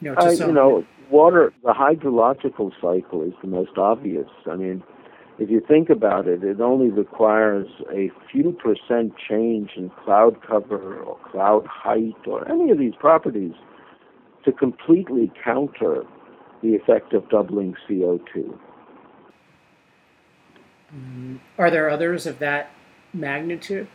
You 0.00 0.12
know, 0.12 0.16
uh, 0.16 0.30
you 0.30 0.52
know 0.52 0.84
water, 1.10 1.52
the 1.62 1.72
hydrological 1.72 2.72
cycle 2.80 3.22
is 3.22 3.32
the 3.42 3.48
most 3.48 3.76
obvious. 3.76 4.28
I 4.50 4.56
mean, 4.56 4.82
if 5.38 5.50
you 5.50 5.60
think 5.66 5.90
about 5.90 6.28
it, 6.28 6.44
it 6.44 6.60
only 6.60 6.90
requires 6.90 7.66
a 7.92 8.10
few 8.30 8.52
percent 8.52 9.14
change 9.28 9.70
in 9.76 9.90
cloud 10.04 10.36
cover 10.46 11.00
or 11.00 11.18
cloud 11.30 11.66
height 11.66 12.14
or 12.26 12.48
any 12.48 12.70
of 12.70 12.78
these 12.78 12.94
properties 12.98 13.54
to 14.44 14.52
completely 14.52 15.32
counter 15.42 16.04
the 16.62 16.74
effect 16.74 17.12
of 17.12 17.28
doubling 17.28 17.74
CO2. 17.88 18.58
Mm, 20.94 21.40
are 21.58 21.70
there 21.70 21.90
others 21.90 22.26
of 22.26 22.38
that 22.38 22.70
magnitude? 23.12 23.88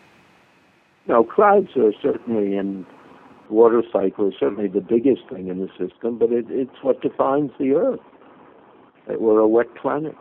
No, 1.07 1.23
clouds 1.23 1.69
are 1.77 1.93
certainly 2.01 2.57
in 2.57 2.85
water 3.49 3.81
cycle 3.91 4.27
is 4.27 4.33
certainly 4.39 4.67
the 4.67 4.81
biggest 4.81 5.21
thing 5.29 5.47
in 5.47 5.59
the 5.59 5.69
system, 5.69 6.17
but 6.17 6.31
it, 6.31 6.45
it's 6.49 6.83
what 6.83 7.01
defines 7.01 7.51
the 7.59 7.71
Earth. 7.71 7.99
That 9.07 9.21
we're 9.21 9.39
a 9.39 9.47
wet 9.47 9.73
planet. 9.75 10.15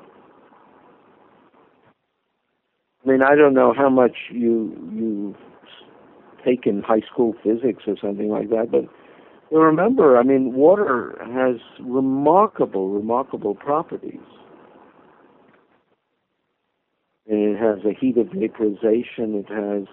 I 2.98 2.98
mean, 3.09 3.23
I 3.23 3.35
don't 3.35 3.55
know 3.55 3.75
how 3.77 3.89
much 3.89 4.17
you 4.31 4.77
you've 4.93 5.37
taken 6.45 6.83
high 6.83 7.03
school 7.13 7.35
physics 7.43 7.85
or 7.87 7.97
something 8.01 8.29
like 8.29 8.51
that, 8.51 8.71
but 8.71 8.85
remember, 9.51 10.19
I 10.19 10.23
mean, 10.23 10.55
water 10.55 11.19
has 11.33 11.57
remarkable, 11.81 12.91
remarkable 12.91 13.55
properties. 13.55 14.21
It 17.27 17.59
has 17.59 17.85
a 17.85 17.99
heat 17.99 18.17
of 18.17 18.29
vaporization. 18.29 19.35
It 19.35 19.49
has 19.53 19.87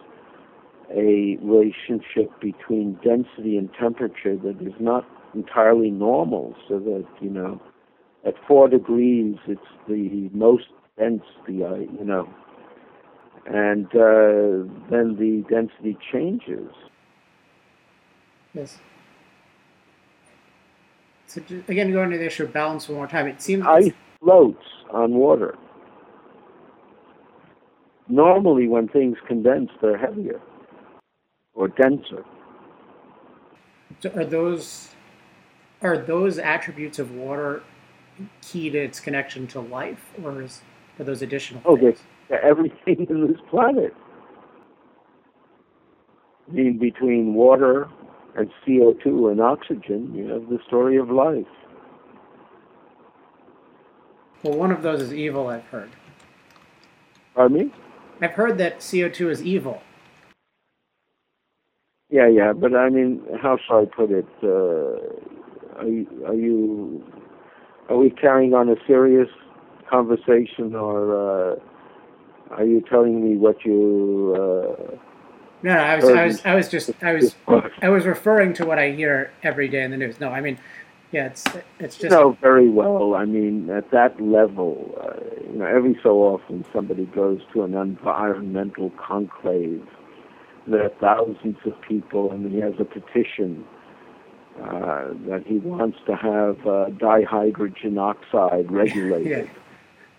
a 0.91 1.37
relationship 1.41 2.29
between 2.39 2.97
density 3.03 3.57
and 3.57 3.69
temperature 3.79 4.37
that 4.37 4.61
is 4.61 4.73
not 4.79 5.05
entirely 5.33 5.91
normal, 5.91 6.55
so 6.69 6.79
that, 6.79 7.05
you 7.21 7.29
know, 7.29 7.61
at 8.25 8.35
four 8.47 8.69
degrees 8.69 9.35
it's 9.47 9.61
the 9.87 10.29
most 10.33 10.65
dense, 10.97 11.23
the, 11.47 11.65
uh, 11.65 11.75
you 11.75 12.05
know, 12.05 12.29
and 13.45 13.85
uh, 13.87 14.65
then 14.89 15.15
the 15.17 15.45
density 15.49 15.97
changes. 16.11 16.69
Yes. 18.53 18.79
So 21.27 21.41
again, 21.67 21.91
going 21.91 22.11
to 22.11 22.17
the 22.17 22.25
issue 22.25 22.43
of 22.43 22.53
balance 22.53 22.87
one 22.87 22.97
more 22.97 23.07
time, 23.07 23.27
it 23.27 23.41
seems 23.41 23.65
ice 23.65 23.91
floats 24.19 24.65
on 24.91 25.13
water. 25.15 25.55
Normally, 28.07 28.67
when 28.67 28.87
things 28.87 29.17
condense, 29.27 29.71
they're 29.81 29.97
heavier 29.97 30.39
or 31.53 31.67
denser. 31.67 32.23
So 33.99 34.11
are 34.15 34.25
those 34.25 34.89
are 35.81 35.97
those 35.97 36.37
attributes 36.37 36.99
of 36.99 37.11
water 37.11 37.63
key 38.41 38.69
to 38.69 38.77
its 38.77 38.99
connection 38.99 39.47
to 39.47 39.59
life, 39.59 40.11
or 40.23 40.43
is, 40.43 40.61
are 40.99 41.03
those 41.03 41.21
additional? 41.21 41.61
Oh, 41.65 41.75
things? 41.75 41.99
Everything 42.31 43.07
in 43.09 43.27
this 43.27 43.41
planet. 43.49 43.93
I 46.47 46.51
mean, 46.51 46.77
between 46.77 47.33
water 47.33 47.87
and 48.35 48.49
CO2 48.65 49.31
and 49.31 49.41
oxygen, 49.41 50.13
you 50.13 50.27
have 50.29 50.49
the 50.49 50.59
story 50.67 50.97
of 50.97 51.09
life. 51.09 51.45
Well, 54.43 54.57
one 54.57 54.71
of 54.71 54.83
those 54.83 55.01
is 55.01 55.13
evil, 55.13 55.47
I've 55.47 55.63
heard. 55.65 55.91
Pardon 57.33 57.57
me? 57.57 57.73
I've 58.21 58.31
heard 58.31 58.57
that 58.59 58.79
CO2 58.79 59.31
is 59.31 59.43
evil. 59.43 59.81
Yeah, 62.09 62.27
yeah, 62.27 62.53
but 62.53 62.75
I 62.75 62.89
mean, 62.89 63.21
how 63.41 63.57
shall 63.67 63.81
I 63.81 63.85
put 63.85 64.11
it? 64.11 64.27
Uh, 64.43 65.79
are 65.79 65.87
you, 65.87 66.07
are 66.27 66.35
you 66.35 67.03
are 67.89 67.97
we 67.97 68.09
carrying 68.09 68.53
on 68.53 68.69
a 68.69 68.75
serious 68.87 69.27
conversation, 69.89 70.75
or 70.75 71.53
uh, 71.53 71.55
Are 72.51 72.65
you 72.65 72.81
telling 72.81 73.23
me 73.23 73.37
what 73.37 73.65
you? 73.65 74.33
Uh, 74.35 74.95
no, 75.63 75.73
no. 75.73 75.79
I 75.79 75.95
was, 75.95 76.05
I 76.05 76.25
was, 76.25 76.45
I 76.45 76.55
was 76.55 76.69
just, 76.69 76.91
I 77.01 77.13
was, 77.13 77.35
I 77.81 77.89
was 77.89 78.05
referring 78.05 78.53
to 78.55 78.65
what 78.65 78.77
I 78.77 78.91
hear 78.91 79.31
every 79.41 79.67
day 79.67 79.83
in 79.83 79.91
the 79.91 79.97
news. 79.97 80.19
No, 80.19 80.29
I 80.29 80.41
mean, 80.41 80.59
yeah, 81.11 81.27
it's, 81.27 81.43
it's 81.79 81.95
just. 81.95 82.03
You 82.03 82.09
know 82.09 82.37
very 82.41 82.69
well. 82.69 83.15
I 83.15 83.25
mean, 83.25 83.69
at 83.69 83.89
that 83.91 84.21
level, 84.21 84.93
uh, 85.01 85.13
you 85.51 85.59
know, 85.59 85.65
every 85.65 85.97
so 86.03 86.19
often 86.19 86.65
somebody 86.73 87.05
goes 87.05 87.41
to 87.53 87.63
an 87.63 87.73
environmental 87.73 88.91
conclave. 88.91 89.87
There 90.67 90.83
are 90.83 90.89
thousands 90.99 91.57
of 91.65 91.79
people, 91.81 92.31
and 92.31 92.51
he 92.51 92.59
has 92.59 92.73
a 92.79 92.85
petition 92.85 93.65
uh, 94.61 95.09
that 95.27 95.43
he 95.45 95.57
wants 95.59 95.97
to 96.05 96.15
have 96.15 96.59
uh, 96.61 96.89
dihydrogen 96.91 97.99
oxide 97.99 98.71
regulated. 98.71 99.47
yeah. 99.47 99.53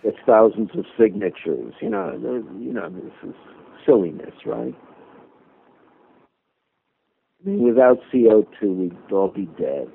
It's 0.03 0.17
thousands 0.25 0.69
of 0.75 0.85
signatures. 0.99 1.73
You 1.81 1.89
know, 1.89 2.13
you 2.59 2.73
know, 2.73 2.89
this 2.89 3.29
is 3.29 3.35
silliness, 3.85 4.33
right? 4.45 4.75
I 7.45 7.49
mean, 7.49 7.63
without 7.63 7.99
CO2, 8.11 8.75
we'd 8.75 9.11
all 9.11 9.29
be 9.29 9.45
dead. 9.57 9.89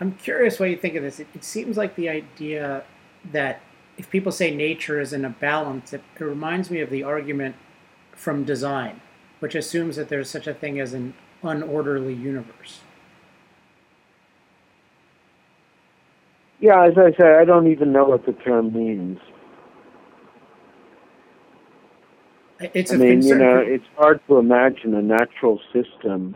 I'm 0.00 0.12
curious 0.12 0.60
what 0.60 0.70
you 0.70 0.76
think 0.76 0.94
of 0.94 1.02
this. 1.02 1.20
It, 1.20 1.28
it, 1.34 1.44
seems 1.44 1.76
like 1.76 1.96
the 1.96 2.08
idea 2.08 2.84
that 3.32 3.60
if 3.96 4.10
people 4.10 4.32
say 4.32 4.54
nature 4.54 5.00
is 5.00 5.12
in 5.12 5.24
a 5.24 5.30
balance, 5.30 5.92
it, 5.92 6.02
it 6.18 6.24
reminds 6.24 6.70
me 6.70 6.80
of 6.80 6.90
the 6.90 7.02
argument 7.02 7.56
from 8.12 8.44
design, 8.44 9.00
which 9.38 9.54
assumes 9.54 9.96
that 9.96 10.08
there's 10.08 10.28
such 10.28 10.46
a 10.46 10.54
thing 10.54 10.78
as 10.78 10.92
an 10.92 11.14
unorderly 11.42 12.18
universe. 12.18 12.80
Yeah, 16.60 16.86
as 16.86 16.94
I 16.98 17.16
say, 17.16 17.36
I 17.40 17.44
don't 17.44 17.70
even 17.70 17.92
know 17.92 18.04
what 18.04 18.26
the 18.26 18.32
term 18.32 18.72
means. 18.72 19.18
It's 22.60 22.92
I 22.92 22.96
mean, 22.96 23.22
you 23.22 23.36
know, 23.36 23.58
it's 23.58 23.84
hard 23.96 24.20
to 24.26 24.38
imagine 24.38 24.94
a 24.94 25.02
natural 25.02 25.60
system 25.72 26.34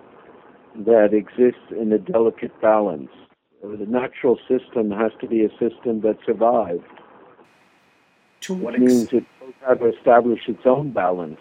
that 0.76 1.12
exists 1.12 1.66
in 1.70 1.92
a 1.92 1.98
delicate 1.98 2.58
balance. 2.60 3.10
The 3.62 3.86
natural 3.86 4.38
system 4.48 4.90
has 4.92 5.10
to 5.20 5.26
be 5.26 5.44
a 5.44 5.50
system 5.50 6.00
that 6.02 6.18
survived. 6.24 6.84
To 8.42 8.54
what 8.54 8.74
extent? 8.74 8.90
means 8.90 9.08
it 9.12 9.24
has 9.66 9.78
to 9.78 9.88
establish 9.96 10.40
its 10.48 10.62
own 10.64 10.92
balance 10.92 11.40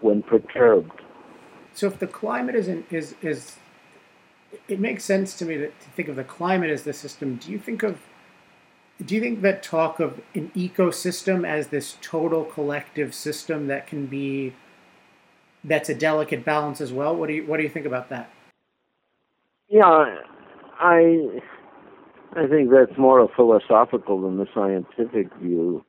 when 0.00 0.22
perturbed. 0.22 1.00
So 1.74 1.86
if 1.86 1.98
the 1.98 2.06
climate 2.06 2.54
is 2.54 2.68
in, 2.68 2.84
is 2.90 3.14
is 3.22 3.56
it 4.68 4.80
makes 4.80 5.04
sense 5.04 5.36
to 5.38 5.44
me 5.44 5.56
to, 5.56 5.68
to 5.68 5.90
think 5.94 6.08
of 6.08 6.16
the 6.16 6.24
climate 6.24 6.70
as 6.70 6.84
the 6.84 6.92
system. 6.92 7.36
Do 7.36 7.50
you 7.50 7.58
think 7.58 7.82
of 7.82 7.98
do 9.04 9.14
you 9.14 9.20
think 9.20 9.40
that 9.42 9.62
talk 9.62 10.00
of 10.00 10.20
an 10.34 10.50
ecosystem 10.54 11.46
as 11.46 11.68
this 11.68 11.96
total 12.00 12.44
collective 12.44 13.14
system 13.14 13.66
that 13.66 13.86
can 13.86 14.06
be 14.06 14.54
that's 15.64 15.88
a 15.88 15.94
delicate 15.94 16.44
balance 16.44 16.80
as 16.80 16.92
well? 16.92 17.14
What 17.14 17.28
do 17.28 17.34
you 17.34 17.46
what 17.46 17.56
do 17.56 17.62
you 17.62 17.68
think 17.68 17.86
about 17.86 18.08
that? 18.10 18.30
Yeah, 19.68 20.18
I 20.78 21.40
I 22.34 22.46
think 22.46 22.70
that's 22.70 22.96
more 22.98 23.20
a 23.20 23.28
philosophical 23.28 24.20
than 24.22 24.38
the 24.38 24.46
scientific 24.54 25.32
view. 25.34 25.84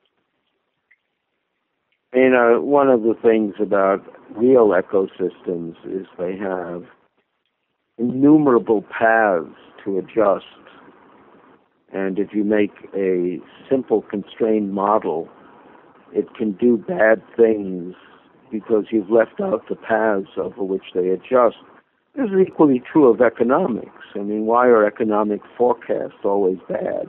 You 2.14 2.30
know, 2.30 2.60
one 2.60 2.88
of 2.88 3.02
the 3.02 3.14
things 3.20 3.54
about 3.60 4.04
real 4.36 4.68
ecosystems 4.68 5.74
is 5.84 6.06
they 6.16 6.36
have 6.36 6.84
innumerable 7.98 8.82
paths 8.82 9.56
to 9.84 9.98
adjust. 9.98 10.46
And 11.92 12.18
if 12.18 12.28
you 12.32 12.44
make 12.44 12.72
a 12.94 13.38
simple 13.70 14.02
constrained 14.02 14.72
model, 14.72 15.28
it 16.12 16.34
can 16.34 16.52
do 16.52 16.76
bad 16.76 17.22
things 17.36 17.94
because 18.50 18.86
you've 18.90 19.10
left 19.10 19.40
out 19.40 19.68
the 19.68 19.76
paths 19.76 20.36
over 20.36 20.62
which 20.62 20.92
they 20.94 21.08
adjust. 21.08 21.56
This 22.16 22.26
is 22.26 22.46
equally 22.46 22.80
true 22.80 23.08
of 23.08 23.20
economics. 23.20 23.90
I 24.14 24.20
mean, 24.20 24.46
why 24.46 24.66
are 24.66 24.86
economic 24.86 25.40
forecasts 25.58 26.24
always 26.24 26.58
bad? 26.68 27.08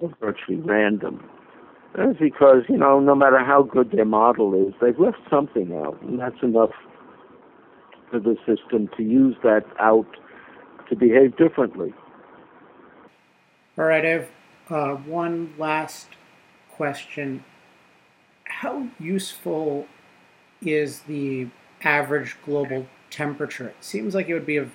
They're 0.00 0.14
virtually 0.20 0.56
random. 0.56 1.22
That's 1.94 2.18
because, 2.18 2.62
you 2.68 2.76
know, 2.78 3.00
no 3.00 3.14
matter 3.14 3.40
how 3.44 3.62
good 3.62 3.90
their 3.90 4.04
model 4.04 4.54
is, 4.54 4.74
they've 4.80 4.98
left 4.98 5.18
something 5.30 5.74
out, 5.74 6.00
and 6.02 6.18
that's 6.18 6.42
enough 6.42 6.70
for 8.10 8.18
the 8.18 8.36
system 8.46 8.88
to 8.96 9.02
use 9.02 9.36
that 9.42 9.64
out 9.78 10.06
to 10.88 10.96
behave 10.96 11.36
differently. 11.36 11.92
All 13.76 13.84
right, 13.84 14.04
I 14.04 14.08
have 14.08 14.28
uh, 14.70 14.94
one 14.94 15.54
last 15.58 16.08
question. 16.70 17.44
How 18.44 18.88
useful 18.98 19.86
is 20.60 21.00
the 21.00 21.48
average 21.82 22.36
global 22.44 22.86
temperature? 23.10 23.68
It 23.68 23.76
seems 23.80 24.14
like 24.14 24.28
it 24.28 24.34
would 24.34 24.46
be 24.46 24.56
of 24.56 24.72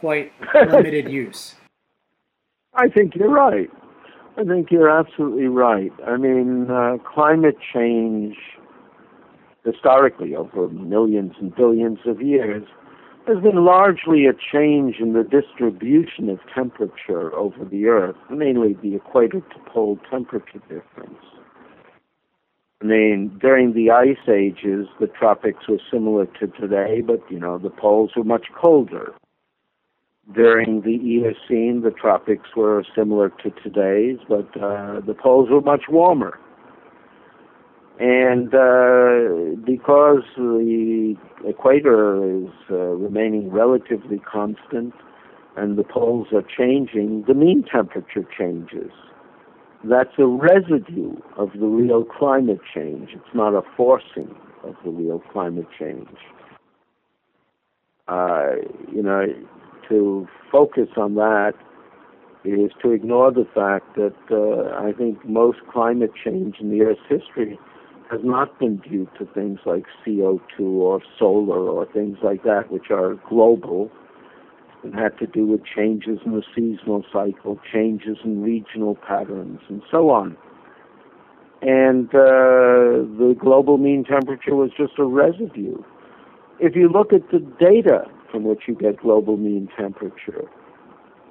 quite 0.00 0.32
limited 0.54 1.10
use. 1.10 1.54
I 2.74 2.88
think 2.88 3.14
you're 3.14 3.30
right. 3.30 3.70
I 4.36 4.44
think 4.44 4.70
you're 4.70 4.90
absolutely 4.90 5.46
right. 5.46 5.92
I 6.06 6.16
mean, 6.16 6.70
uh, 6.70 6.96
climate 7.04 7.56
change, 7.72 8.36
historically, 9.64 10.34
over 10.34 10.68
millions 10.68 11.32
and 11.40 11.54
billions 11.54 11.98
of 12.06 12.20
years, 12.20 12.64
there's 13.26 13.42
been 13.42 13.64
largely 13.64 14.26
a 14.26 14.32
change 14.34 14.96
in 15.00 15.14
the 15.14 15.24
distribution 15.24 16.28
of 16.28 16.38
temperature 16.54 17.34
over 17.34 17.64
the 17.64 17.86
Earth, 17.86 18.16
mainly 18.30 18.74
the 18.82 18.94
equator 18.96 19.40
to 19.40 19.70
pole 19.72 19.98
temperature 20.10 20.60
difference. 20.68 21.24
I 22.82 22.86
mean, 22.86 23.38
during 23.40 23.72
the 23.72 23.90
ice 23.90 24.28
ages, 24.28 24.88
the 25.00 25.06
tropics 25.06 25.66
were 25.66 25.78
similar 25.90 26.26
to 26.26 26.48
today, 26.48 27.00
but, 27.00 27.20
you 27.30 27.38
know, 27.38 27.56
the 27.56 27.70
poles 27.70 28.10
were 28.14 28.24
much 28.24 28.48
colder. 28.60 29.14
During 30.34 30.82
the 30.82 30.92
Eocene, 30.92 31.80
the 31.82 31.92
tropics 31.98 32.50
were 32.54 32.84
similar 32.94 33.30
to 33.42 33.50
today's, 33.62 34.18
but 34.28 34.48
uh, 34.60 35.00
the 35.00 35.14
poles 35.14 35.48
were 35.50 35.62
much 35.62 35.84
warmer. 35.88 36.38
And 38.00 38.48
uh, 38.52 39.56
because 39.64 40.24
the 40.36 41.14
equator 41.46 42.42
is 42.42 42.50
uh, 42.68 42.74
remaining 42.74 43.52
relatively 43.52 44.18
constant 44.18 44.92
and 45.56 45.78
the 45.78 45.84
poles 45.84 46.26
are 46.32 46.42
changing, 46.42 47.24
the 47.28 47.34
mean 47.34 47.64
temperature 47.70 48.26
changes. 48.36 48.90
That's 49.84 50.10
a 50.18 50.26
residue 50.26 51.14
of 51.36 51.50
the 51.52 51.66
real 51.66 52.04
climate 52.04 52.60
change. 52.74 53.10
It's 53.12 53.34
not 53.34 53.54
a 53.54 53.62
forcing 53.76 54.34
of 54.64 54.74
the 54.84 54.90
real 54.90 55.22
climate 55.32 55.68
change. 55.78 56.08
Uh, 58.08 58.56
you 58.92 59.02
know, 59.02 59.26
to 59.88 60.26
focus 60.50 60.88
on 60.96 61.14
that 61.14 61.52
is 62.44 62.72
to 62.82 62.90
ignore 62.90 63.30
the 63.30 63.46
fact 63.54 63.94
that 63.94 64.14
uh, 64.30 64.84
I 64.84 64.92
think 64.92 65.24
most 65.24 65.58
climate 65.72 66.12
change 66.24 66.56
in 66.60 66.70
the 66.70 66.82
Earth's 66.82 67.00
history 67.08 67.58
has 68.10 68.20
not 68.22 68.58
been 68.58 68.76
due 68.78 69.08
to 69.18 69.26
things 69.34 69.60
like 69.64 69.84
CO2 70.06 70.60
or 70.60 71.00
solar 71.18 71.68
or 71.68 71.86
things 71.86 72.18
like 72.22 72.42
that, 72.44 72.70
which 72.70 72.90
are 72.90 73.14
global 73.28 73.90
and 74.82 74.94
had 74.94 75.18
to 75.18 75.26
do 75.26 75.46
with 75.46 75.62
changes 75.64 76.18
in 76.26 76.32
the 76.32 76.42
seasonal 76.54 77.04
cycle, 77.12 77.58
changes 77.72 78.18
in 78.24 78.42
regional 78.42 78.94
patterns, 78.96 79.60
and 79.68 79.82
so 79.90 80.10
on. 80.10 80.36
And 81.62 82.08
uh, 82.10 83.08
the 83.18 83.34
global 83.40 83.78
mean 83.78 84.04
temperature 84.04 84.54
was 84.54 84.70
just 84.76 84.92
a 84.98 85.04
residue. 85.04 85.78
If 86.60 86.76
you 86.76 86.90
look 86.90 87.12
at 87.14 87.30
the 87.30 87.38
data 87.58 88.04
from 88.30 88.42
which 88.44 88.62
you 88.66 88.74
get 88.74 89.00
global 89.00 89.36
mean 89.36 89.68
temperature. 89.78 90.50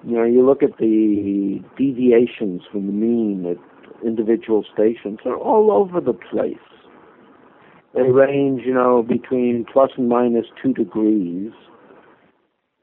You 0.05 0.17
know, 0.17 0.23
you 0.25 0.45
look 0.45 0.61
at 0.63 0.77
the 0.77 1.59
deviations 1.77 2.61
from 2.71 2.87
the 2.87 2.93
mean 2.93 3.45
at 3.45 3.57
individual 4.05 4.65
stations, 4.73 5.19
they're 5.23 5.35
all 5.35 5.71
over 5.71 6.01
the 6.01 6.13
place. 6.13 6.57
They 7.93 8.01
range, 8.01 8.63
you 8.65 8.73
know, 8.73 9.03
between 9.03 9.65
plus 9.71 9.91
and 9.97 10.09
minus 10.09 10.47
two 10.61 10.73
degrees. 10.73 11.51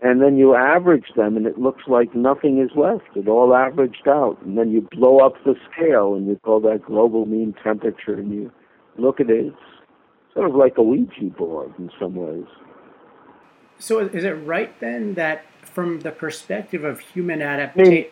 And 0.03 0.23
then 0.23 0.39
you 0.39 0.55
average 0.55 1.09
them, 1.15 1.37
and 1.37 1.47
it 1.47 1.59
looks 1.59 1.83
like 1.87 2.15
nothing 2.15 2.59
is 2.59 2.71
left. 2.75 3.15
It 3.15 3.29
all 3.29 3.55
averaged 3.55 4.09
out. 4.09 4.39
And 4.43 4.57
then 4.57 4.71
you 4.71 4.89
blow 4.91 5.19
up 5.19 5.35
the 5.45 5.57
scale, 5.71 6.15
and 6.15 6.27
you 6.27 6.41
call 6.43 6.61
that 6.61 6.85
global 6.87 7.27
mean 7.27 7.55
temperature, 7.63 8.15
and 8.15 8.33
you 8.33 8.51
look 8.97 9.21
at 9.21 9.29
it. 9.29 9.47
It's 9.49 9.57
sort 10.33 10.49
of 10.49 10.57
like 10.57 10.79
a 10.79 10.83
Ouija 10.83 11.25
board 11.37 11.75
in 11.79 11.91
some 12.01 12.15
ways. 12.15 12.47
So 13.79 13.99
is 13.99 14.25
it 14.25 14.31
right 14.47 14.79
then 14.81 15.15
that 15.15 15.45
from 15.63 16.01
the 16.01 16.11
perspective 16.11 16.85
of 16.85 17.01
human 17.01 17.43
adaptation? 17.43 18.07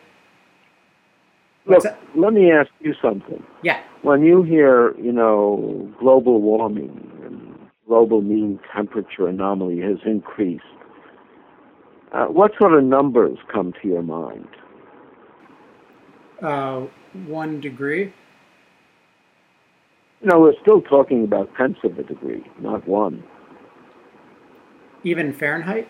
Look, 1.67 1.85
let 2.15 2.33
me 2.33 2.51
ask 2.51 2.71
you 2.81 2.95
something. 3.03 3.43
Yeah. 3.63 3.83
When 4.03 4.23
you 4.23 4.43
hear, 4.43 4.97
you 4.99 5.13
know, 5.13 5.93
global 6.01 6.41
warming 6.41 7.11
and 7.25 7.71
global 7.87 8.23
mean 8.23 8.59
temperature 8.75 9.29
anomaly 9.29 9.81
has 9.81 9.99
increased, 10.07 10.65
uh, 12.13 12.27
what 12.27 12.53
sort 12.59 12.73
of 12.73 12.85
numbers 12.85 13.39
come 13.53 13.75
to 13.83 13.89
your 13.89 14.03
mind? 14.03 14.49
uh, 16.43 16.87
one 17.27 17.61
degree. 17.61 18.13
No, 20.23 20.41
we're 20.41 20.55
still 20.61 20.81
talking 20.81 21.25
about 21.25 21.55
tenths 21.57 21.81
of 21.85 21.99
a 21.99 22.03
degree, 22.03 22.45
not 22.61 22.87
one. 22.89 23.23
Even 25.05 25.33
Fahrenheit? 25.33 25.89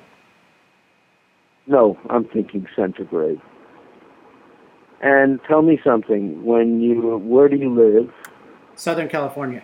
No, 1.68 1.98
I'm 2.08 2.24
thinking 2.24 2.66
centigrade. 2.74 3.40
And 5.02 5.38
tell 5.46 5.62
me 5.62 5.78
something. 5.84 6.42
When 6.44 6.80
you, 6.80 7.18
where 7.18 7.48
do 7.48 7.56
you 7.56 7.72
live? 7.72 8.10
Southern 8.74 9.08
California. 9.08 9.62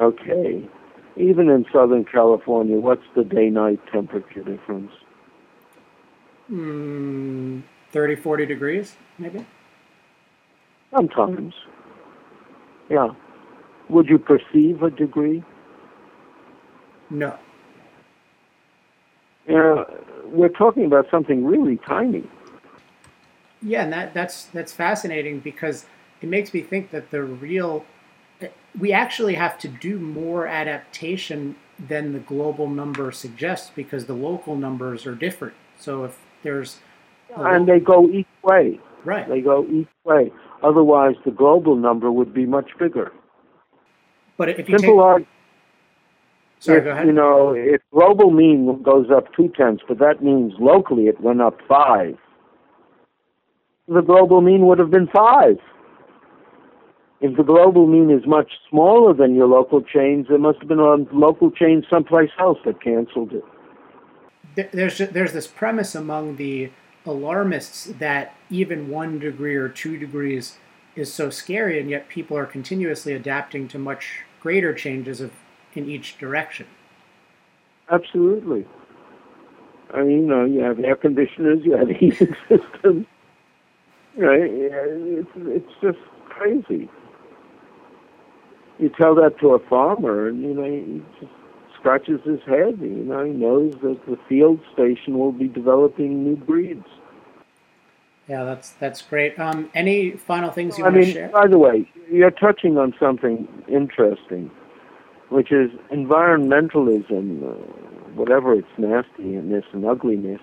Okay. 0.00 0.68
Even 1.16 1.48
in 1.48 1.64
Southern 1.72 2.04
California, 2.04 2.76
what's 2.76 3.02
the 3.16 3.24
day-night 3.24 3.80
temperature 3.90 4.42
difference? 4.42 4.92
Mm, 6.50 7.62
30, 7.90 8.16
40 8.16 8.46
degrees, 8.46 8.96
maybe? 9.18 9.46
Sometimes. 10.94 11.54
Yeah. 12.90 13.08
Would 13.88 14.08
you 14.08 14.18
perceive 14.18 14.82
a 14.82 14.90
degree? 14.90 15.42
No. 17.10 17.38
Yeah, 19.48 19.84
we're 20.32 20.48
talking 20.48 20.84
about 20.84 21.06
something 21.10 21.44
really 21.44 21.78
tiny. 21.86 22.24
Yeah, 23.60 23.84
and 23.84 23.92
that, 23.92 24.14
that's 24.14 24.44
that's 24.46 24.72
fascinating 24.72 25.40
because 25.40 25.86
it 26.20 26.28
makes 26.28 26.52
me 26.52 26.62
think 26.62 26.90
that 26.90 27.10
the 27.10 27.22
real 27.22 27.84
we 28.78 28.92
actually 28.92 29.34
have 29.34 29.58
to 29.58 29.68
do 29.68 29.98
more 29.98 30.46
adaptation 30.46 31.56
than 31.78 32.12
the 32.12 32.18
global 32.18 32.68
number 32.68 33.12
suggests 33.12 33.70
because 33.74 34.06
the 34.06 34.14
local 34.14 34.56
numbers 34.56 35.06
are 35.06 35.14
different. 35.14 35.54
So 35.78 36.04
if 36.04 36.18
there's 36.42 36.78
and 37.36 37.66
they 37.68 37.80
go 37.80 38.08
each 38.08 38.26
way. 38.42 38.80
Right. 39.04 39.28
They 39.28 39.40
go 39.40 39.66
each 39.66 39.88
way. 40.04 40.30
Otherwise, 40.62 41.16
the 41.24 41.30
global 41.30 41.76
number 41.76 42.10
would 42.10 42.32
be 42.32 42.46
much 42.46 42.70
bigger. 42.78 43.12
But 44.36 44.48
if 44.48 44.58
you 44.58 44.78
Simple 44.78 45.16
take, 45.18 45.26
sorry, 46.62 46.78
if, 46.78 46.84
go 46.84 46.90
ahead. 46.90 47.06
You 47.06 47.12
know, 47.12 47.54
if 47.56 47.80
global 47.92 48.30
mean 48.30 48.82
goes 48.82 49.06
up 49.14 49.32
two 49.34 49.52
tenths, 49.56 49.82
but 49.86 49.98
that 49.98 50.22
means 50.22 50.52
locally 50.58 51.04
it 51.04 51.20
went 51.20 51.40
up 51.40 51.58
five, 51.68 52.16
the 53.88 54.00
global 54.00 54.40
mean 54.40 54.66
would 54.66 54.78
have 54.78 54.90
been 54.90 55.08
five. 55.08 55.58
If 57.20 57.36
the 57.36 57.44
global 57.44 57.86
mean 57.86 58.10
is 58.10 58.26
much 58.26 58.50
smaller 58.68 59.14
than 59.14 59.34
your 59.34 59.46
local 59.46 59.80
change, 59.80 60.28
there 60.28 60.38
must 60.38 60.58
have 60.58 60.68
been 60.68 60.80
a 60.80 60.96
local 61.16 61.50
change 61.50 61.84
someplace 61.88 62.30
else 62.38 62.58
that 62.64 62.82
canceled 62.82 63.32
it. 63.32 64.72
There's 64.72 64.98
there's 64.98 65.32
this 65.32 65.46
premise 65.46 65.94
among 65.94 66.36
the 66.36 66.72
alarmists 67.06 67.84
that 67.98 68.34
even 68.50 68.88
one 68.88 69.18
degree 69.18 69.56
or 69.56 69.68
two 69.68 69.98
degrees 69.98 70.58
is 70.94 71.12
so 71.12 71.30
scary, 71.30 71.80
and 71.80 71.88
yet 71.88 72.08
people 72.08 72.36
are 72.36 72.44
continuously 72.44 73.12
adapting 73.14 73.68
to 73.68 73.78
much 73.78 74.24
greater 74.40 74.74
changes 74.74 75.20
of 75.20 75.32
in 75.76 75.88
each 75.88 76.18
direction. 76.18 76.66
Absolutely. 77.90 78.66
I 79.92 80.02
mean, 80.02 80.10
you 80.22 80.26
know, 80.26 80.44
you 80.44 80.60
have 80.60 80.80
air 80.80 80.96
conditioners, 80.96 81.60
you 81.64 81.76
have 81.76 81.88
heating 82.00 82.34
systems. 82.48 83.06
Right? 84.16 84.42
It's 84.42 85.30
it's 85.36 85.72
just 85.80 85.98
crazy. 86.28 86.88
You 88.78 88.90
tell 88.90 89.14
that 89.14 89.38
to 89.40 89.50
a 89.50 89.58
farmer, 89.58 90.28
and 90.28 90.42
you 90.42 90.54
know, 90.54 90.64
he 90.64 91.02
just 91.20 91.32
scratches 91.78 92.20
his 92.24 92.40
head. 92.46 92.78
You 92.80 93.04
know, 93.04 93.24
he 93.24 93.32
knows 93.32 93.74
that 93.82 94.00
the 94.06 94.18
field 94.28 94.60
station 94.72 95.18
will 95.18 95.32
be 95.32 95.48
developing 95.48 96.24
new 96.24 96.36
breeds. 96.36 96.86
Yeah, 98.28 98.44
that's 98.44 98.70
that's 98.72 99.02
great. 99.02 99.38
Um, 99.38 99.70
any 99.74 100.12
final 100.12 100.50
things 100.50 100.78
you 100.78 100.84
I 100.84 100.88
want 100.88 101.00
to 101.00 101.06
mean, 101.06 101.12
share? 101.12 101.28
by 101.28 101.48
the 101.48 101.58
way, 101.58 101.90
you're 102.10 102.30
touching 102.30 102.78
on 102.78 102.94
something 103.00 103.48
interesting, 103.68 104.50
which 105.32 105.50
is 105.50 105.70
environmentalism, 105.90 107.42
uh, 107.42 107.54
whatever 108.14 108.52
its 108.52 108.68
nastiness 108.76 109.64
and 109.72 109.86
ugliness, 109.86 110.40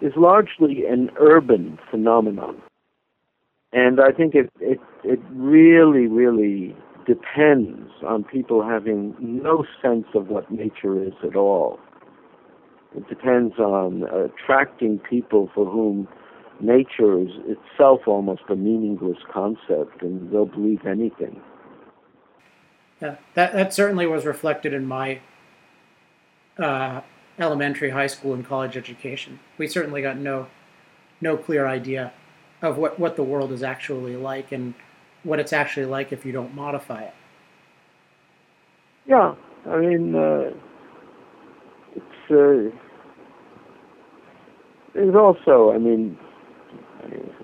is 0.00 0.12
largely 0.16 0.84
an 0.84 1.10
urban 1.20 1.78
phenomenon. 1.90 2.60
And 3.72 4.00
I 4.00 4.10
think 4.10 4.34
it, 4.34 4.50
it, 4.60 4.80
it 5.04 5.20
really, 5.30 6.06
really 6.06 6.76
depends 7.06 7.88
on 8.06 8.24
people 8.24 8.62
having 8.62 9.14
no 9.20 9.64
sense 9.80 10.06
of 10.14 10.28
what 10.28 10.50
nature 10.50 11.02
is 11.02 11.14
at 11.24 11.36
all. 11.36 11.78
It 12.96 13.08
depends 13.08 13.58
on 13.58 14.02
attracting 14.04 14.98
people 14.98 15.50
for 15.54 15.64
whom 15.64 16.08
nature 16.60 17.20
is 17.20 17.30
itself 17.46 18.00
almost 18.06 18.42
a 18.48 18.56
meaningless 18.56 19.18
concept 19.32 20.02
and 20.02 20.30
they'll 20.30 20.46
believe 20.46 20.84
anything. 20.86 21.40
Yeah, 23.02 23.16
that 23.34 23.52
that 23.52 23.74
certainly 23.74 24.06
was 24.06 24.24
reflected 24.24 24.72
in 24.72 24.86
my 24.86 25.18
uh, 26.56 27.00
elementary, 27.36 27.90
high 27.90 28.06
school, 28.06 28.32
and 28.32 28.46
college 28.46 28.76
education. 28.76 29.40
We 29.58 29.66
certainly 29.66 30.02
got 30.02 30.16
no 30.16 30.46
no 31.20 31.36
clear 31.36 31.66
idea 31.66 32.12
of 32.62 32.78
what, 32.78 33.00
what 33.00 33.16
the 33.16 33.24
world 33.24 33.50
is 33.50 33.64
actually 33.64 34.14
like 34.14 34.52
and 34.52 34.74
what 35.24 35.40
it's 35.40 35.52
actually 35.52 35.86
like 35.86 36.12
if 36.12 36.24
you 36.24 36.30
don't 36.30 36.54
modify 36.54 37.02
it. 37.02 37.14
Yeah, 39.06 39.34
I 39.68 39.76
mean, 39.78 40.14
uh, 40.14 40.52
it's 41.96 42.30
uh, 42.30 42.76
there's 44.94 45.16
also, 45.16 45.72
I 45.72 45.78
mean, 45.78 46.16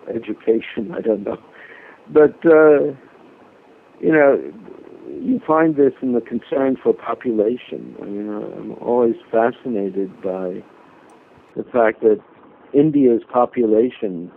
education. 0.09 0.93
I 0.95 1.01
don't 1.01 1.25
know, 1.25 1.43
but 2.11 2.37
uh, 2.47 2.95
you 4.01 4.13
know, 4.13 4.53
you 5.11 5.41
find 5.47 5.77
this 5.77 5.93
in 6.03 6.13
the 6.13 6.21
concern 6.21 6.77
for 6.83 6.93
population. 6.93 7.97
I 8.01 8.05
mean, 8.05 8.29
I'm 8.31 8.73
always 8.81 9.17
fascinated 9.31 10.11
by 10.23 10.63
the 11.57 11.65
fact 11.73 12.01
that 12.03 12.21
India's 12.73 13.23
population, 13.33 14.31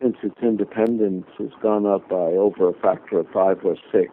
since 0.00 0.16
its 0.22 0.38
independence, 0.42 1.26
has 1.38 1.50
gone 1.62 1.86
up 1.86 2.08
by 2.08 2.16
over 2.16 2.68
a 2.68 2.74
factor 2.74 3.20
of 3.20 3.26
five 3.32 3.58
or 3.64 3.76
six. 3.92 4.12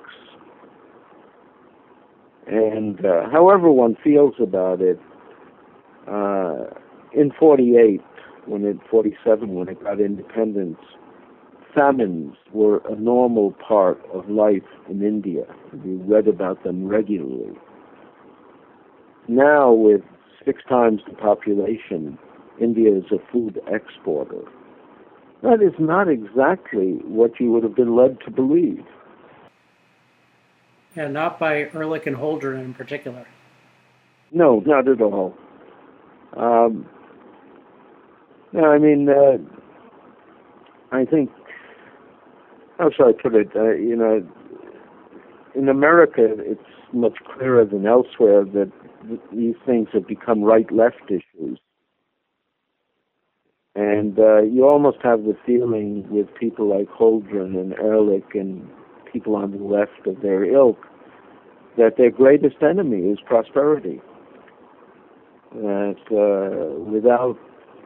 And 2.48 3.04
uh, 3.04 3.30
however 3.32 3.72
one 3.72 3.98
feels 4.04 4.36
about 4.40 4.82
it, 4.82 5.00
uh, 6.08 6.66
in 7.14 7.32
48, 7.40 8.02
when 8.46 8.66
it 8.66 8.78
47, 8.90 9.56
when 9.56 9.70
it 9.70 9.84
got 9.84 10.00
independence, 10.00 10.78
famines 11.76 12.36
were 12.54 12.82
a 12.90 12.96
normal 12.96 13.52
part 13.68 14.00
of 14.14 14.30
life 14.30 14.64
in 14.90 15.04
India. 15.04 15.44
We 15.74 15.96
read 15.96 16.28
about 16.28 16.64
them 16.64 16.88
regularly. 16.88 17.58
Now, 19.28 19.72
with 19.74 20.02
six 20.46 20.62
times 20.70 21.02
the 21.08 21.16
population, 21.16 22.18
India 22.60 22.96
is 22.96 23.06
a 23.12 23.32
food 23.32 23.60
exporter. 23.68 24.42
That 25.44 25.62
is 25.62 25.74
not 25.78 26.08
exactly 26.08 27.00
what 27.04 27.40
you 27.40 27.52
would 27.52 27.64
have 27.64 27.76
been 27.76 27.96
led 27.96 28.20
to 28.22 28.32
believe. 28.32 28.86
Yeah, 30.96 31.08
not 31.08 31.40
by 31.40 31.70
Ehrlich 31.74 32.08
and 32.08 32.16
Holdren 32.16 32.64
in 32.64 32.74
particular. 32.74 33.28
No, 34.32 34.62
not 34.66 34.88
at 34.88 35.02
all. 35.02 35.36
Um, 36.38 36.88
no, 38.54 38.66
I 38.66 38.78
mean, 38.78 39.10
uh, 39.10 39.38
I 40.92 41.06
think, 41.06 41.30
how 42.78 42.90
shall 42.90 43.10
I 43.10 43.14
put 43.14 43.36
it? 43.36 43.50
Uh, 43.56 43.72
you 43.72 43.96
know, 43.96 44.28
in 45.56 45.70
America, 45.70 46.28
it's 46.38 46.62
much 46.94 47.18
clearer 47.34 47.66
than 47.66 47.86
elsewhere 47.86 48.44
that 48.44 48.72
th- 49.08 49.20
these 49.34 49.56
things 49.66 49.88
have 49.94 50.08
become 50.08 50.44
right-left 50.44 51.10
issues. 51.10 51.60
And 53.76 54.18
uh, 54.18 54.42
you 54.44 54.68
almost 54.68 54.98
have 55.04 55.24
the 55.24 55.36
feeling 55.46 56.08
with 56.10 56.34
people 56.40 56.70
like 56.70 56.88
Holdren 56.90 57.60
and 57.60 57.74
Ehrlich 57.74 58.34
and 58.34 58.70
people 59.12 59.36
on 59.36 59.52
the 59.52 59.64
left 59.64 60.08
of 60.08 60.22
their 60.22 60.46
ilk 60.46 60.78
that 61.78 61.98
their 61.98 62.12
greatest 62.12 62.58
enemy 62.62 63.10
is 63.10 63.20
prosperity. 63.26 64.02
That 65.54 65.96
uh, 66.12 66.80
without, 66.80 67.38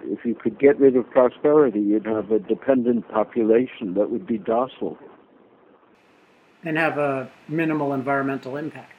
if 0.03 0.25
you 0.25 0.35
could 0.35 0.59
get 0.59 0.79
rid 0.79 0.95
of 0.95 1.09
prosperity, 1.09 1.79
you'd 1.79 2.05
have 2.05 2.31
a 2.31 2.39
dependent 2.39 3.07
population 3.09 3.93
that 3.95 4.09
would 4.09 4.25
be 4.25 4.37
docile. 4.37 4.97
And 6.63 6.77
have 6.77 6.97
a 6.97 7.31
minimal 7.47 7.93
environmental 7.93 8.57
impact. 8.57 8.93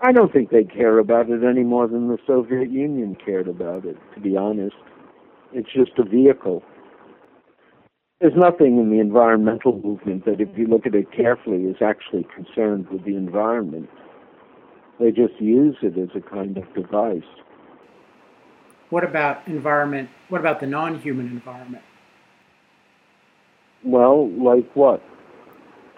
I 0.00 0.12
don't 0.12 0.32
think 0.32 0.50
they 0.50 0.64
care 0.64 0.98
about 0.98 1.30
it 1.30 1.44
any 1.44 1.62
more 1.62 1.86
than 1.86 2.08
the 2.08 2.18
Soviet 2.26 2.70
Union 2.70 3.16
cared 3.24 3.46
about 3.46 3.84
it, 3.84 3.96
to 4.14 4.20
be 4.20 4.36
honest. 4.36 4.74
It's 5.52 5.72
just 5.72 5.92
a 5.98 6.02
vehicle. 6.02 6.62
There's 8.20 8.36
nothing 8.36 8.78
in 8.78 8.90
the 8.90 8.98
environmental 8.98 9.80
movement 9.80 10.24
that, 10.24 10.40
if 10.40 10.48
you 10.56 10.66
look 10.66 10.86
at 10.86 10.94
it 10.94 11.12
carefully, 11.12 11.64
is 11.64 11.76
actually 11.80 12.26
concerned 12.34 12.88
with 12.88 13.04
the 13.04 13.16
environment. 13.16 13.88
They 14.98 15.10
just 15.10 15.40
use 15.40 15.76
it 15.82 15.98
as 15.98 16.10
a 16.14 16.20
kind 16.20 16.56
of 16.56 16.72
device. 16.74 17.22
What 18.92 19.04
about 19.04 19.48
environment? 19.48 20.10
What 20.28 20.42
about 20.42 20.60
the 20.60 20.66
non-human 20.66 21.26
environment? 21.28 21.82
Well, 23.82 24.28
like 24.28 24.70
what? 24.76 25.02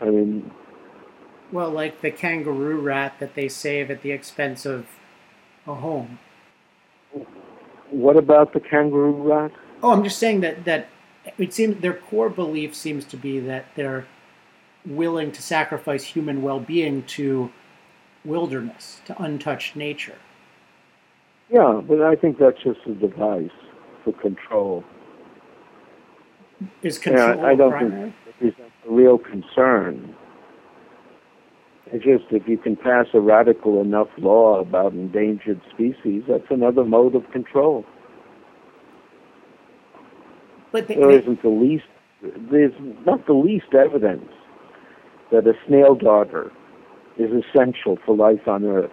I 0.00 0.04
mean, 0.04 0.52
well, 1.50 1.70
like 1.70 2.02
the 2.02 2.12
kangaroo 2.12 2.80
rat 2.80 3.18
that 3.18 3.34
they 3.34 3.48
save 3.48 3.90
at 3.90 4.02
the 4.02 4.12
expense 4.12 4.64
of 4.64 4.86
a 5.66 5.74
home. 5.74 6.20
What 7.90 8.16
about 8.16 8.52
the 8.52 8.60
kangaroo 8.60 9.10
rat? 9.10 9.50
Oh, 9.82 9.90
I'm 9.90 10.04
just 10.04 10.20
saying 10.20 10.42
that 10.42 10.64
that 10.64 10.86
it 11.36 11.52
seems 11.52 11.80
their 11.80 11.94
core 11.94 12.30
belief 12.30 12.76
seems 12.76 13.04
to 13.06 13.16
be 13.16 13.40
that 13.40 13.64
they're 13.74 14.06
willing 14.86 15.32
to 15.32 15.42
sacrifice 15.42 16.04
human 16.04 16.42
well-being 16.42 17.02
to 17.18 17.50
wilderness, 18.24 19.00
to 19.06 19.20
untouched 19.20 19.74
nature. 19.74 20.18
Yeah, 21.54 21.80
but 21.86 22.02
I 22.02 22.16
think 22.16 22.38
that's 22.38 22.60
just 22.60 22.80
a 22.84 22.94
device 22.94 23.48
for 24.02 24.12
control. 24.14 24.82
Is 26.82 26.98
control 26.98 27.44
I 27.44 27.54
don't 27.54 27.70
primary? 27.70 28.10
think 28.10 28.14
it 28.26 28.44
represents 28.44 28.74
a 28.88 28.90
real 28.90 29.18
concern. 29.18 30.16
It's 31.92 32.04
just 32.04 32.24
if 32.32 32.48
you 32.48 32.58
can 32.58 32.74
pass 32.74 33.06
a 33.14 33.20
radical 33.20 33.80
enough 33.80 34.08
law 34.18 34.58
about 34.58 34.94
endangered 34.94 35.60
species, 35.72 36.24
that's 36.26 36.50
another 36.50 36.84
mode 36.84 37.14
of 37.14 37.30
control. 37.30 37.84
But 40.72 40.88
they, 40.88 40.96
there 40.96 41.12
isn't 41.12 41.40
the 41.42 41.50
least, 41.50 41.84
there's 42.50 42.72
not 43.06 43.28
the 43.28 43.32
least 43.32 43.74
evidence 43.74 44.28
that 45.30 45.46
a 45.46 45.52
snail 45.68 45.94
darter 45.94 46.50
is 47.16 47.30
essential 47.30 47.96
for 48.04 48.16
life 48.16 48.48
on 48.48 48.64
Earth. 48.64 48.90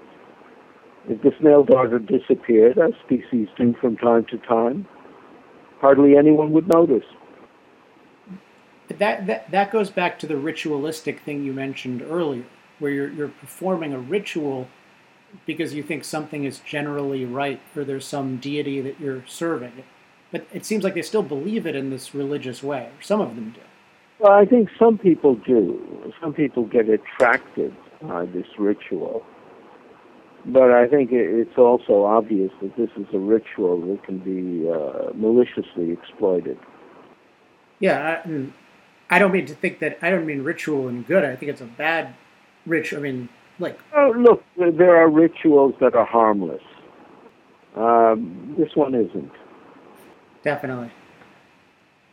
If 1.10 1.22
the 1.22 1.32
snail 1.40 1.64
darter 1.64 2.00
disappeared, 2.00 2.78
as 2.78 2.94
species 3.04 3.48
do 3.58 3.74
from 3.82 3.98
time 3.98 4.26
to 4.26 4.38
time, 4.38 4.88
hardly 5.80 6.16
anyone 6.16 6.52
would 6.52 6.68
notice. 6.68 7.06
That, 8.88 9.26
that, 9.28 9.52
that 9.52 9.72
goes 9.72 9.90
back 9.90 10.20
to 10.20 10.28
the 10.28 10.38
ritualistic 10.38 11.22
thing 11.22 11.44
you 11.44 11.54
mentioned 11.54 12.02
earlier, 12.02 12.46
where 12.80 12.92
you're, 12.92 13.10
you're 13.10 13.30
performing 13.30 13.94
a 13.94 14.00
ritual 14.00 14.68
because 15.46 15.74
you 15.74 15.82
think 15.82 16.04
something 16.04 16.44
is 16.44 16.60
generally 16.60 17.26
right 17.26 17.62
or 17.76 17.84
there's 17.84 18.06
some 18.06 18.38
deity 18.38 18.82
that 18.82 19.00
you're 19.00 19.24
serving. 19.28 19.84
But 20.32 20.46
it 20.54 20.66
seems 20.66 20.84
like 20.84 20.94
they 20.94 21.02
still 21.02 21.24
believe 21.24 21.66
it 21.66 21.76
in 21.76 21.90
this 21.90 22.14
religious 22.16 22.64
way, 22.64 22.90
or 22.98 23.02
some 23.02 23.22
of 23.22 23.36
them 23.36 23.52
do. 23.52 23.62
Well, 24.20 24.32
I 24.32 24.46
think 24.46 24.70
some 24.78 24.98
people 24.98 25.36
do. 25.36 26.14
Some 26.22 26.34
people 26.34 26.66
get 26.66 26.88
attracted 26.88 27.76
by 28.02 28.26
this 28.26 28.46
ritual. 28.58 29.26
But 30.46 30.72
I 30.72 30.88
think 30.88 31.12
it's 31.12 31.58
also 31.58 32.04
obvious 32.04 32.52
that 32.62 32.76
this 32.76 32.90
is 32.98 33.06
a 33.14 33.20
ritual 33.20 33.80
that 33.82 34.04
can 34.04 34.18
be 34.18 34.70
uh, 34.70 35.12
maliciously 35.14 35.92
exploited. 35.92 36.58
Yeah, 37.80 38.22
I, 38.26 39.16
I, 39.16 39.20
don't 39.20 39.32
mean 39.32 39.46
to 39.48 39.54
think 39.54 39.80
that. 39.80 40.00
I 40.02 40.10
don't 40.10 40.26
mean 40.26 40.44
ritual 40.44 40.88
and 40.88 41.06
good. 41.06 41.24
I 41.24 41.36
think 41.36 41.52
it's 41.52 41.62
a 41.62 41.66
bad 41.66 42.16
ritual. 42.66 43.00
I 43.00 43.04
mean, 43.04 43.30
like. 43.60 43.80
Oh, 43.96 44.14
look, 44.18 44.44
there 44.58 44.96
are 44.96 45.10
rituals 45.10 45.76
that 45.80 45.96
are 45.96 46.06
harmless. 46.06 46.64
Um, 47.76 48.56
this 48.58 48.76
one 48.76 48.96
isn't. 48.96 49.32
Definitely. 50.44 50.92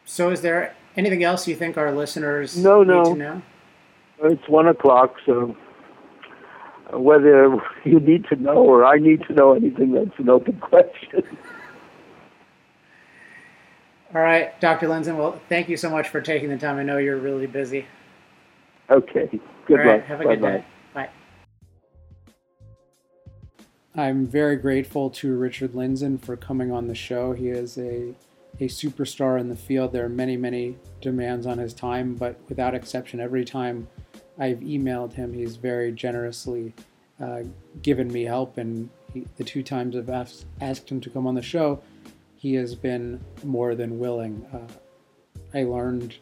So, 0.04 0.30
is 0.30 0.42
there 0.42 0.74
anything 0.96 1.24
else 1.24 1.48
you 1.48 1.54
think 1.54 1.76
our 1.78 1.92
listeners 1.92 2.56
no, 2.56 2.82
need 2.82 2.88
no. 2.88 3.04
to 3.04 3.14
know? 3.14 3.42
It's 4.24 4.48
one 4.48 4.66
o'clock, 4.66 5.16
so 5.24 5.56
whether 6.92 7.56
you 7.84 8.00
need 8.00 8.26
to 8.26 8.36
know 8.36 8.56
or 8.56 8.84
I 8.84 8.98
need 8.98 9.22
to 9.28 9.32
know 9.32 9.54
anything, 9.54 9.92
that's 9.92 10.18
an 10.18 10.28
open 10.28 10.58
question. 10.60 11.22
All 14.14 14.22
right, 14.22 14.58
Dr. 14.60 14.88
Lindzen. 14.88 15.16
Well, 15.16 15.40
thank 15.48 15.68
you 15.68 15.76
so 15.76 15.90
much 15.90 16.08
for 16.08 16.20
taking 16.22 16.48
the 16.48 16.56
time. 16.56 16.78
I 16.78 16.82
know 16.82 16.96
you're 16.96 17.18
really 17.18 17.46
busy. 17.46 17.84
Okay. 18.88 19.28
Good 19.66 19.80
All 19.80 19.86
luck. 19.86 19.94
Right, 19.96 20.04
have 20.04 20.20
a 20.20 20.24
Bye-bye. 20.24 20.36
good 20.36 20.42
day. 20.42 20.64
Bye. 20.94 21.08
I'm 23.94 24.26
very 24.26 24.56
grateful 24.56 25.10
to 25.10 25.36
Richard 25.36 25.72
Lindzen 25.72 26.24
for 26.24 26.36
coming 26.36 26.72
on 26.72 26.86
the 26.86 26.94
show. 26.94 27.32
He 27.32 27.48
is 27.48 27.76
a 27.76 28.14
a 28.60 28.64
superstar 28.64 29.38
in 29.38 29.48
the 29.48 29.56
field. 29.56 29.92
There 29.92 30.04
are 30.04 30.08
many, 30.08 30.36
many 30.36 30.76
demands 31.00 31.46
on 31.46 31.58
his 31.58 31.72
time, 31.72 32.14
but 32.14 32.40
without 32.48 32.74
exception, 32.74 33.20
every 33.20 33.44
time 33.44 33.86
I've 34.38 34.60
emailed 34.60 35.14
him, 35.14 35.32
he's 35.32 35.56
very 35.56 35.92
generously 35.92 36.74
uh, 37.20 37.42
given 37.82 38.12
me 38.12 38.24
help. 38.24 38.58
And 38.58 38.90
he, 39.12 39.26
the 39.36 39.44
two 39.44 39.62
times 39.62 39.96
I've 39.96 40.10
asked, 40.10 40.46
asked, 40.60 40.90
him 40.90 41.00
to 41.00 41.10
come 41.10 41.26
on 41.26 41.34
the 41.34 41.42
show, 41.42 41.82
he 42.36 42.54
has 42.54 42.74
been 42.74 43.20
more 43.42 43.74
than 43.74 43.98
willing. 43.98 44.46
Uh, 44.52 44.72
I 45.58 45.64
learned 45.64 46.16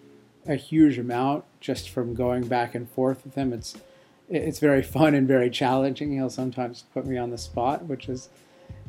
a 0.46 0.54
huge 0.54 0.98
amount 0.98 1.44
just 1.60 1.90
from 1.90 2.14
going 2.14 2.46
back 2.46 2.74
and 2.74 2.88
forth 2.88 3.24
with 3.24 3.34
him. 3.34 3.52
It's 3.52 3.76
it's 4.28 4.58
very 4.58 4.82
fun 4.82 5.14
and 5.14 5.28
very 5.28 5.50
challenging. 5.50 6.12
He'll 6.12 6.30
sometimes 6.30 6.84
put 6.92 7.06
me 7.06 7.16
on 7.16 7.30
the 7.30 7.38
spot, 7.38 7.84
which 7.84 8.08
is 8.08 8.28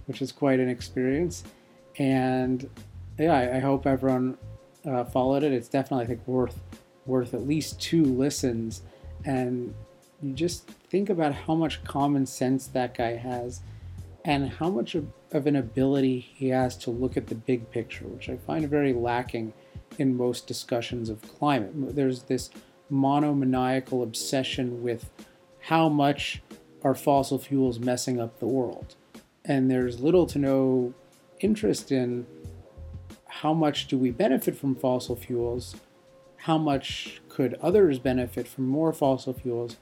which 0.06 0.22
is 0.22 0.32
quite 0.32 0.60
an 0.60 0.70
experience. 0.70 1.44
And 1.98 2.70
yeah, 3.20 3.34
I, 3.34 3.58
I 3.58 3.60
hope 3.60 3.86
everyone 3.86 4.38
uh, 4.86 5.04
followed 5.04 5.44
it. 5.44 5.52
It's 5.52 5.68
definitely 5.68 6.06
I 6.06 6.08
think 6.08 6.28
worth 6.28 6.60
worth 7.06 7.34
at 7.34 7.48
least 7.48 7.80
two 7.80 8.04
listens, 8.04 8.82
and 9.28 9.76
you 10.22 10.34
just 10.34 10.68
think 10.90 11.10
about 11.10 11.34
how 11.34 11.54
much 11.54 11.84
common 11.84 12.26
sense 12.26 12.66
that 12.68 12.98
guy 12.98 13.16
has, 13.18 13.62
and 14.26 14.50
how 14.50 14.70
much 14.70 14.96
of, 14.96 15.06
an 15.32 15.58
ability 15.58 16.20
he 16.20 16.48
has 16.48 16.78
to 16.78 16.90
look 16.90 17.18
at 17.18 17.28
the 17.28 17.36
big 17.36 17.70
picture, 17.70 18.06
which 18.06 18.30
I 18.30 18.38
find 18.38 18.68
very 18.70 18.94
lacking 18.94 19.52
in 20.00 20.16
most 20.16 20.48
discussions 20.48 21.10
of 21.10 21.22
climate. 21.22 21.74
There's 21.96 22.24
this 22.24 22.50
monomaniacal 22.90 24.02
obsession 24.02 24.82
with 24.82 25.10
how 25.60 25.90
much 25.90 26.42
are 26.82 26.96
fossil 26.96 27.38
fuels 27.38 27.78
messing 27.80 28.22
up 28.22 28.40
the 28.40 28.48
world, 28.48 28.96
and 29.44 29.70
there's 29.70 30.00
little 30.00 30.26
to 30.28 30.40
no 30.40 30.94
interest 31.42 31.92
in 31.92 32.26
how 33.28 33.54
much 33.54 33.88
do 33.88 33.98
we 33.98 34.10
benefit 34.10 34.56
from 34.56 34.74
fossil 34.76 35.16
fuels? 35.18 35.76
How 36.48 36.58
much 36.58 37.22
could 37.28 37.54
others 37.56 38.00
benefit 38.00 38.48
from 38.48 38.68
more 38.68 38.94
fossil 38.94 39.34
fuels? 39.34 39.76